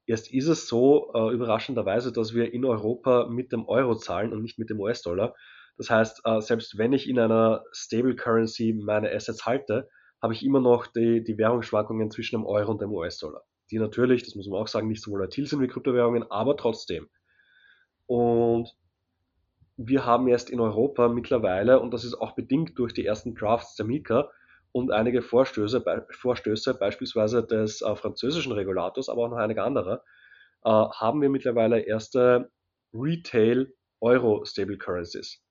Jetzt 0.06 0.32
ist 0.32 0.48
es 0.48 0.68
so 0.68 1.12
äh, 1.14 1.34
überraschenderweise, 1.34 2.14
dass 2.14 2.34
wir 2.34 2.54
in 2.54 2.64
Europa 2.64 3.28
mit 3.28 3.52
dem 3.52 3.68
Euro 3.68 3.96
zahlen 3.96 4.32
und 4.32 4.42
nicht 4.42 4.58
mit 4.58 4.70
dem 4.70 4.80
US-Dollar. 4.80 5.36
Das 5.78 5.90
heißt, 5.90 6.22
äh, 6.24 6.40
selbst 6.42 6.78
wenn 6.78 6.94
ich 6.94 7.08
in 7.08 7.20
einer 7.20 7.64
Stable 7.74 8.16
meine 8.82 9.14
Assets 9.14 9.46
halte, 9.46 9.90
habe 10.22 10.34
ich 10.34 10.44
immer 10.44 10.60
noch 10.60 10.88
die, 10.88 11.24
die 11.24 11.38
Währungsschwankungen 11.38 12.12
zwischen 12.12 12.36
dem 12.36 12.46
Euro 12.46 12.72
und 12.72 12.82
dem 12.82 12.92
US-Dollar. 12.92 13.44
Die 13.72 13.80
natürlich, 13.80 14.24
das 14.24 14.36
muss 14.36 14.48
man 14.48 14.60
auch 14.60 14.68
sagen, 14.68 14.88
nicht 14.88 15.02
so 15.02 15.12
volatil 15.12 15.46
sind 15.46 15.62
wie 15.62 15.68
Kryptowährungen, 15.68 16.30
aber 16.30 16.58
trotzdem. 16.58 17.08
Und 18.08 18.76
wir 19.78 20.06
haben 20.06 20.28
jetzt 20.28 20.50
in 20.50 20.60
Europa 20.60 21.08
mittlerweile, 21.08 21.80
und 21.80 21.94
das 21.94 22.04
ist 22.04 22.16
auch 22.16 22.34
bedingt 22.34 22.78
durch 22.78 22.94
die 22.94 23.06
ersten 23.06 23.36
Drafts 23.36 23.76
der 23.76 23.86
Mika 23.86 24.30
und 24.72 24.92
einige 24.92 25.22
Vorstöße, 25.22 26.06
Vorstöße 26.12 26.74
beispielsweise 26.74 27.46
des 27.46 27.82
äh, 27.82 27.96
französischen 27.96 28.52
Regulators, 28.52 29.10
aber 29.10 29.24
auch 29.24 29.30
noch 29.30 29.38
einige 29.38 29.64
andere, 29.64 30.04
äh, 30.64 30.70
haben 30.70 31.22
wir 31.22 31.30
mittlerweile 31.30 31.80
erste 31.80 32.52
Retail 32.94 33.72
Euro 34.02 34.44
Stable 34.46 34.78
Currencies. 34.78 35.42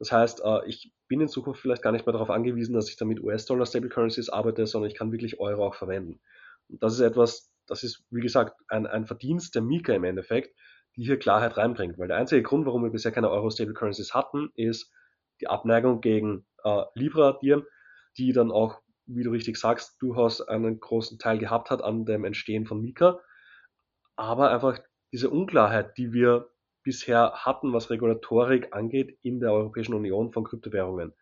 Das 0.00 0.10
heißt, 0.10 0.40
äh, 0.44 0.66
ich 0.66 0.92
bin 1.08 1.20
in 1.20 1.28
Zukunft 1.28 1.60
vielleicht 1.60 1.82
gar 1.82 1.92
nicht 1.92 2.06
mehr 2.06 2.14
darauf 2.14 2.30
angewiesen, 2.30 2.74
dass 2.74 2.88
ich 2.88 2.96
dann 2.96 3.08
mit 3.08 3.22
US-Dollar 3.22 3.66
Stable 3.66 3.90
Currencies 3.90 4.30
arbeite, 4.30 4.66
sondern 4.66 4.90
ich 4.90 4.96
kann 4.96 5.12
wirklich 5.12 5.38
Euro 5.38 5.66
auch 5.66 5.74
verwenden. 5.74 6.20
Und 6.68 6.82
das 6.82 6.94
ist 6.94 7.00
etwas, 7.00 7.52
das 7.66 7.84
ist, 7.84 8.02
wie 8.10 8.22
gesagt, 8.22 8.58
ein, 8.68 8.86
ein 8.86 9.06
Verdienst 9.06 9.54
der 9.54 9.62
Mika 9.62 9.92
im 9.92 10.04
Endeffekt, 10.04 10.56
die 10.96 11.04
hier 11.04 11.18
Klarheit 11.18 11.58
reinbringt. 11.58 11.98
Weil 11.98 12.08
der 12.08 12.16
einzige 12.16 12.42
Grund, 12.42 12.64
warum 12.64 12.82
wir 12.82 12.90
bisher 12.90 13.12
keine 13.12 13.30
Euro 13.30 13.50
Stable 13.50 13.74
Currencies 13.74 14.14
hatten, 14.14 14.50
ist 14.54 14.90
die 15.42 15.48
Abneigung 15.48 16.00
gegen 16.00 16.46
äh, 16.64 16.82
Libra 16.94 17.38
Diem, 17.42 17.66
die 18.16 18.32
dann 18.32 18.50
auch, 18.50 18.80
wie 19.04 19.22
du 19.22 19.30
richtig 19.30 19.58
sagst, 19.58 20.00
durchaus 20.00 20.40
einen 20.40 20.80
großen 20.80 21.18
Teil 21.18 21.38
gehabt 21.38 21.70
hat 21.70 21.82
an 21.82 22.06
dem 22.06 22.24
Entstehen 22.24 22.64
von 22.64 22.80
Mika. 22.80 23.20
Aber 24.16 24.50
einfach 24.50 24.78
diese 25.12 25.28
Unklarheit, 25.28 25.98
die 25.98 26.14
wir 26.14 26.48
bisher 26.90 27.30
hatten, 27.34 27.72
was 27.72 27.88
Regulatorik 27.88 28.74
angeht 28.74 29.16
in 29.22 29.38
der 29.38 29.52
Europäischen 29.52 29.94
Union 29.94 30.32
von 30.32 30.42
Kryptowährungen. 30.42 31.14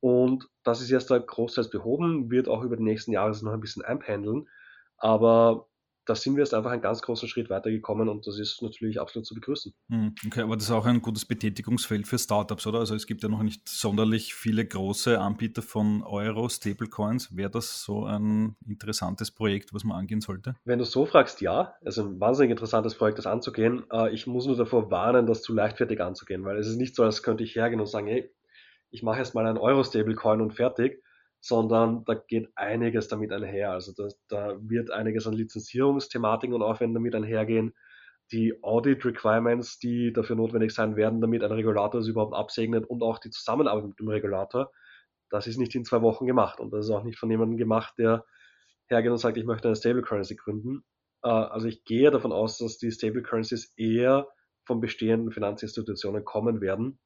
Und 0.00 0.48
das 0.62 0.80
ist 0.80 0.88
jetzt 0.88 1.10
da 1.10 1.18
großteils 1.18 1.68
behoben, 1.68 2.30
wird 2.30 2.48
auch 2.48 2.62
über 2.62 2.78
die 2.78 2.84
nächsten 2.84 3.12
Jahre 3.12 3.36
noch 3.44 3.52
ein 3.52 3.60
bisschen 3.60 3.84
einpendeln. 3.84 4.48
Aber 4.96 5.68
da 6.06 6.14
sind 6.14 6.36
wir 6.36 6.42
jetzt 6.42 6.54
einfach 6.54 6.70
einen 6.70 6.82
ganz 6.82 7.02
großen 7.02 7.28
Schritt 7.28 7.50
weitergekommen 7.50 8.08
und 8.08 8.26
das 8.26 8.38
ist 8.38 8.62
natürlich 8.62 9.00
absolut 9.00 9.26
zu 9.26 9.34
begrüßen. 9.34 9.72
Hm, 9.88 10.14
okay, 10.26 10.42
aber 10.42 10.56
das 10.56 10.66
ist 10.66 10.70
auch 10.70 10.86
ein 10.86 11.00
gutes 11.00 11.24
Betätigungsfeld 11.24 12.06
für 12.06 12.18
Startups, 12.18 12.66
oder? 12.66 12.80
Also 12.80 12.94
es 12.94 13.06
gibt 13.06 13.22
ja 13.22 13.28
noch 13.28 13.42
nicht 13.42 13.68
sonderlich 13.68 14.34
viele 14.34 14.66
große 14.66 15.18
Anbieter 15.18 15.62
von 15.62 16.02
Euro, 16.02 16.48
Stablecoins. 16.48 17.34
Wäre 17.36 17.50
das 17.50 17.82
so 17.82 18.04
ein 18.04 18.56
interessantes 18.66 19.30
Projekt, 19.30 19.72
was 19.72 19.84
man 19.84 19.98
angehen 19.98 20.20
sollte? 20.20 20.56
Wenn 20.64 20.78
du 20.78 20.84
so 20.84 21.06
fragst, 21.06 21.40
ja. 21.40 21.74
Also 21.84 22.02
ein 22.02 22.20
wahnsinnig 22.20 22.50
interessantes 22.50 22.94
Projekt, 22.94 23.18
das 23.18 23.26
anzugehen. 23.26 23.84
Äh, 23.90 24.12
ich 24.12 24.26
muss 24.26 24.46
nur 24.46 24.56
davor 24.56 24.90
warnen, 24.90 25.26
das 25.26 25.42
zu 25.42 25.54
leichtfertig 25.54 26.00
anzugehen, 26.00 26.44
weil 26.44 26.58
es 26.58 26.66
ist 26.66 26.76
nicht 26.76 26.94
so, 26.94 27.04
als 27.04 27.22
könnte 27.22 27.44
ich 27.44 27.54
hergehen 27.54 27.80
und 27.80 27.86
sagen, 27.86 28.06
hey, 28.06 28.30
ich 28.90 29.02
mache 29.02 29.18
jetzt 29.18 29.34
mal 29.34 29.46
ein 29.46 29.58
Euro-Stablecoin 29.58 30.40
und 30.40 30.54
fertig 30.54 31.03
sondern 31.44 32.06
da 32.06 32.14
geht 32.14 32.48
einiges 32.54 33.08
damit 33.08 33.30
einher. 33.30 33.72
Also 33.72 33.92
da, 33.92 34.08
da 34.28 34.56
wird 34.62 34.90
einiges 34.90 35.26
an 35.26 35.34
Lizenzierungsthematiken 35.34 36.54
und 36.54 36.62
Aufwänden 36.62 36.94
damit 36.94 37.14
einhergehen. 37.14 37.74
Die 38.32 38.62
Audit 38.62 39.04
Requirements, 39.04 39.78
die 39.78 40.14
dafür 40.14 40.36
notwendig 40.36 40.72
sein 40.72 40.96
werden, 40.96 41.20
damit 41.20 41.44
ein 41.44 41.52
Regulator 41.52 42.00
es 42.00 42.08
überhaupt 42.08 42.34
absegnet 42.34 42.86
und 42.86 43.02
auch 43.02 43.18
die 43.18 43.28
Zusammenarbeit 43.28 43.84
mit 43.84 43.98
dem 43.98 44.08
Regulator, 44.08 44.72
das 45.28 45.46
ist 45.46 45.58
nicht 45.58 45.74
in 45.74 45.84
zwei 45.84 46.00
Wochen 46.00 46.26
gemacht 46.26 46.60
und 46.60 46.72
das 46.72 46.86
ist 46.86 46.90
auch 46.90 47.04
nicht 47.04 47.18
von 47.18 47.30
jemandem 47.30 47.58
gemacht, 47.58 47.92
der 47.98 48.24
hergeht 48.86 49.10
und 49.10 49.18
sagt, 49.18 49.36
ich 49.36 49.44
möchte 49.44 49.68
eine 49.68 49.76
Stable 49.76 50.00
Currency 50.00 50.36
gründen. 50.36 50.82
Äh, 51.22 51.28
also 51.28 51.68
ich 51.68 51.84
gehe 51.84 52.10
davon 52.10 52.32
aus, 52.32 52.56
dass 52.56 52.78
die 52.78 52.90
Stable 52.90 53.22
Currencies 53.22 53.74
eher 53.76 54.28
von 54.64 54.80
bestehenden 54.80 55.30
Finanzinstitutionen 55.30 56.24
kommen 56.24 56.62
werden 56.62 56.98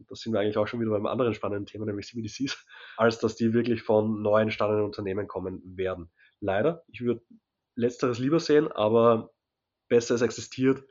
und 0.00 0.10
da 0.10 0.14
sind 0.16 0.32
wir 0.32 0.40
eigentlich 0.40 0.56
auch 0.56 0.66
schon 0.66 0.80
wieder 0.80 0.90
beim 0.90 1.06
anderen 1.06 1.34
spannenden 1.34 1.66
Thema, 1.66 1.86
nämlich 1.86 2.06
CBDCs, 2.06 2.66
als 2.96 3.18
dass 3.18 3.36
die 3.36 3.52
wirklich 3.52 3.82
von 3.82 4.22
neu 4.22 4.40
entstandenen 4.40 4.84
Unternehmen 4.84 5.28
kommen 5.28 5.62
werden. 5.76 6.10
Leider, 6.40 6.84
ich 6.88 7.02
würde 7.02 7.22
letzteres 7.76 8.18
lieber 8.18 8.40
sehen, 8.40 8.72
aber 8.72 9.30
besser 9.88 10.14
es 10.14 10.22
existiert 10.22 10.82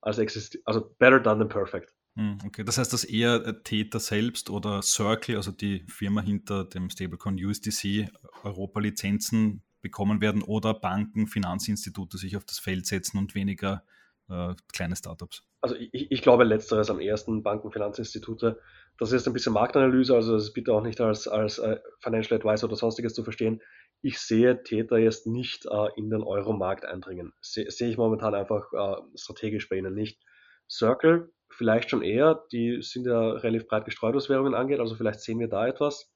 als 0.00 0.18
existiert, 0.18 0.62
also 0.66 0.94
better 0.98 1.20
done 1.20 1.38
than 1.40 1.48
perfect. 1.48 1.94
Hm, 2.14 2.38
okay, 2.44 2.64
das 2.64 2.78
heißt, 2.78 2.92
dass 2.92 3.04
eher 3.04 3.44
äh, 3.44 3.62
Täter 3.62 4.00
selbst 4.00 4.50
oder 4.50 4.82
Circle, 4.82 5.36
also 5.36 5.52
die 5.52 5.84
Firma 5.88 6.20
hinter 6.20 6.64
dem 6.64 6.88
Stablecoin 6.88 7.44
USDC, 7.44 8.08
Europa-Lizenzen 8.42 9.62
bekommen 9.82 10.20
werden 10.20 10.42
oder 10.42 10.74
Banken, 10.74 11.26
Finanzinstitute 11.26 12.18
sich 12.18 12.36
auf 12.36 12.44
das 12.44 12.58
Feld 12.58 12.86
setzen 12.86 13.18
und 13.18 13.34
weniger 13.34 13.84
äh, 14.28 14.54
kleine 14.72 14.96
Startups? 14.96 15.42
Also 15.60 15.76
ich, 15.76 16.10
ich, 16.10 16.22
glaube 16.22 16.44
letzteres 16.44 16.90
am 16.90 17.00
ersten, 17.00 17.42
Banken, 17.42 17.70
Finanzinstitute. 17.70 18.60
Das 18.98 19.12
ist 19.12 19.26
ein 19.26 19.32
bisschen 19.32 19.52
Marktanalyse, 19.52 20.14
also 20.14 20.34
das 20.34 20.44
ist 20.44 20.52
bitte 20.52 20.72
auch 20.72 20.82
nicht 20.82 21.00
als, 21.00 21.28
als 21.28 21.58
äh, 21.58 21.78
Financial 22.00 22.38
Advisor 22.38 22.68
oder 22.68 22.76
sonstiges 22.76 23.14
zu 23.14 23.24
verstehen. 23.24 23.60
Ich 24.02 24.18
sehe 24.18 24.62
Täter 24.62 24.98
jetzt 24.98 25.26
nicht 25.26 25.66
äh, 25.66 25.88
in 25.96 26.10
den 26.10 26.22
Euro-Markt 26.22 26.84
eindringen. 26.84 27.32
Se, 27.40 27.70
sehe 27.70 27.88
ich 27.88 27.96
momentan 27.96 28.34
einfach 28.34 28.72
äh, 28.72 29.02
strategisch 29.16 29.68
bei 29.68 29.76
ihnen 29.76 29.94
nicht. 29.94 30.22
Circle 30.68 31.32
vielleicht 31.48 31.90
schon 31.90 32.02
eher, 32.02 32.44
die 32.52 32.82
sind 32.82 33.06
ja 33.06 33.32
relativ 33.32 33.68
breit 33.68 33.84
gestreut, 33.84 34.14
was 34.14 34.28
Währungen 34.28 34.54
angeht, 34.54 34.80
also 34.80 34.94
vielleicht 34.94 35.20
sehen 35.20 35.38
wir 35.38 35.48
da 35.48 35.66
etwas. 35.66 36.12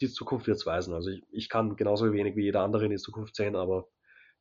die 0.00 0.08
Zukunft 0.08 0.46
wird 0.46 0.56
es 0.56 0.66
weisen. 0.66 0.94
Also 0.94 1.10
ich, 1.10 1.22
ich 1.30 1.48
kann 1.50 1.76
genauso 1.76 2.10
wenig 2.12 2.34
wie 2.34 2.44
jeder 2.44 2.62
andere 2.62 2.84
in 2.86 2.90
die 2.90 2.96
Zukunft 2.96 3.36
sehen, 3.36 3.54
aber 3.54 3.86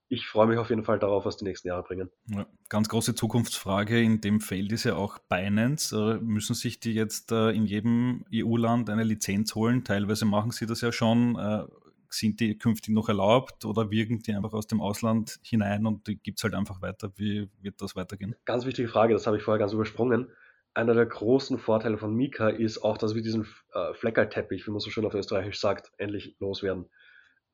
ich 0.09 0.27
freue 0.27 0.47
mich 0.47 0.57
auf 0.57 0.69
jeden 0.69 0.83
Fall 0.83 0.97
darauf, 0.97 1.25
was 1.25 1.37
die 1.37 1.45
nächsten 1.45 1.67
Jahre 1.67 1.83
bringen. 1.83 2.09
Ja, 2.25 2.47
ganz 2.67 2.89
große 2.89 3.13
Zukunftsfrage 3.13 4.01
in 4.01 4.21
dem 4.21 4.41
Feld 4.41 4.71
ist 4.71 4.83
ja 4.83 4.95
auch 4.95 5.19
Binance. 5.19 5.95
Äh, 5.95 6.23
müssen 6.23 6.55
sich 6.55 6.79
die 6.79 6.93
jetzt 6.93 7.31
äh, 7.31 7.51
in 7.51 7.65
jedem 7.65 8.25
EU-Land 8.33 8.89
eine 8.89 9.03
Lizenz 9.03 9.53
holen? 9.53 9.83
Teilweise 9.83 10.25
machen 10.25 10.51
sie 10.51 10.65
das 10.65 10.81
ja 10.81 10.91
schon. 10.91 11.37
Äh, 11.37 11.65
sind 12.09 12.39
die 12.39 12.57
künftig 12.57 12.95
noch 12.95 13.07
erlaubt 13.07 13.65
oder 13.65 13.91
wirken 13.91 14.17
die 14.17 14.33
einfach 14.33 14.53
aus 14.53 14.65
dem 14.65 14.81
Ausland 14.81 15.39
hinein 15.43 15.85
und 15.85 16.07
die 16.07 16.17
gibt 16.17 16.39
es 16.39 16.43
halt 16.43 16.55
einfach 16.55 16.81
weiter? 16.81 17.11
Wie 17.15 17.47
wird 17.61 17.79
das 17.79 17.95
weitergehen? 17.95 18.35
Ganz 18.45 18.65
wichtige 18.65 18.87
Frage, 18.87 19.13
das 19.13 19.27
habe 19.27 19.37
ich 19.37 19.43
vorher 19.43 19.59
ganz 19.59 19.73
übersprungen. 19.73 20.27
Einer 20.73 20.95
der 20.95 21.05
großen 21.05 21.59
Vorteile 21.59 21.99
von 21.99 22.15
Mika 22.15 22.49
ist 22.49 22.79
auch, 22.79 22.97
dass 22.97 23.13
wir 23.13 23.21
diesen 23.21 23.45
Fleckerteppich, 23.93 24.65
wie 24.65 24.71
man 24.71 24.79
so 24.79 24.89
schön 24.89 25.05
auf 25.05 25.13
Österreichisch 25.13 25.59
sagt, 25.59 25.91
endlich 25.97 26.35
loswerden. 26.39 26.89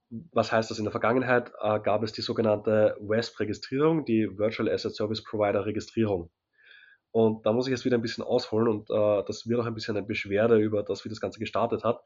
Was 0.10 0.52
heißt 0.52 0.70
das? 0.70 0.78
In 0.78 0.86
der 0.86 0.92
Vergangenheit 0.92 1.52
äh, 1.62 1.80
gab 1.80 2.04
es 2.04 2.14
die 2.14 2.22
sogenannte 2.22 2.96
WESP-Registrierung, 3.00 4.06
die 4.06 4.38
Virtual 4.38 4.70
Asset 4.70 4.96
Service 4.96 5.24
Provider 5.24 5.66
Registrierung. 5.66 6.30
Und 7.12 7.46
da 7.46 7.54
muss 7.54 7.68
ich 7.68 7.72
jetzt 7.72 7.86
wieder 7.86 7.98
ein 7.98 8.02
bisschen 8.02 8.24
ausholen 8.24 8.68
und 8.68 8.90
äh, 8.90 9.24
das 9.26 9.48
wird 9.48 9.60
auch 9.60 9.66
ein 9.66 9.74
bisschen 9.74 9.96
eine 9.96 10.06
Beschwerde 10.06 10.58
über 10.58 10.84
das, 10.84 11.06
wie 11.06 11.10
das 11.10 11.22
Ganze 11.22 11.40
gestartet 11.40 11.84
hat. 11.84 12.02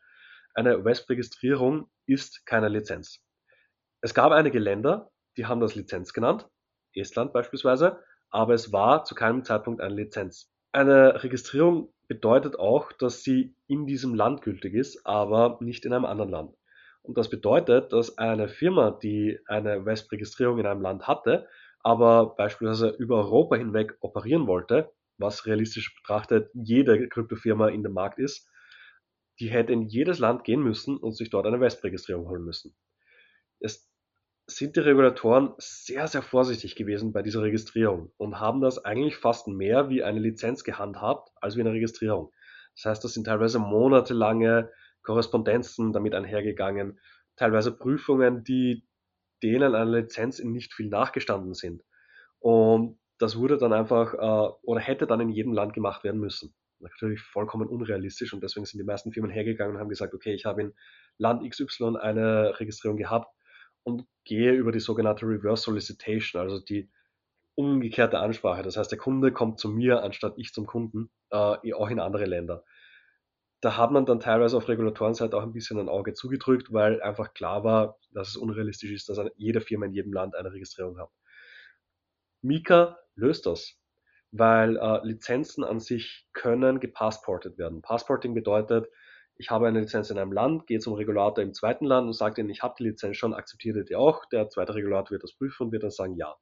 Eine 0.53 0.85
WESP-Registrierung 0.85 1.89
ist 2.05 2.45
keine 2.45 2.69
Lizenz. 2.69 3.19
Es 4.01 4.13
gab 4.13 4.31
einige 4.31 4.59
Länder, 4.59 5.11
die 5.35 5.45
haben 5.45 5.61
das 5.61 5.75
Lizenz 5.75 6.13
genannt, 6.13 6.47
Estland 6.93 7.33
beispielsweise, 7.33 8.03
aber 8.29 8.53
es 8.53 8.71
war 8.71 9.03
zu 9.03 9.15
keinem 9.15 9.43
Zeitpunkt 9.43 9.81
eine 9.81 9.95
Lizenz. 9.95 10.51
Eine 10.71 11.23
Registrierung 11.23 11.91
bedeutet 12.07 12.57
auch, 12.57 12.91
dass 12.91 13.23
sie 13.23 13.55
in 13.67 13.87
diesem 13.87 14.13
Land 14.13 14.41
gültig 14.41 14.73
ist, 14.73 15.05
aber 15.05 15.57
nicht 15.61 15.85
in 15.85 15.93
einem 15.93 16.05
anderen 16.05 16.29
Land. 16.29 16.55
Und 17.01 17.17
das 17.17 17.29
bedeutet, 17.29 17.93
dass 17.93 18.17
eine 18.17 18.49
Firma, 18.49 18.91
die 18.91 19.39
eine 19.47 19.85
WESP-Registrierung 19.85 20.59
in 20.59 20.65
einem 20.65 20.81
Land 20.81 21.07
hatte, 21.07 21.47
aber 21.81 22.35
beispielsweise 22.35 22.89
über 22.89 23.17
Europa 23.17 23.55
hinweg 23.55 23.97
operieren 24.01 24.47
wollte, 24.47 24.91
was 25.17 25.45
realistisch 25.45 25.95
betrachtet 25.95 26.49
jede 26.53 27.07
Kryptofirma 27.07 27.69
in 27.69 27.83
dem 27.83 27.93
Markt 27.93 28.19
ist, 28.19 28.49
die 29.39 29.47
hätte 29.47 29.73
in 29.73 29.87
jedes 29.87 30.19
Land 30.19 30.43
gehen 30.43 30.61
müssen 30.61 30.97
und 30.97 31.13
sich 31.15 31.29
dort 31.29 31.45
eine 31.45 31.59
WESP-Registrierung 31.59 32.27
holen 32.27 32.43
müssen. 32.43 32.75
Es 33.59 33.89
sind 34.47 34.75
die 34.75 34.81
Regulatoren 34.81 35.53
sehr, 35.57 36.07
sehr 36.07 36.21
vorsichtig 36.21 36.75
gewesen 36.75 37.13
bei 37.13 37.21
dieser 37.21 37.41
Registrierung 37.41 38.11
und 38.17 38.39
haben 38.39 38.61
das 38.61 38.83
eigentlich 38.83 39.17
fast 39.17 39.47
mehr 39.47 39.89
wie 39.89 40.03
eine 40.03 40.19
Lizenz 40.19 40.63
gehandhabt 40.63 41.29
als 41.39 41.55
wie 41.55 41.61
eine 41.61 41.71
Registrierung. 41.71 42.31
Das 42.75 42.85
heißt, 42.85 43.03
das 43.03 43.13
sind 43.13 43.25
teilweise 43.25 43.59
monatelange 43.59 44.71
Korrespondenzen 45.03 45.93
damit 45.93 46.13
einhergegangen, 46.13 46.99
teilweise 47.35 47.71
Prüfungen, 47.75 48.43
die 48.43 48.85
denen 49.41 49.75
einer 49.75 49.99
Lizenz 50.01 50.39
in 50.39 50.51
nicht 50.51 50.73
viel 50.73 50.89
nachgestanden 50.89 51.53
sind. 51.53 51.83
Und 52.39 52.99
das 53.17 53.37
wurde 53.37 53.57
dann 53.57 53.73
einfach 53.73 54.13
äh, 54.13 54.53
oder 54.63 54.79
hätte 54.79 55.07
dann 55.07 55.21
in 55.21 55.29
jedem 55.29 55.53
Land 55.53 55.73
gemacht 55.73 56.03
werden 56.03 56.19
müssen. 56.19 56.53
Natürlich 56.79 57.21
vollkommen 57.21 57.67
unrealistisch 57.67 58.33
und 58.33 58.41
deswegen 58.41 58.65
sind 58.65 58.79
die 58.79 58.85
meisten 58.85 59.11
Firmen 59.11 59.31
hergegangen 59.31 59.75
und 59.75 59.81
haben 59.81 59.89
gesagt, 59.89 60.13
okay, 60.13 60.33
ich 60.33 60.45
habe 60.45 60.61
in 60.61 60.73
Land 61.17 61.49
XY 61.49 61.97
eine 61.97 62.57
Registrierung 62.59 62.97
gehabt 62.97 63.33
und 63.83 64.05
gehe 64.23 64.53
über 64.53 64.71
die 64.71 64.79
sogenannte 64.79 65.25
Reverse 65.25 65.63
Solicitation, 65.63 66.41
also 66.41 66.59
die 66.59 66.89
umgekehrte 67.55 68.19
Ansprache. 68.19 68.63
Das 68.63 68.77
heißt, 68.77 68.91
der 68.91 68.97
Kunde 68.97 69.33
kommt 69.33 69.59
zu 69.59 69.69
mir, 69.69 70.03
anstatt 70.03 70.35
ich 70.37 70.53
zum 70.53 70.65
Kunden, 70.65 71.09
äh, 71.31 71.73
auch 71.73 71.89
in 71.89 71.99
andere 71.99 72.25
Länder 72.25 72.63
da 73.61 73.75
hat 73.77 73.91
man 73.91 74.05
dann 74.05 74.19
teilweise 74.19 74.55
auf 74.55 74.67
Regulatorenseite 74.69 75.35
auch 75.35 75.43
ein 75.43 75.51
bisschen 75.51 75.79
ein 75.79 75.89
Auge 75.89 76.13
zugedrückt, 76.13 76.71
weil 76.71 77.01
einfach 77.01 77.33
klar 77.33 77.63
war, 77.63 77.97
dass 78.11 78.29
es 78.29 78.37
unrealistisch 78.37 78.91
ist, 78.91 79.09
dass 79.09 79.19
jede 79.35 79.61
Firma 79.61 79.85
in 79.85 79.93
jedem 79.93 80.13
Land 80.13 80.35
eine 80.35 80.53
Registrierung 80.53 80.97
hat. 80.97 81.09
Mika 82.41 82.97
löst 83.15 83.45
das, 83.45 83.77
weil 84.31 84.77
äh, 84.77 85.05
Lizenzen 85.05 85.63
an 85.63 85.79
sich 85.79 86.27
können 86.31 86.79
gepassportet 86.79 87.57
werden. 87.57 87.81
Passporting 87.81 88.33
bedeutet, 88.33 88.87
ich 89.35 89.51
habe 89.51 89.67
eine 89.67 89.81
Lizenz 89.81 90.09
in 90.09 90.17
einem 90.17 90.31
Land, 90.31 90.67
gehe 90.67 90.79
zum 90.79 90.93
Regulator 90.93 91.43
im 91.43 91.53
zweiten 91.53 91.85
Land 91.85 92.07
und 92.07 92.13
sage 92.13 92.41
ihnen, 92.41 92.49
ich 92.49 92.61
habe 92.61 92.75
die 92.77 92.83
Lizenz 92.83 93.17
schon, 93.17 93.33
akzeptiert 93.33 93.75
ihr 93.77 93.85
die 93.85 93.95
auch. 93.95 94.25
Der 94.25 94.49
zweite 94.49 94.75
Regulator 94.75 95.11
wird 95.11 95.23
das 95.23 95.33
prüfen 95.33 95.67
und 95.67 95.71
wird 95.71 95.83
dann 95.83 95.91
sagen, 95.91 96.15
ja. 96.15 96.35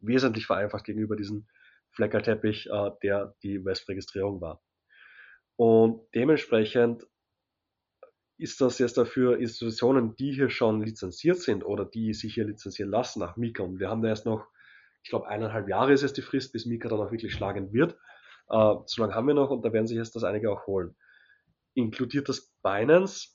Wesentlich 0.00 0.46
vereinfacht 0.46 0.84
gegenüber 0.84 1.16
diesem 1.16 1.46
Fleckerteppich, 1.92 2.68
äh, 2.70 2.90
der 3.02 3.34
die 3.42 3.64
West-Registrierung 3.64 4.40
war. 4.40 4.60
Und 5.56 6.00
dementsprechend 6.14 7.06
ist 8.38 8.60
das 8.60 8.78
jetzt 8.78 8.98
dafür 8.98 9.38
Institutionen, 9.38 10.16
die 10.16 10.32
hier 10.32 10.50
schon 10.50 10.82
lizenziert 10.82 11.38
sind 11.38 11.64
oder 11.64 11.84
die 11.84 12.12
sich 12.12 12.34
hier 12.34 12.44
lizenzieren 12.44 12.90
lassen 12.90 13.20
nach 13.20 13.36
Mika. 13.36 13.62
Und 13.62 13.78
wir 13.78 13.88
haben 13.88 14.02
da 14.02 14.08
erst 14.08 14.26
noch, 14.26 14.46
ich 15.04 15.10
glaube, 15.10 15.28
eineinhalb 15.28 15.68
Jahre 15.68 15.92
ist 15.92 16.02
jetzt 16.02 16.16
die 16.16 16.22
Frist, 16.22 16.52
bis 16.52 16.66
Mika 16.66 16.88
dann 16.88 17.00
auch 17.00 17.12
wirklich 17.12 17.32
schlagen 17.32 17.72
wird. 17.72 17.92
Äh, 18.48 18.74
so 18.86 19.02
lange 19.02 19.14
haben 19.14 19.28
wir 19.28 19.34
noch 19.34 19.50
und 19.50 19.64
da 19.64 19.72
werden 19.72 19.86
sich 19.86 19.96
jetzt 19.96 20.16
das 20.16 20.24
einige 20.24 20.50
auch 20.50 20.66
holen. 20.66 20.96
Inkludiert 21.74 22.28
das 22.28 22.52
Binance? 22.62 23.28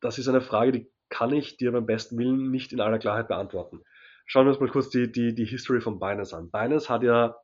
Das 0.00 0.18
ist 0.18 0.28
eine 0.28 0.40
Frage, 0.40 0.72
die 0.72 0.90
kann 1.10 1.32
ich 1.32 1.56
dir 1.56 1.72
beim 1.72 1.86
besten 1.86 2.16
Willen 2.16 2.50
nicht 2.50 2.72
in 2.72 2.80
aller 2.80 2.98
Klarheit 2.98 3.28
beantworten. 3.28 3.82
Schauen 4.24 4.46
wir 4.46 4.52
uns 4.52 4.60
mal 4.60 4.70
kurz 4.70 4.88
die, 4.90 5.10
die, 5.10 5.34
die 5.34 5.44
History 5.44 5.80
von 5.80 5.98
Binance 5.98 6.36
an. 6.36 6.50
Binance 6.50 6.88
hat 6.88 7.02
ja 7.02 7.36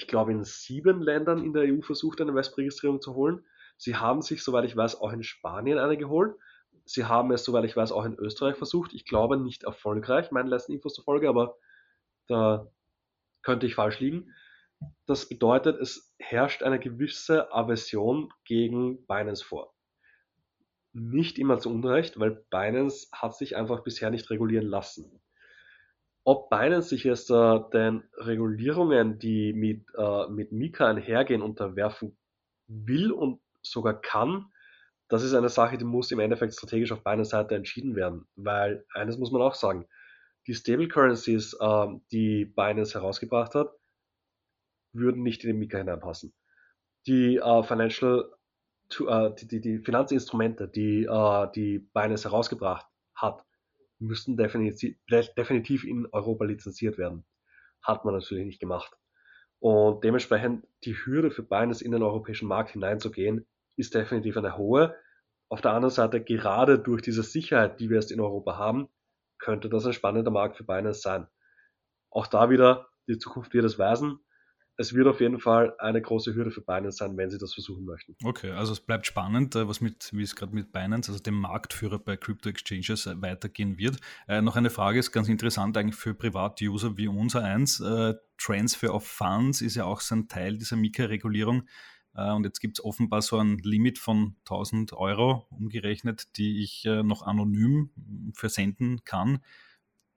ich 0.00 0.08
glaube, 0.08 0.32
in 0.32 0.44
sieben 0.44 1.02
Ländern 1.02 1.44
in 1.44 1.52
der 1.52 1.64
EU 1.64 1.82
versucht, 1.82 2.22
eine 2.22 2.34
Wesp-Registrierung 2.34 3.02
zu 3.02 3.14
holen. 3.14 3.44
Sie 3.76 3.96
haben 3.96 4.22
sich, 4.22 4.42
soweit 4.42 4.64
ich 4.64 4.74
weiß, 4.74 4.98
auch 5.00 5.12
in 5.12 5.22
Spanien 5.22 5.78
eine 5.78 5.98
geholt. 5.98 6.36
Sie 6.86 7.04
haben 7.04 7.30
es, 7.32 7.44
soweit 7.44 7.64
ich 7.64 7.76
weiß, 7.76 7.92
auch 7.92 8.06
in 8.06 8.14
Österreich 8.14 8.56
versucht. 8.56 8.94
Ich 8.94 9.04
glaube 9.04 9.36
nicht 9.36 9.64
erfolgreich, 9.64 10.30
meinen 10.30 10.48
letzten 10.48 10.72
Infos 10.72 10.94
zufolge, 10.94 11.28
aber 11.28 11.58
da 12.28 12.66
könnte 13.42 13.66
ich 13.66 13.74
falsch 13.74 14.00
liegen. 14.00 14.34
Das 15.04 15.28
bedeutet, 15.28 15.78
es 15.78 16.14
herrscht 16.18 16.62
eine 16.62 16.78
gewisse 16.78 17.52
Aversion 17.52 18.32
gegen 18.44 19.04
Binance 19.06 19.44
vor. 19.44 19.74
Nicht 20.94 21.38
immer 21.38 21.58
zu 21.58 21.70
Unrecht, 21.70 22.18
weil 22.18 22.42
Binance 22.50 23.08
hat 23.12 23.36
sich 23.36 23.54
einfach 23.54 23.82
bisher 23.82 24.10
nicht 24.10 24.30
regulieren 24.30 24.66
lassen. 24.66 25.20
Ob 26.24 26.50
Binance 26.50 26.90
sich 26.90 27.04
jetzt 27.04 27.30
äh, 27.30 27.60
den 27.72 28.04
Regulierungen, 28.16 29.18
die 29.18 29.52
mit, 29.52 29.86
äh, 29.96 30.28
mit 30.28 30.52
Mika 30.52 30.86
einhergehen, 30.86 31.42
unterwerfen 31.42 32.16
will 32.66 33.10
und 33.10 33.40
sogar 33.62 34.00
kann, 34.00 34.46
das 35.08 35.24
ist 35.24 35.34
eine 35.34 35.48
Sache, 35.48 35.76
die 35.76 35.84
muss 35.84 36.12
im 36.12 36.20
Endeffekt 36.20 36.54
strategisch 36.54 36.92
auf 36.92 37.02
Binance 37.02 37.30
Seite 37.30 37.56
entschieden 37.56 37.96
werden. 37.96 38.28
Weil 38.36 38.84
eines 38.94 39.18
muss 39.18 39.32
man 39.32 39.42
auch 39.42 39.54
sagen, 39.54 39.86
die 40.46 40.54
Stable 40.54 40.88
Currencies, 40.88 41.56
äh, 41.60 41.86
die 42.12 42.44
Binance 42.44 42.94
herausgebracht 42.94 43.54
hat, 43.54 43.70
würden 44.92 45.22
nicht 45.22 45.42
in 45.44 45.50
den 45.50 45.58
Mika 45.58 45.78
hineinpassen. 45.78 46.32
Die 47.06 47.36
äh, 47.36 47.62
Financial, 47.62 48.30
to, 48.88 49.08
äh, 49.08 49.34
die, 49.34 49.48
die, 49.48 49.60
die, 49.60 49.78
Finanzinstrumente, 49.78 50.68
die, 50.68 51.04
äh, 51.04 51.50
die 51.54 51.78
Binance 51.78 52.28
herausgebracht 52.28 52.86
hat, 53.14 53.44
müssten 54.00 54.36
definitiv, 54.36 55.84
in 55.84 56.06
Europa 56.12 56.44
lizenziert 56.44 56.98
werden. 56.98 57.24
Hat 57.82 58.04
man 58.04 58.14
natürlich 58.14 58.46
nicht 58.46 58.60
gemacht. 58.60 58.92
Und 59.58 60.02
dementsprechend 60.04 60.66
die 60.84 60.94
Hürde 60.94 61.30
für 61.30 61.42
Binance 61.42 61.84
in 61.84 61.92
den 61.92 62.02
europäischen 62.02 62.48
Markt 62.48 62.70
hineinzugehen, 62.70 63.46
ist 63.76 63.94
definitiv 63.94 64.36
eine 64.36 64.56
hohe. 64.56 64.96
Auf 65.48 65.60
der 65.60 65.72
anderen 65.72 65.94
Seite, 65.94 66.22
gerade 66.22 66.78
durch 66.78 67.02
diese 67.02 67.22
Sicherheit, 67.22 67.78
die 67.80 67.90
wir 67.90 67.96
jetzt 67.96 68.12
in 68.12 68.20
Europa 68.20 68.56
haben, 68.56 68.88
könnte 69.38 69.68
das 69.68 69.86
ein 69.86 69.92
spannender 69.92 70.30
Markt 70.30 70.56
für 70.56 70.64
Binance 70.64 71.00
sein. 71.00 71.26
Auch 72.10 72.26
da 72.26 72.50
wieder, 72.50 72.88
die 73.06 73.18
Zukunft 73.18 73.52
wird 73.52 73.64
es 73.64 73.78
weisen 73.78 74.20
es 74.80 74.94
wird 74.94 75.06
auf 75.06 75.20
jeden 75.20 75.38
Fall 75.38 75.74
eine 75.78 76.00
große 76.00 76.34
Hürde 76.34 76.50
für 76.50 76.62
Binance 76.62 76.96
sein, 76.96 77.14
wenn 77.18 77.28
sie 77.28 77.36
das 77.36 77.52
versuchen 77.52 77.84
möchten. 77.84 78.16
Okay, 78.24 78.50
also 78.52 78.72
es 78.72 78.80
bleibt 78.80 79.06
spannend, 79.06 79.54
äh, 79.54 79.68
was 79.68 79.82
mit, 79.82 80.08
wie 80.14 80.22
es 80.22 80.34
gerade 80.34 80.54
mit 80.54 80.72
Binance, 80.72 81.12
also 81.12 81.22
dem 81.22 81.34
Marktführer 81.34 81.98
bei 81.98 82.16
Crypto 82.16 82.48
Exchanges, 82.48 83.04
äh, 83.04 83.20
weitergehen 83.20 83.76
wird. 83.76 83.98
Äh, 84.26 84.40
noch 84.40 84.56
eine 84.56 84.70
Frage 84.70 84.98
ist 84.98 85.12
ganz 85.12 85.28
interessant 85.28 85.76
eigentlich 85.76 85.96
für 85.96 86.14
Privatuser 86.14 86.96
wie 86.96 87.08
unser 87.08 87.44
eins. 87.44 87.80
Äh, 87.80 88.14
Transfer 88.38 88.94
of 88.94 89.06
Funds 89.06 89.60
ist 89.60 89.74
ja 89.74 89.84
auch 89.84 90.00
so 90.00 90.14
ein 90.14 90.28
Teil 90.28 90.56
dieser 90.56 90.76
Mika-Regulierung. 90.76 91.68
Äh, 92.14 92.32
und 92.32 92.44
jetzt 92.44 92.60
gibt 92.60 92.78
es 92.78 92.84
offenbar 92.84 93.20
so 93.20 93.36
ein 93.36 93.58
Limit 93.58 93.98
von 93.98 94.36
1000 94.46 94.94
Euro 94.94 95.46
umgerechnet, 95.50 96.38
die 96.38 96.62
ich 96.62 96.86
äh, 96.86 97.02
noch 97.02 97.20
anonym 97.20 97.90
versenden 98.32 99.04
kann. 99.04 99.40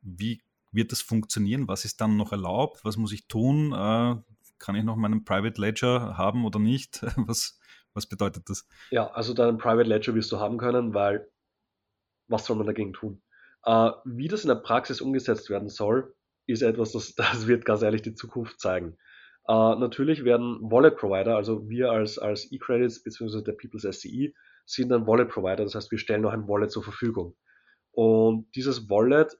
Wie 0.02 0.42
wird 0.72 0.94
das 0.94 1.02
funktionieren? 1.02 1.68
Was 1.68 1.84
ist 1.84 2.00
dann 2.00 2.16
noch 2.16 2.32
erlaubt? 2.32 2.86
Was 2.86 2.96
muss 2.96 3.12
ich 3.12 3.28
tun? 3.28 3.74
Kann 4.64 4.76
ich 4.76 4.84
noch 4.84 4.96
meinen 4.96 5.26
Private 5.26 5.60
Ledger 5.60 6.18
haben 6.18 6.46
oder 6.46 6.60
nicht? 6.60 7.02
Was, 7.28 7.60
was 7.94 8.08
bedeutet 8.08 8.50
das? 8.50 8.66
Ja, 8.90 9.12
also 9.12 9.34
deinen 9.34 9.58
Private 9.58 9.88
Ledger 9.88 10.16
wirst 10.16 10.32
du 10.32 10.40
haben 10.40 10.58
können, 10.58 10.94
weil 10.94 11.30
was 12.28 12.46
soll 12.46 12.58
man 12.58 12.66
dagegen 12.66 12.94
tun? 12.94 13.22
Äh, 13.66 13.92
wie 14.06 14.28
das 14.28 14.44
in 14.44 14.48
der 14.48 14.56
Praxis 14.56 15.02
umgesetzt 15.02 15.50
werden 15.50 15.70
soll, 15.70 16.16
ist 16.48 16.64
etwas, 16.64 16.92
das, 16.94 17.14
das 17.16 17.46
wird 17.46 17.66
ganz 17.66 17.82
ehrlich 17.82 18.02
die 18.02 18.16
Zukunft 18.16 18.60
zeigen. 18.60 18.98
Äh, 19.48 19.76
natürlich 19.76 20.24
werden 20.24 20.60
Wallet 20.62 20.96
Provider, 20.96 21.36
also 21.36 21.70
wir 21.70 21.92
als, 21.92 22.18
als 22.18 22.52
E-Credits 22.52 23.04
bzw. 23.04 23.44
der 23.44 23.54
People's 23.54 23.84
SCE, 23.84 24.34
sind 24.66 24.92
ein 24.92 25.06
Wallet-Provider. 25.06 25.64
Das 25.64 25.76
heißt, 25.76 25.92
wir 25.92 25.98
stellen 25.98 26.22
noch 26.22 26.32
ein 26.32 26.48
Wallet 26.48 26.72
zur 26.72 26.84
Verfügung. 26.84 27.36
Und 27.92 28.48
dieses 28.56 28.90
Wallet 28.90 29.38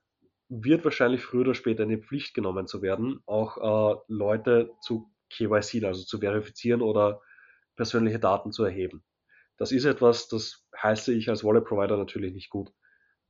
wird 0.50 0.84
wahrscheinlich 0.84 1.24
früher 1.24 1.42
oder 1.42 1.56
später 1.56 1.84
in 1.84 1.90
die 1.90 1.98
Pflicht 1.98 2.34
genommen 2.34 2.68
zu 2.68 2.82
werden, 2.82 3.22
auch 3.26 3.58
äh, 3.58 4.00
Leute 4.08 4.72
zu 4.82 5.10
KYC, 5.34 5.84
also 5.86 6.04
zu 6.04 6.20
verifizieren 6.20 6.82
oder 6.82 7.22
persönliche 7.76 8.20
Daten 8.20 8.52
zu 8.52 8.64
erheben. 8.64 9.04
Das 9.58 9.72
ist 9.72 9.86
etwas, 9.86 10.28
das 10.28 10.66
heiße 10.82 11.14
ich 11.14 11.30
als 11.30 11.44
Wallet 11.44 11.66
Provider 11.66 11.98
natürlich 11.98 12.34
nicht 12.34 12.50
gut. 12.50 12.72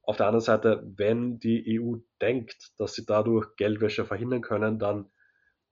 Auf 0.01 0.17
der 0.17 0.27
anderen 0.27 0.43
Seite, 0.43 0.83
wenn 0.97 1.39
die 1.39 1.79
EU 1.79 1.97
denkt, 2.21 2.71
dass 2.77 2.93
sie 2.93 3.05
dadurch 3.05 3.55
Geldwäsche 3.55 4.05
verhindern 4.05 4.41
können, 4.41 4.79
dann 4.79 5.11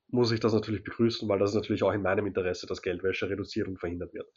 muss 0.08 0.32
ich 0.32 0.40
das 0.40 0.54
natürlich 0.54 0.84
begrüßen, 0.84 1.28
weil 1.28 1.40
das 1.40 1.52
ist 1.52 1.56
natürlich 1.56 1.84
auch 1.84 1.94
in 1.94 2.02
meinem 2.02 2.28
Interesse, 2.28 2.68
dass 2.68 2.82
Geldwäsche 2.82 3.30
reduziert 3.30 3.68
und 3.68 3.80
verhindert 3.80 4.14
wird. 4.14 4.28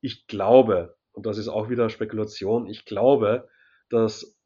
Ich 0.00 0.26
glaube, 0.26 0.96
und 1.12 1.26
das 1.26 1.38
ist 1.38 1.48
auch 1.48 1.68
wieder 1.68 1.90
Spekulation, 1.90 2.66
ich 2.66 2.84
glaube, 2.84 3.48
dass 3.90 4.36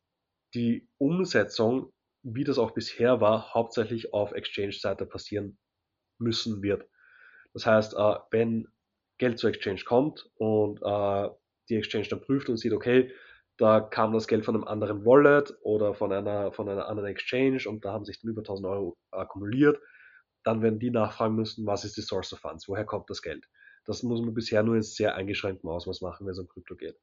die 0.54 0.88
Umsetzung, 0.98 1.92
wie 2.22 2.44
das 2.44 2.58
auch 2.58 2.72
bisher 2.72 3.20
war, 3.20 3.52
hauptsächlich 3.54 4.12
auf 4.12 4.32
Exchange-Seite 4.32 5.06
passieren 5.06 5.58
müssen 6.22 6.62
wird. 6.62 6.87
Das 7.52 7.66
heißt, 7.66 7.94
äh, 7.94 8.14
wenn 8.30 8.68
Geld 9.18 9.38
zur 9.38 9.50
Exchange 9.50 9.82
kommt 9.85 10.30
und 10.37 10.80
äh, 10.82 11.28
die 11.68 11.76
Exchange 11.76 12.08
dann 12.08 12.20
prüft 12.20 12.48
und 12.48 12.56
sieht, 12.56 12.72
okay, 12.72 13.12
da 13.58 13.80
kam 13.80 14.12
das 14.12 14.26
Geld 14.26 14.44
von 14.44 14.54
einem 14.54 14.64
anderen 14.64 15.04
Wallet 15.04 15.54
oder 15.62 15.94
von 15.94 16.12
einer, 16.12 16.52
von 16.52 16.68
einer 16.68 16.88
anderen 16.88 17.11
Exchange 17.11 17.62
und 17.66 17.85
da 17.85 17.92
haben 17.92 18.04
sich 18.04 18.20
dann 18.20 18.30
über 18.30 18.40
1000 18.40 18.66
Euro 18.66 18.96
akkumuliert, 19.11 19.78
dann 20.42 20.62
werden 20.62 20.78
die 20.78 20.90
nachfragen 20.90 21.37
müssen, 21.37 21.66
was 21.66 21.85
ist 21.85 21.96
die 21.96 22.02
Source 22.02 22.32
of 22.32 22.40
Funds, 22.40 22.68
woher 22.68 22.85
kommt 22.85 23.08
das 23.11 23.22
Geld. 23.22 23.46
Das 23.85 24.02
muss 24.02 24.20
man 24.20 24.35
bisher 24.35 24.62
nur 24.62 24.76
in 24.76 24.82
sehr 24.82 25.14
eingeschränktem 25.14 25.68
Ausmaß 25.68 26.00
machen, 26.00 26.26
wenn 26.26 26.32
es 26.32 26.38
um 26.38 26.48
Krypto 26.48 26.76
geht. 26.76 26.98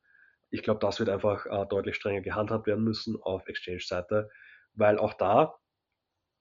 Ich 0.49 0.63
glaube, 0.63 0.79
das 0.79 0.99
wird 0.99 1.09
einfach 1.09 1.45
äh, 1.45 1.65
deutlich 1.67 1.95
strenger 1.95 2.21
gehandhabt 2.21 2.67
werden 2.67 2.83
müssen 2.83 3.21
auf 3.21 3.47
Exchange-Seite, 3.47 4.29
weil 4.73 4.97
auch 4.97 5.13
da, 5.13 5.55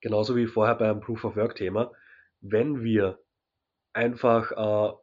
genauso 0.01 0.35
wie 0.35 0.47
vorher 0.47 0.77
beim 0.77 1.01
Proof 1.01 1.25
of 1.25 1.37
Work-Thema, 1.37 1.93
wenn 2.41 2.83
wir 2.83 3.19
einfach 3.93 4.53
äh, 4.53 4.97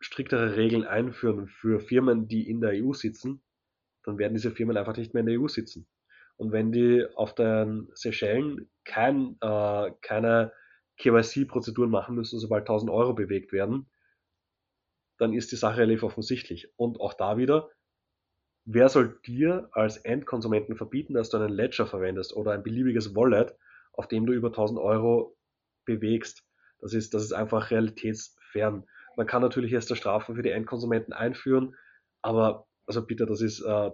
striktere 0.00 0.56
Regeln 0.56 0.84
einführen 0.84 1.46
für 1.46 1.80
Firmen, 1.80 2.26
die 2.28 2.48
in 2.48 2.60
der 2.60 2.72
EU 2.82 2.92
sitzen, 2.92 3.42
dann 4.04 4.18
werden 4.18 4.34
diese 4.34 4.50
Firmen 4.50 4.76
einfach 4.76 4.96
nicht 4.96 5.14
mehr 5.14 5.20
in 5.20 5.26
der 5.26 5.40
EU 5.40 5.48
sitzen. 5.48 5.86
Und 6.36 6.52
wenn 6.52 6.72
die 6.72 7.06
auf 7.16 7.34
den 7.34 7.90
Seychellen 7.94 8.70
kein, 8.84 9.36
äh, 9.42 9.90
keine 10.00 10.52
KYC-Prozeduren 10.96 11.90
machen 11.90 12.14
müssen, 12.14 12.38
sobald 12.38 12.62
1000 12.62 12.90
Euro 12.90 13.12
bewegt 13.12 13.52
werden, 13.52 13.90
dann 15.18 15.34
ist 15.34 15.52
die 15.52 15.56
Sache 15.56 15.80
relativ 15.80 16.02
offensichtlich. 16.02 16.72
Und 16.76 16.98
auch 16.98 17.12
da 17.12 17.36
wieder, 17.36 17.70
wer 18.64 18.88
soll 18.88 19.20
dir 19.26 19.68
als 19.72 19.98
Endkonsumenten 19.98 20.76
verbieten, 20.76 21.12
dass 21.12 21.28
du 21.28 21.36
einen 21.36 21.52
Ledger 21.52 21.86
verwendest 21.86 22.34
oder 22.34 22.52
ein 22.52 22.62
beliebiges 22.62 23.14
Wallet, 23.14 23.54
auf 23.92 24.08
dem 24.08 24.24
du 24.24 24.32
über 24.32 24.48
1000 24.48 24.80
Euro 24.80 25.36
bewegst? 25.84 26.42
Das 26.80 26.94
ist, 26.94 27.14
das 27.14 27.22
ist 27.22 27.32
einfach 27.32 27.70
realitätsfern. 27.70 28.84
Man 29.16 29.26
kann 29.26 29.42
natürlich 29.42 29.72
erste 29.72 29.96
Strafen 29.96 30.34
für 30.34 30.42
die 30.42 30.50
Endkonsumenten 30.50 31.12
einführen, 31.12 31.74
aber 32.22 32.66
also 32.86 33.04
bitte, 33.04 33.26
das 33.26 33.40
ist, 33.40 33.60
äh, 33.60 33.90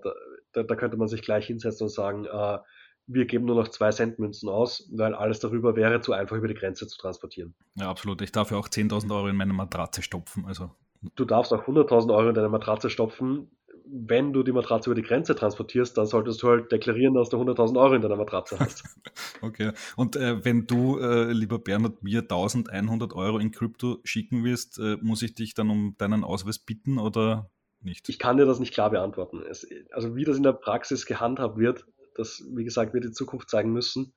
da, 0.52 0.62
da, 0.62 0.76
könnte 0.76 0.96
man 0.96 1.08
sich 1.08 1.22
gleich 1.22 1.46
hinsetzen 1.46 1.84
und 1.84 1.90
sagen, 1.90 2.24
äh, 2.24 2.58
wir 3.06 3.26
geben 3.26 3.44
nur 3.44 3.56
noch 3.56 3.68
zwei 3.68 3.90
Cent 3.90 4.18
Münzen 4.18 4.48
aus, 4.48 4.88
weil 4.92 5.14
alles 5.14 5.38
darüber 5.38 5.76
wäre 5.76 6.00
zu 6.00 6.12
einfach 6.12 6.36
über 6.36 6.48
die 6.48 6.54
Grenze 6.54 6.86
zu 6.86 6.98
transportieren. 6.98 7.54
Ja, 7.74 7.88
absolut. 7.88 8.20
Ich 8.22 8.32
darf 8.32 8.50
ja 8.50 8.56
auch 8.56 8.68
10.000 8.68 9.14
Euro 9.14 9.28
in 9.28 9.36
meine 9.36 9.52
Matratze 9.52 10.02
stopfen. 10.02 10.44
Also. 10.46 10.70
Du 11.14 11.24
darfst 11.24 11.52
auch 11.52 11.66
100.000 11.66 12.12
Euro 12.14 12.30
in 12.30 12.34
deine 12.34 12.48
Matratze 12.48 12.90
stopfen 12.90 13.50
wenn 13.88 14.32
du 14.32 14.42
die 14.42 14.52
Matratze 14.52 14.90
über 14.90 15.00
die 15.00 15.06
Grenze 15.06 15.34
transportierst, 15.34 15.96
dann 15.96 16.06
solltest 16.06 16.42
du 16.42 16.48
halt 16.48 16.72
deklarieren, 16.72 17.14
dass 17.14 17.28
du 17.28 17.36
100.000 17.36 17.80
Euro 17.80 17.94
in 17.94 18.02
deiner 18.02 18.16
Matratze 18.16 18.58
hast. 18.58 18.84
okay. 19.42 19.72
Und 19.96 20.16
äh, 20.16 20.44
wenn 20.44 20.66
du, 20.66 20.98
äh, 20.98 21.32
lieber 21.32 21.58
Bernhard, 21.58 22.02
mir 22.02 22.20
1100 22.20 23.12
Euro 23.14 23.38
in 23.38 23.50
Krypto 23.50 23.98
schicken 24.04 24.44
wirst, 24.44 24.78
äh, 24.78 24.96
muss 25.00 25.22
ich 25.22 25.34
dich 25.34 25.54
dann 25.54 25.70
um 25.70 25.94
deinen 25.98 26.24
Ausweis 26.24 26.58
bitten 26.58 26.98
oder 26.98 27.50
nicht? 27.80 28.08
Ich 28.08 28.18
kann 28.18 28.36
dir 28.36 28.46
das 28.46 28.58
nicht 28.58 28.74
klar 28.74 28.90
beantworten. 28.90 29.42
Es, 29.48 29.66
also 29.92 30.16
wie 30.16 30.24
das 30.24 30.36
in 30.36 30.42
der 30.42 30.52
Praxis 30.52 31.06
gehandhabt 31.06 31.58
wird, 31.58 31.86
das, 32.16 32.42
wie 32.54 32.64
gesagt, 32.64 32.94
wird 32.94 33.04
die 33.04 33.12
Zukunft 33.12 33.50
zeigen 33.50 33.72
müssen 33.72 34.14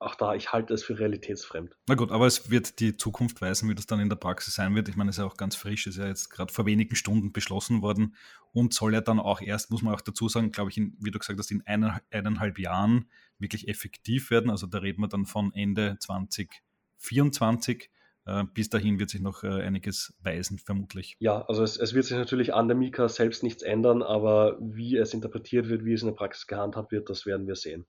auch 0.00 0.14
da, 0.14 0.34
ich 0.34 0.52
halte 0.52 0.74
es 0.74 0.84
für 0.84 0.98
realitätsfremd. 0.98 1.76
Na 1.88 1.94
gut, 1.94 2.12
aber 2.12 2.26
es 2.26 2.50
wird 2.50 2.78
die 2.78 2.96
Zukunft 2.96 3.40
weisen, 3.40 3.68
wie 3.68 3.74
das 3.74 3.86
dann 3.86 4.00
in 4.00 4.08
der 4.08 4.16
Praxis 4.16 4.54
sein 4.54 4.74
wird. 4.74 4.88
Ich 4.88 4.96
meine, 4.96 5.10
es 5.10 5.16
ist 5.16 5.20
ja 5.22 5.26
auch 5.26 5.36
ganz 5.36 5.56
frisch, 5.56 5.86
ist 5.86 5.98
ja 5.98 6.06
jetzt 6.06 6.30
gerade 6.30 6.52
vor 6.52 6.66
wenigen 6.66 6.94
Stunden 6.94 7.32
beschlossen 7.32 7.82
worden 7.82 8.14
und 8.52 8.72
soll 8.72 8.94
ja 8.94 9.00
dann 9.00 9.18
auch 9.18 9.40
erst, 9.40 9.70
muss 9.70 9.82
man 9.82 9.94
auch 9.94 10.00
dazu 10.00 10.28
sagen, 10.28 10.52
glaube 10.52 10.70
ich, 10.70 10.76
in, 10.76 10.96
wie 11.00 11.10
du 11.10 11.18
gesagt 11.18 11.38
hast, 11.38 11.50
in 11.50 11.66
eine, 11.66 12.00
eineinhalb 12.10 12.58
Jahren 12.58 13.10
wirklich 13.38 13.68
effektiv 13.68 14.30
werden. 14.30 14.50
Also 14.50 14.66
da 14.66 14.78
reden 14.78 15.00
wir 15.00 15.08
dann 15.08 15.26
von 15.26 15.52
Ende 15.52 15.96
2024. 15.98 17.90
Äh, 18.24 18.44
bis 18.52 18.68
dahin 18.68 19.00
wird 19.00 19.10
sich 19.10 19.20
noch 19.20 19.42
äh, 19.42 19.48
einiges 19.48 20.14
weisen, 20.22 20.58
vermutlich. 20.58 21.16
Ja, 21.18 21.42
also 21.46 21.62
es, 21.62 21.76
es, 21.76 21.94
wird 21.94 22.04
sich 22.04 22.16
natürlich 22.16 22.54
an 22.54 22.68
der 22.68 22.76
Mika 22.76 23.08
selbst 23.08 23.42
nichts 23.42 23.62
ändern, 23.62 24.02
aber 24.02 24.58
wie 24.60 24.96
es 24.96 25.14
interpretiert 25.14 25.68
wird, 25.68 25.84
wie 25.84 25.94
es 25.94 26.02
in 26.02 26.08
der 26.08 26.14
Praxis 26.14 26.46
gehandhabt 26.46 26.92
wird, 26.92 27.08
das 27.08 27.26
werden 27.26 27.46
wir 27.46 27.56
sehen. 27.56 27.86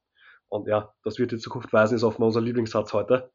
Und 0.50 0.68
ja, 0.68 0.94
das 1.04 1.20
wird 1.20 1.32
die 1.32 1.38
Zukunft 1.38 1.72
weisen, 1.72 1.96
ist 1.96 2.04
mal 2.04 2.26
unser 2.26 2.42
Lieblingssatz 2.42 2.94
heute. 2.94 3.32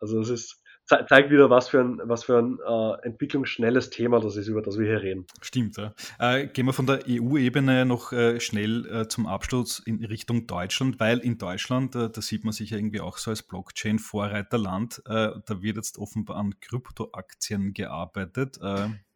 Also 0.00 0.20
es 0.20 0.28
ist, 0.28 0.62
ze 0.84 1.06
zeigt 1.08 1.30
wieder, 1.30 1.48
was 1.48 1.68
für 1.68 1.80
ein, 1.80 2.00
was 2.04 2.24
für 2.24 2.38
ein 2.38 2.58
äh, 2.58 3.06
entwicklungsschnelles 3.06 3.90
Thema 3.90 4.18
das 4.18 4.36
ist, 4.36 4.48
über 4.48 4.60
das 4.60 4.76
wir 4.76 4.86
hier 4.86 5.00
reden. 5.00 5.26
Stimmt, 5.40 5.76
ja. 5.76 5.94
Äh, 6.18 6.48
gehen 6.48 6.66
wir 6.66 6.72
von 6.72 6.86
der 6.86 7.04
EU-Ebene 7.08 7.86
noch 7.86 8.12
äh, 8.12 8.40
schnell 8.40 8.86
äh, 8.86 9.08
zum 9.08 9.26
Abschluss 9.26 9.78
in 9.78 10.04
Richtung 10.04 10.48
Deutschland, 10.48 10.98
weil 10.98 11.18
in 11.18 11.38
Deutschland, 11.38 11.94
äh, 11.94 12.10
da 12.10 12.20
sieht 12.20 12.42
man 12.42 12.52
sich 12.52 12.70
ja 12.70 12.78
irgendwie 12.78 13.00
auch 13.00 13.18
so 13.18 13.30
als 13.30 13.44
Blockchain-Vorreiterland, 13.44 15.02
äh, 15.06 15.30
da 15.46 15.62
wird 15.62 15.76
jetzt 15.76 15.98
offenbar 15.98 16.36
an 16.36 16.58
Kryptoaktien 16.60 17.72
gearbeitet. 17.72 18.58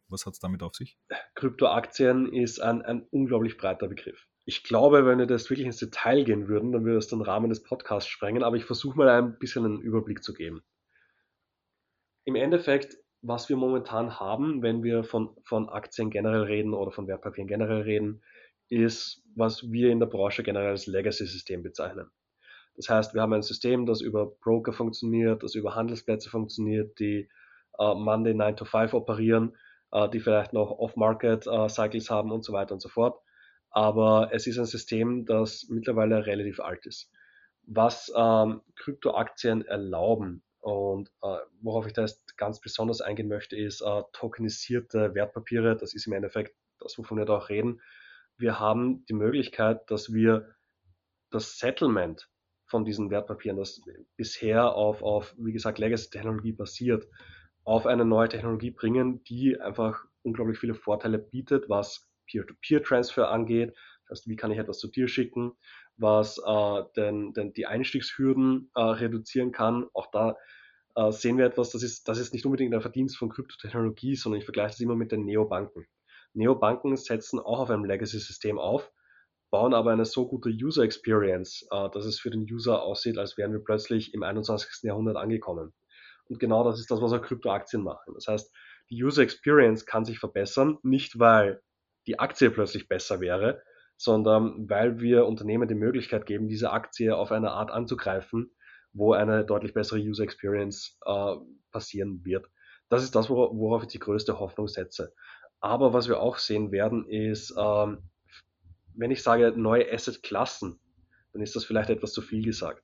was 0.09 0.25
hat 0.25 0.33
es 0.33 0.39
damit 0.39 0.63
auf 0.63 0.73
sich? 0.73 0.97
Kryptoaktien 1.35 2.31
ist 2.31 2.61
ein, 2.61 2.81
ein 2.81 3.05
unglaublich 3.11 3.57
breiter 3.57 3.89
Begriff. 3.89 4.25
Ich 4.49 4.63
glaube, 4.63 5.05
wenn 5.05 5.19
wir 5.19 5.25
das 5.25 5.49
wirklich 5.49 5.65
ins 5.65 5.75
Detail 5.75 6.23
gehen 6.23 6.47
würden, 6.47 6.71
dann 6.71 6.85
würde 6.85 6.99
es 6.99 7.09
den 7.09 7.21
Rahmen 7.21 7.49
des 7.49 7.63
Podcasts 7.63 8.09
sprengen, 8.09 8.43
aber 8.43 8.55
ich 8.55 8.63
versuche 8.63 8.97
mal 8.97 9.09
ein 9.09 9.37
bisschen 9.37 9.65
einen 9.65 9.81
Überblick 9.81 10.23
zu 10.23 10.33
geben. 10.33 10.63
Im 12.23 12.35
Endeffekt, 12.35 12.95
was 13.21 13.49
wir 13.49 13.57
momentan 13.57 14.21
haben, 14.21 14.61
wenn 14.61 14.83
wir 14.83 15.03
von, 15.03 15.35
von 15.43 15.67
Aktien 15.67 16.11
generell 16.11 16.43
reden 16.43 16.73
oder 16.73 16.91
von 16.91 17.09
Wertpapieren 17.09 17.49
generell 17.49 17.81
reden, 17.81 18.23
ist, 18.69 19.21
was 19.35 19.69
wir 19.69 19.91
in 19.91 19.99
der 19.99 20.07
Branche 20.07 20.43
generell 20.43 20.69
als 20.69 20.87
Legacy-System 20.87 21.61
bezeichnen. 21.61 22.09
Das 22.77 22.87
heißt, 22.87 23.13
wir 23.13 23.23
haben 23.23 23.33
ein 23.33 23.41
System, 23.41 23.85
das 23.85 23.99
über 23.99 24.27
Broker 24.27 24.71
funktioniert, 24.71 25.43
das 25.43 25.55
über 25.55 25.75
Handelsplätze 25.75 26.29
funktioniert, 26.29 26.97
die 26.99 27.27
äh, 27.79 27.93
Monday 27.95 28.33
9 28.33 28.55
to 28.55 28.63
5 28.63 28.93
operieren, 28.93 29.57
äh, 29.91 30.07
die 30.07 30.21
vielleicht 30.21 30.53
noch 30.53 30.71
Off-Market-Cycles 30.71 32.09
äh, 32.09 32.13
haben 32.13 32.31
und 32.31 32.45
so 32.45 32.53
weiter 32.53 32.73
und 32.73 32.79
so 32.79 32.87
fort 32.87 33.21
aber 33.69 34.29
es 34.33 34.47
ist 34.47 34.57
ein 34.57 34.65
System, 34.65 35.25
das 35.25 35.67
mittlerweile 35.69 36.25
relativ 36.25 36.59
alt 36.59 36.85
ist. 36.85 37.11
Was 37.63 38.11
ähm, 38.15 38.61
Kryptoaktien 38.75 39.65
erlauben 39.65 40.43
und 40.59 41.09
äh, 41.21 41.37
worauf 41.61 41.85
ich 41.85 41.93
da 41.93 42.01
jetzt 42.01 42.37
ganz 42.37 42.59
besonders 42.59 43.01
eingehen 43.01 43.27
möchte, 43.27 43.55
ist 43.55 43.81
äh, 43.81 44.03
tokenisierte 44.13 45.13
Wertpapiere. 45.13 45.75
Das 45.75 45.93
ist 45.93 46.07
im 46.07 46.13
Endeffekt 46.13 46.55
das, 46.79 46.97
wovon 46.97 47.17
wir 47.17 47.25
da 47.25 47.37
auch 47.37 47.49
reden. 47.49 47.81
Wir 48.37 48.59
haben 48.59 49.05
die 49.05 49.13
Möglichkeit, 49.13 49.89
dass 49.89 50.13
wir 50.13 50.55
das 51.31 51.57
Settlement 51.57 52.29
von 52.65 52.85
diesen 52.85 53.09
Wertpapieren, 53.09 53.57
das 53.57 53.81
bisher 54.15 54.73
auf, 54.73 55.01
auf 55.01 55.33
wie 55.37 55.53
gesagt, 55.53 55.79
Legacy-Technologie 55.79 56.51
basiert, 56.51 57.07
auf 57.63 57.85
eine 57.85 58.05
neue 58.05 58.29
Technologie 58.29 58.71
bringen, 58.71 59.23
die 59.23 59.59
einfach 59.59 60.05
unglaublich 60.23 60.59
viele 60.59 60.75
Vorteile 60.75 61.17
bietet, 61.17 61.69
was 61.69 62.06
Peer-to-Peer-Transfer 62.29 63.29
angeht. 63.29 63.73
Das 64.07 64.19
heißt, 64.19 64.29
wie 64.29 64.35
kann 64.35 64.51
ich 64.51 64.57
etwas 64.57 64.79
zu 64.79 64.87
dir 64.87 65.07
schicken, 65.07 65.53
was 65.97 66.37
äh, 66.37 66.83
denn, 66.95 67.33
denn 67.33 67.53
die 67.53 67.65
Einstiegshürden 67.65 68.71
äh, 68.75 68.81
reduzieren 68.81 69.51
kann. 69.51 69.85
Auch 69.93 70.11
da 70.11 70.37
äh, 70.95 71.11
sehen 71.11 71.37
wir 71.37 71.45
etwas, 71.45 71.71
das 71.71 71.83
ist, 71.83 72.07
das 72.07 72.17
ist 72.17 72.33
nicht 72.33 72.45
unbedingt 72.45 72.73
ein 72.73 72.81
Verdienst 72.81 73.17
von 73.17 73.29
Kryptotechnologie, 73.29 74.15
sondern 74.15 74.39
ich 74.39 74.45
vergleiche 74.45 74.69
das 74.69 74.79
immer 74.79 74.95
mit 74.95 75.11
den 75.11 75.25
Neobanken. 75.25 75.85
Neobanken 76.33 76.95
setzen 76.97 77.39
auch 77.39 77.59
auf 77.59 77.69
einem 77.69 77.85
Legacy-System 77.85 78.59
auf, 78.59 78.91
bauen 79.49 79.73
aber 79.73 79.91
eine 79.91 80.05
so 80.05 80.27
gute 80.27 80.49
User 80.49 80.83
Experience, 80.83 81.67
äh, 81.71 81.89
dass 81.89 82.05
es 82.05 82.19
für 82.19 82.29
den 82.29 82.43
User 82.43 82.81
aussieht, 82.83 83.17
als 83.17 83.37
wären 83.37 83.51
wir 83.51 83.63
plötzlich 83.63 84.13
im 84.13 84.23
21. 84.23 84.83
Jahrhundert 84.83 85.17
angekommen. 85.17 85.73
Und 86.29 86.39
genau 86.39 86.63
das 86.63 86.79
ist 86.79 86.91
das, 86.91 87.01
was 87.01 87.13
auch 87.13 87.21
Kryptoaktien 87.21 87.83
machen. 87.83 88.13
Das 88.13 88.27
heißt, 88.27 88.53
die 88.89 89.03
User 89.03 89.21
Experience 89.21 89.85
kann 89.85 90.05
sich 90.05 90.19
verbessern, 90.19 90.77
nicht 90.83 91.19
weil 91.19 91.61
die 92.07 92.19
Aktie 92.19 92.49
plötzlich 92.49 92.87
besser 92.87 93.19
wäre, 93.19 93.61
sondern 93.97 94.69
weil 94.69 94.99
wir 94.99 95.25
Unternehmen 95.25 95.67
die 95.67 95.75
Möglichkeit 95.75 96.25
geben, 96.25 96.47
diese 96.47 96.71
Aktie 96.71 97.15
auf 97.15 97.31
eine 97.31 97.51
Art 97.51 97.71
anzugreifen, 97.71 98.51
wo 98.93 99.13
eine 99.13 99.45
deutlich 99.45 99.73
bessere 99.73 99.99
User 99.99 100.23
Experience 100.23 100.97
äh, 101.05 101.35
passieren 101.71 102.23
wird. 102.23 102.47
Das 102.89 103.03
ist 103.03 103.15
das, 103.15 103.29
worauf 103.29 103.83
ich 103.83 103.89
die 103.89 103.99
größte 103.99 104.39
Hoffnung 104.39 104.67
setze. 104.67 105.13
Aber 105.59 105.93
was 105.93 106.07
wir 106.07 106.21
auch 106.21 106.37
sehen 106.37 106.71
werden, 106.71 107.07
ist, 107.09 107.53
ähm, 107.57 108.09
wenn 108.95 109.11
ich 109.11 109.21
sage 109.21 109.53
neue 109.55 109.91
Asset-Klassen, 109.91 110.79
dann 111.33 111.41
ist 111.41 111.55
das 111.55 111.65
vielleicht 111.65 111.89
etwas 111.89 112.13
zu 112.13 112.21
viel 112.21 112.43
gesagt. 112.43 112.83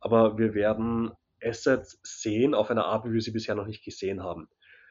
Aber 0.00 0.38
wir 0.38 0.54
werden 0.54 1.12
Assets 1.42 2.00
sehen 2.02 2.54
auf 2.54 2.70
eine 2.70 2.84
Art, 2.84 3.04
wie 3.04 3.12
wir 3.12 3.20
sie 3.20 3.32
bisher 3.32 3.54
noch 3.54 3.66
nicht 3.66 3.84
gesehen 3.84 4.22
haben. 4.22 4.48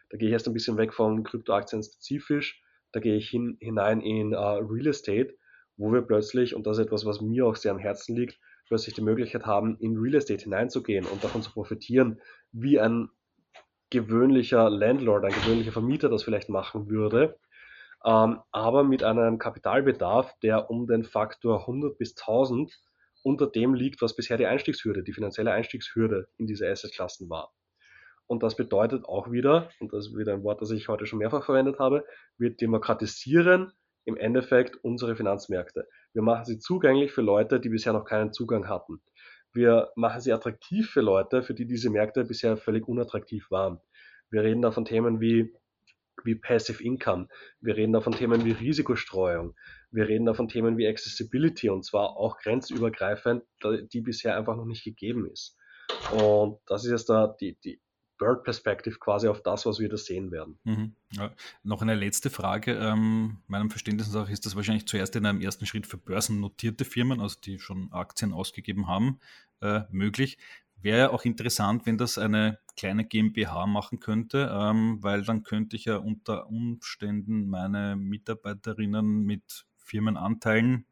Da 0.10 0.18
gehe 0.18 0.28
ich 0.28 0.34
erst 0.34 0.48
ein 0.48 0.54
bisschen 0.54 0.78
weg 0.78 0.94
von 0.94 1.24
Kryptoaktien 1.24 1.82
spezifisch, 1.82 2.63
da 2.94 3.00
gehe 3.00 3.16
ich 3.18 3.30
hin, 3.30 3.58
hinein 3.60 4.00
in 4.00 4.34
uh, 4.34 4.60
Real 4.60 4.88
Estate, 4.88 5.36
wo 5.76 5.92
wir 5.92 6.04
plötzlich, 6.04 6.56
und 6.56 6.66
das 6.66 6.78
ist 6.78 6.86
etwas, 6.86 7.06
was 7.06 7.20
mir 7.20 7.46
auch 7.46 7.56
sehr 7.56 7.72
am 7.72 7.80
Herzen 7.80 8.16
liegt, 8.16 8.40
plötzlich 8.68 8.96
die 8.96 9.02
Möglichkeit 9.02 9.46
haben, 9.46 9.78
in 9.80 9.98
Real 9.98 10.16
Estate 10.16 10.44
hineinzugehen 10.44 11.06
und 11.06 11.24
davon 11.24 11.42
zu 11.42 11.52
profitieren, 11.52 12.22
wie 12.52 12.80
ein 12.80 13.10
gewöhnlicher 13.90 14.70
Landlord, 14.70 15.26
ein 15.26 15.34
gewöhnlicher 15.34 15.72
Vermieter 15.72 16.10
das 16.10 16.24
vielleicht 16.24 16.50
machen 16.50 16.90
würde, 16.90 17.38
ähm, 18.06 18.40
aber 18.52 18.84
mit 18.84 19.04
einem 19.04 19.38
Kapitalbedarf, 19.38 20.34
der 20.42 20.70
um 20.70 20.88
den 20.88 21.04
Faktor 21.04 21.62
100 21.62 21.98
bis 21.98 22.16
1000 22.16 22.80
unter 23.24 23.48
dem 23.48 23.74
liegt, 23.74 24.02
was 24.02 24.16
bisher 24.16 24.38
die 24.38 24.46
Einstiegshürde, 24.46 25.04
die 25.04 25.14
finanzielle 25.14 25.52
Einstiegshürde 25.52 26.28
in 26.38 26.46
diese 26.46 26.70
Assetklassen 26.70 27.30
war. 27.30 27.54
Und 28.28 28.44
das 28.44 28.56
bedeutet 28.56 29.06
auch 29.06 29.32
wieder, 29.32 29.70
und 29.80 29.94
das 29.94 30.08
ist 30.08 30.18
wieder 30.18 30.34
ein 30.34 30.44
Wort, 30.44 30.62
das 30.62 30.72
ich 30.72 30.88
heute 30.88 31.06
schon 31.06 31.20
mehrfach 31.20 31.46
verwendet 31.46 31.80
habe, 31.80 32.06
wir 32.38 32.56
demokratisieren 32.56 33.72
im 34.06 34.18
Endeffekt 34.18 34.76
unsere 34.84 35.16
Finanzmärkte. 35.16 35.88
Wir 36.14 36.22
machen 36.22 36.46
sie 36.46 36.60
zugänglich 36.60 37.12
für 37.12 37.22
Leute, 37.22 37.60
die 37.60 37.70
bisher 37.70 37.94
noch 37.94 38.06
keinen 38.06 38.34
Zugang 38.34 38.68
hatten. 38.68 39.02
Wir 39.54 39.92
machen 39.96 40.22
sie 40.22 40.34
attraktiv 40.34 40.90
für 40.90 41.02
Leute, 41.02 41.44
für 41.44 41.54
die 41.54 41.68
diese 41.68 41.90
Märkte 41.90 42.26
bisher 42.26 42.58
völlig 42.58 42.88
unattraktiv 42.88 43.52
waren. 43.52 43.80
Wir 44.30 44.42
reden 44.42 44.62
da 44.62 44.72
von 44.72 44.86
Themen 44.86 45.22
wie, 45.22 45.54
wie 46.24 46.36
Passive 46.36 46.84
Income. 46.84 47.28
Wir 47.62 47.76
reden 47.76 47.94
da 47.94 48.02
von 48.02 48.14
Themen 48.14 48.46
wie 48.46 48.52
Risikostreuung. 48.52 49.56
Wir 49.92 50.08
reden 50.08 50.26
da 50.26 50.34
von 50.34 50.48
Themen 50.48 50.78
wie 50.78 50.88
Accessibility 50.88 51.70
und 51.70 51.86
zwar 51.86 52.18
auch 52.18 52.40
grenzübergreifend, 52.40 53.44
die 53.94 54.02
bisher 54.02 54.36
einfach 54.36 54.56
noch 54.56 54.66
nicht 54.66 54.84
gegeben 54.84 55.30
ist. 55.30 55.56
Und 56.12 56.60
das 56.66 56.84
ist 56.86 56.92
jetzt 56.92 57.10
da 57.10 57.28
die, 57.40 57.58
die 57.64 57.80
Bird 58.24 58.44
Perspective 58.46 58.98
quasi 59.00 59.28
auf 59.28 59.42
das, 59.42 59.66
was 59.66 59.80
wir 59.80 59.90
da 59.90 59.98
sehen 59.98 60.32
werden. 60.32 60.58
Mhm. 60.64 60.96
Ja. 61.12 61.32
Noch 61.64 61.82
eine 61.82 61.94
letzte 61.94 62.30
Frage. 62.30 62.74
Ähm, 62.74 63.40
meinem 63.48 63.70
Verständnis 63.70 64.14
nach 64.14 64.30
ist 64.30 64.46
das 64.46 64.56
wahrscheinlich 64.56 64.88
zuerst 64.88 65.16
in 65.18 65.26
einem 65.26 65.42
ersten 65.42 65.66
Schritt 65.66 65.86
für 65.88 65.98
börsennotierte 65.98 66.86
Firmen, 66.86 67.20
also 67.20 67.38
die 67.44 67.60
schon 67.60 67.92
Aktien 67.92 68.32
ausgegeben 68.32 68.88
haben, 68.88 69.20
äh, 69.62 69.82
möglich. 69.92 70.38
Wäre 70.82 71.12
auch 71.12 71.26
interessant, 71.26 71.86
wenn 71.86 71.98
das 71.98 72.18
eine 72.18 72.60
kleine 72.78 73.04
GmbH 73.04 73.68
machen 73.68 74.00
könnte, 74.00 74.50
ähm, 74.54 75.00
weil 75.02 75.24
dann 75.24 75.44
könnte 75.44 75.76
ich 75.76 75.86
ja 75.86 75.98
unter 75.98 76.48
Umständen 76.48 77.50
meine 77.50 77.98
Mitarbeiterinnen 77.98 79.24
mit 79.24 79.66
Firmenanteilen 79.76 80.86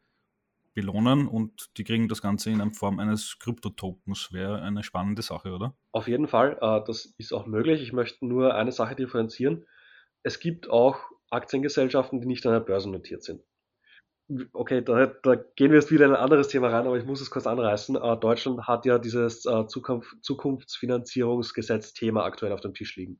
belohnen 0.74 1.28
und 1.28 1.70
die 1.78 1.84
kriegen 1.84 2.08
das 2.08 2.22
Ganze 2.22 2.50
in 2.50 2.74
Form 2.74 3.00
eines 3.00 3.38
Kryptotokens. 3.40 4.32
Wäre 4.32 4.62
eine 4.62 4.84
spannende 4.84 5.22
Sache, 5.22 5.52
oder? 5.52 5.76
Auf 5.92 6.08
jeden 6.08 6.28
Fall, 6.28 6.58
äh, 6.62 6.82
das 6.86 7.14
ist 7.18 7.34
auch 7.34 7.46
möglich. 7.46 7.82
Ich 7.82 7.92
möchte 7.94 8.26
nur 8.26 8.56
eine 8.56 8.72
Sache 8.72 8.96
differenzieren. 8.96 9.66
Es 10.24 10.40
gibt 10.40 10.70
auch 10.70 11.00
Aktiengesellschaften, 11.30 12.22
die 12.22 12.28
nicht 12.28 12.46
an 12.46 12.54
der 12.54 12.62
Börse 12.62 12.90
notiert 12.90 13.24
sind. 13.24 13.42
Okay, 14.54 14.82
da, 14.82 15.08
da 15.08 15.36
gehen 15.36 15.72
wir 15.72 15.80
jetzt 15.80 15.92
wieder 15.92 16.06
in 16.06 16.12
ein 16.12 16.22
anderes 16.22 16.48
Thema 16.48 16.70
rein, 16.70 16.88
aber 16.88 16.98
ich 16.98 17.06
muss 17.06 17.20
es 17.20 17.32
kurz 17.32 17.48
anreißen. 17.48 17.98
Äh, 17.98 18.18
Deutschland 18.18 18.66
hat 18.68 18.86
ja 18.86 18.98
dieses 18.98 19.46
äh, 19.46 19.68
Zukunft, 19.68 20.16
Zukunftsfinanzierungsgesetz-Thema 20.22 22.24
aktuell 22.24 22.54
auf 22.54 22.62
dem 22.62 22.74
Tisch 22.74 22.96
liegen, 22.96 23.20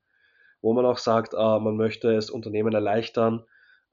wo 0.62 0.74
man 0.74 0.86
auch 0.86 0.98
sagt, 0.98 1.34
man 1.34 1.76
möchte 1.76 2.16
es 2.16 2.30
Unternehmen 2.30 2.74
erleichtern, 2.74 3.44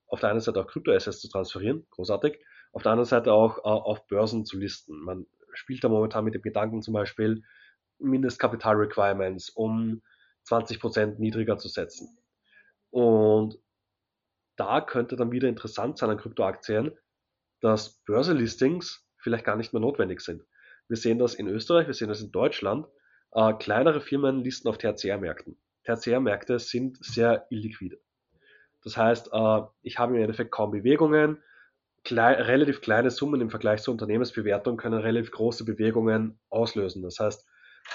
auf 0.07 0.21
der 0.21 0.31
einen 0.31 0.39
Seite 0.41 0.61
auch 0.61 0.69
Kryptoassets 0.69 1.21
zu 1.21 1.29
transferieren, 1.29 1.87
großartig, 1.91 2.39
auf 2.73 2.83
der 2.83 2.93
anderen 2.93 3.09
Seite 3.09 3.33
auch 3.33 3.59
äh, 3.59 3.63
auf 3.63 4.07
Börsen 4.07 4.45
zu 4.45 4.59
listen. 4.59 5.01
Man 5.01 5.27
spielt 5.55 5.83
da 5.85 5.89
momentan 5.89 6.25
mit 6.25 6.35
dem 6.35 6.43
Gedanken 6.43 6.83
zum 6.83 6.95
Beispiel 6.95 7.43
Mindestkapital-Requirements 7.99 9.51
um 9.51 10.03
20% 10.49 11.19
niedriger 11.19 11.59
zu 11.59 11.69
setzen. 11.69 12.19
Und 12.91 13.59
da 14.57 14.81
könnte 14.81 15.17
dann 15.17 15.33
wieder 15.33 15.49
interessant 15.49 15.99
sein 15.99 16.11
an 16.11 16.19
Kryptoaktien, 16.19 16.97
dass 17.61 18.01
Börselistings 18.05 19.07
vielleicht 19.19 19.45
gar 19.45 19.57
nicht 19.57 19.73
mehr 19.73 19.81
notwendig 19.81 20.21
sind. 20.21 20.45
Wir 20.89 20.97
sehen 20.97 21.19
das 21.19 21.35
in 21.35 21.49
Österreich, 21.49 21.87
wir 21.87 21.95
sehen 21.95 22.09
das 22.09 22.23
in 22.23 22.33
Deutschland. 22.33 22.87
Äh, 23.33 23.53
kleinere 23.55 24.01
Firmen 24.01 24.43
listen 24.43 24.69
auf 24.69 24.79
Tertiärmärkten. 24.79 25.59
Tertiärmärkte 25.85 26.59
sind 26.59 26.99
sehr 27.05 27.47
illiquide. 27.51 28.01
Das 28.83 28.97
heißt, 28.97 29.31
äh, 29.33 29.61
ich 29.83 29.99
habe 29.99 30.17
im 30.17 30.23
Endeffekt 30.23 30.51
kaum 30.51 30.71
Bewegungen. 30.71 31.43
Klei 32.09 32.33
relativ 32.33 32.81
kleine 32.81 33.11
Summen 33.11 33.43
im 33.43 33.51
Vergleich 33.51 33.83
zur 33.83 33.93
Unternehmensbewertung 33.93 34.79
können 34.79 34.99
relativ 34.99 35.31
große 35.31 35.67
Bewegungen 35.67 36.41
auslösen. 36.49 37.03
Das 37.03 37.19
heißt, 37.19 37.47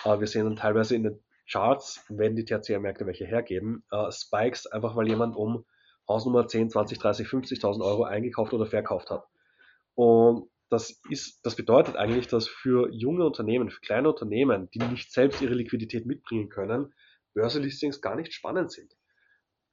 äh, 0.05 0.19
wir 0.19 0.27
sehen 0.27 0.45
dann 0.45 0.55
teilweise 0.55 0.95
in 0.95 1.01
den 1.01 1.19
Charts, 1.51 2.05
wenn 2.09 2.35
die 2.35 2.45
Tertiärmärkte 2.45 3.07
welche 3.07 3.25
hergeben, 3.25 3.83
äh, 3.89 4.11
Spikes, 4.11 4.67
einfach 4.67 4.95
weil 4.95 5.07
jemand 5.07 5.35
um 5.35 5.65
Hausnummer 6.07 6.47
10, 6.47 6.69
20, 6.69 6.99
30, 6.99 7.27
50.000 7.27 7.83
Euro 7.83 8.03
eingekauft 8.03 8.53
oder 8.53 8.67
verkauft 8.67 9.09
hat. 9.09 9.23
Und 9.95 10.47
das, 10.69 11.01
ist, 11.09 11.43
das 11.43 11.55
bedeutet 11.55 11.95
eigentlich, 11.95 12.27
dass 12.27 12.47
für 12.47 12.93
junge 12.93 13.25
Unternehmen, 13.25 13.71
für 13.71 13.81
kleine 13.81 14.09
Unternehmen, 14.09 14.69
die 14.75 14.79
nicht 14.79 15.11
selbst 15.11 15.41
ihre 15.41 15.55
Liquidität 15.55 16.05
mitbringen 16.05 16.49
können, 16.49 16.93
Börselistings 17.33 17.99
gar 17.99 18.15
nicht 18.15 18.31
spannend 18.31 18.71
sind. 18.71 18.93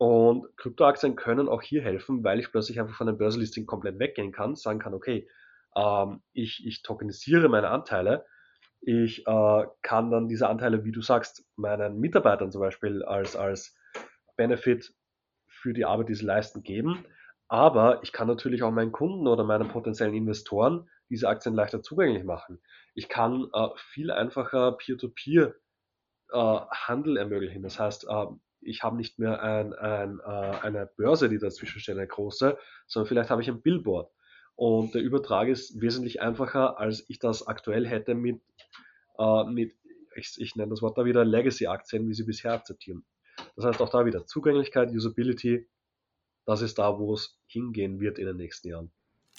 Und 0.01 0.57
Kryptoaktien 0.57 1.15
können 1.15 1.47
auch 1.47 1.61
hier 1.61 1.83
helfen, 1.83 2.25
weil 2.25 2.41
ich 2.41 2.51
plötzlich 2.51 2.81
einfach 2.81 2.97
von 2.97 3.07
einem 3.07 3.19
Börsenlisting 3.19 3.67
komplett 3.67 3.99
weggehen 3.99 4.33
kann, 4.33 4.57
sagen 4.57 4.79
kann, 4.79 4.95
okay, 4.95 5.29
ähm, 5.77 6.23
ich, 6.33 6.67
ich 6.67 6.81
tokenisiere 6.81 7.51
meine 7.51 7.69
Anteile, 7.69 8.25
ich 8.81 9.27
äh, 9.27 9.67
kann 9.83 10.11
dann 10.11 10.27
diese 10.27 10.49
Anteile, 10.49 10.87
wie 10.87 10.93
du 10.93 11.03
sagst, 11.03 11.45
meinen 11.55 12.01
Mitarbeitern 12.01 12.51
zum 12.51 12.63
Beispiel 12.63 13.03
als, 13.03 13.37
als 13.37 13.77
Benefit 14.39 14.95
für 15.47 15.75
die 15.75 15.85
Arbeit, 15.85 16.09
die 16.09 16.15
sie 16.15 16.25
leisten, 16.25 16.63
geben. 16.63 17.05
Aber 17.49 18.03
ich 18.03 18.13
kann 18.13 18.27
natürlich 18.27 18.63
auch 18.63 18.71
meinen 18.71 18.93
Kunden 18.93 19.27
oder 19.27 19.45
meinen 19.45 19.69
potenziellen 19.69 20.15
Investoren 20.15 20.89
diese 21.11 21.29
Aktien 21.29 21.55
leichter 21.55 21.83
zugänglich 21.83 22.25
machen. 22.25 22.63
Ich 22.95 23.11
kann 23.11 23.51
äh, 23.53 23.69
viel 23.77 24.11
einfacher 24.11 24.79
Peer-to-Peer-Handel 24.79 27.17
äh, 27.19 27.21
ermöglichen. 27.21 27.63
Das 27.63 27.79
heißt, 27.79 28.07
äh, 28.09 28.27
ich 28.61 28.83
habe 28.83 28.97
nicht 28.97 29.19
mehr 29.19 29.43
ein, 29.43 29.73
ein, 29.75 30.21
äh, 30.21 30.59
eine 30.63 30.91
Börse, 30.97 31.29
die 31.29 31.39
dazwischen 31.39 31.81
steht, 31.81 31.97
eine 31.97 32.07
große, 32.07 32.59
sondern 32.87 33.09
vielleicht 33.09 33.31
habe 33.31 33.43
ich 33.43 33.49
ein 33.49 33.63
Billboard. 33.63 34.11
Und 34.55 34.95
der 34.95 35.03
Übertrag 35.03 35.49
ist 35.49 35.81
wesentlich 35.81 36.21
einfacher, 36.21 36.79
als 36.79 37.05
ich 37.09 37.19
das 37.19 37.47
aktuell 37.47 37.87
hätte 37.87 38.15
mit, 38.15 38.43
äh, 39.19 39.45
mit 39.45 39.75
ich, 40.15 40.35
ich 40.39 40.57
nenne 40.57 40.71
das 40.71 40.83
Wort 40.83 40.99
da 40.99 41.05
wieder 41.05 41.25
Legacy-Aktien, 41.25 42.09
wie 42.09 42.15
sie 42.15 42.25
bisher 42.25 42.53
akzeptieren. 42.53 43.05
Das 43.57 43.65
heißt 43.65 43.81
auch 43.81 43.89
da 43.89 44.05
wieder 44.05 44.27
Zugänglichkeit, 44.27 44.91
Usability, 44.91 45.69
das 46.45 46.63
ist 46.63 46.79
da, 46.79 46.99
wo 46.99 47.15
es 47.15 47.39
hingehen 47.47 48.01
wird 48.01 48.19
in 48.19 48.27
den 48.27 48.37
nächsten 48.37 48.69
Jahren. 48.69 48.93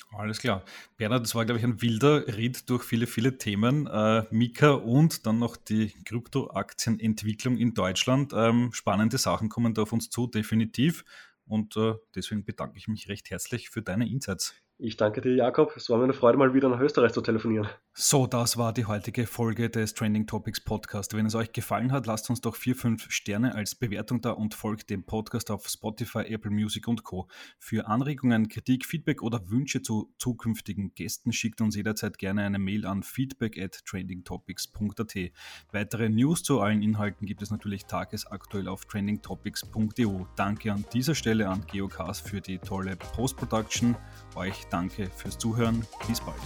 Alles 0.10 0.40
klar. 0.40 0.66
Bernhard, 0.98 1.24
das 1.24 1.36
war, 1.36 1.46
glaube 1.46 1.60
ich, 1.60 1.64
ein 1.64 1.82
wilder 1.82 2.28
Ritt 2.28 2.70
durch 2.70 2.84
viele, 2.84 3.08
viele 3.08 3.38
Themen. 3.38 3.88
Äh, 3.88 4.26
Mika 4.32 4.72
und 4.72 5.26
dann 5.26 5.40
noch 5.40 5.56
die 5.56 5.94
Kryptoaktienentwicklung 6.04 7.58
in 7.58 7.74
Deutschland. 7.74 8.34
Ähm, 8.36 8.74
spannende 8.74 9.18
Sachen 9.18 9.48
kommen 9.50 9.74
da 9.74 9.84
auf 9.84 9.94
uns 9.94 10.10
zu, 10.10 10.28
definitiv. 10.28 11.06
Und 11.46 11.78
äh, 11.78 11.94
deswegen 12.14 12.44
bedanke 12.44 12.78
ich 12.78 12.88
mich 12.88 13.08
recht 13.08 13.30
herzlich 13.30 13.70
für 13.70 13.82
deine 13.82 14.10
Insights. 14.10 14.54
Ich 14.84 14.98
danke 14.98 15.22
dir, 15.22 15.36
Jakob. 15.36 15.74
Es 15.76 15.92
war 15.92 16.00
mir 16.00 16.06
eine 16.06 16.14
Freude, 16.14 16.40
mal 16.40 16.56
wieder 16.56 16.68
nach 16.68 16.80
Österreich 16.80 17.14
zu 17.14 17.22
telefonieren. 17.22 17.68
So, 17.94 18.26
das 18.26 18.58
war 18.58 18.74
die 18.74 18.86
heutige 18.86 19.28
Folge 19.28 19.70
des 19.70 19.94
Trending 19.94 20.26
Topics 20.26 20.60
Podcast. 20.60 21.16
Wenn 21.16 21.28
es 21.28 21.36
euch 21.36 21.52
gefallen 21.52 21.92
hat, 21.92 22.08
lasst 22.08 22.32
uns 22.32 22.42
doch 22.42 22.56
vier, 22.56 22.76
fünf 22.76 23.12
Sterne 23.12 23.54
als 23.54 23.76
Bewertung 23.76 24.22
da 24.22 24.32
und 24.32 24.56
folgt 24.56 24.90
dem 24.90 25.04
Podcast 25.06 25.52
auf 25.52 25.68
Spotify, 25.68 26.22
Apple 26.22 26.50
Music 26.50 26.88
und 26.88 27.04
Co. 27.04 27.28
Für 27.60 27.86
Anregungen, 27.86 28.48
Kritik, 28.48 28.88
Feedback 28.88 29.22
oder 29.22 29.52
Wünsche 29.52 29.84
zu 29.84 30.12
zukünftigen 30.18 30.96
Gästen 30.96 31.32
schickt 31.32 31.62
uns 31.62 31.76
jederzeit 31.76 32.18
gerne 32.18 32.42
eine 32.42 32.58
Mail 32.58 32.88
an 32.88 33.04
feedback 33.04 33.62
at 33.62 33.86
trendingtopics.at. 33.86 35.16
Weitere 35.72 36.10
News 36.10 36.42
zu 36.42 36.60
allen 36.60 36.82
Inhalten 36.82 37.28
gibt 37.28 37.44
es 37.44 37.52
natürlich 37.52 37.86
tagesaktuell 37.86 38.68
auf 38.68 38.86
trendingtopics.eu. 38.86 40.26
Danke 40.36 40.72
an 40.74 40.86
dieser 40.92 41.14
Stelle 41.14 41.50
an 41.50 41.68
Geocast 41.72 42.28
für 42.28 42.42
die 42.42 42.58
tolle 42.58 42.96
Post-Production. 42.96 43.96
Euch 44.36 44.71
Danke 44.72 45.12
fürs 45.16 45.38
Zuhören. 45.38 45.86
Bis 46.08 46.20
bald. 46.22 46.42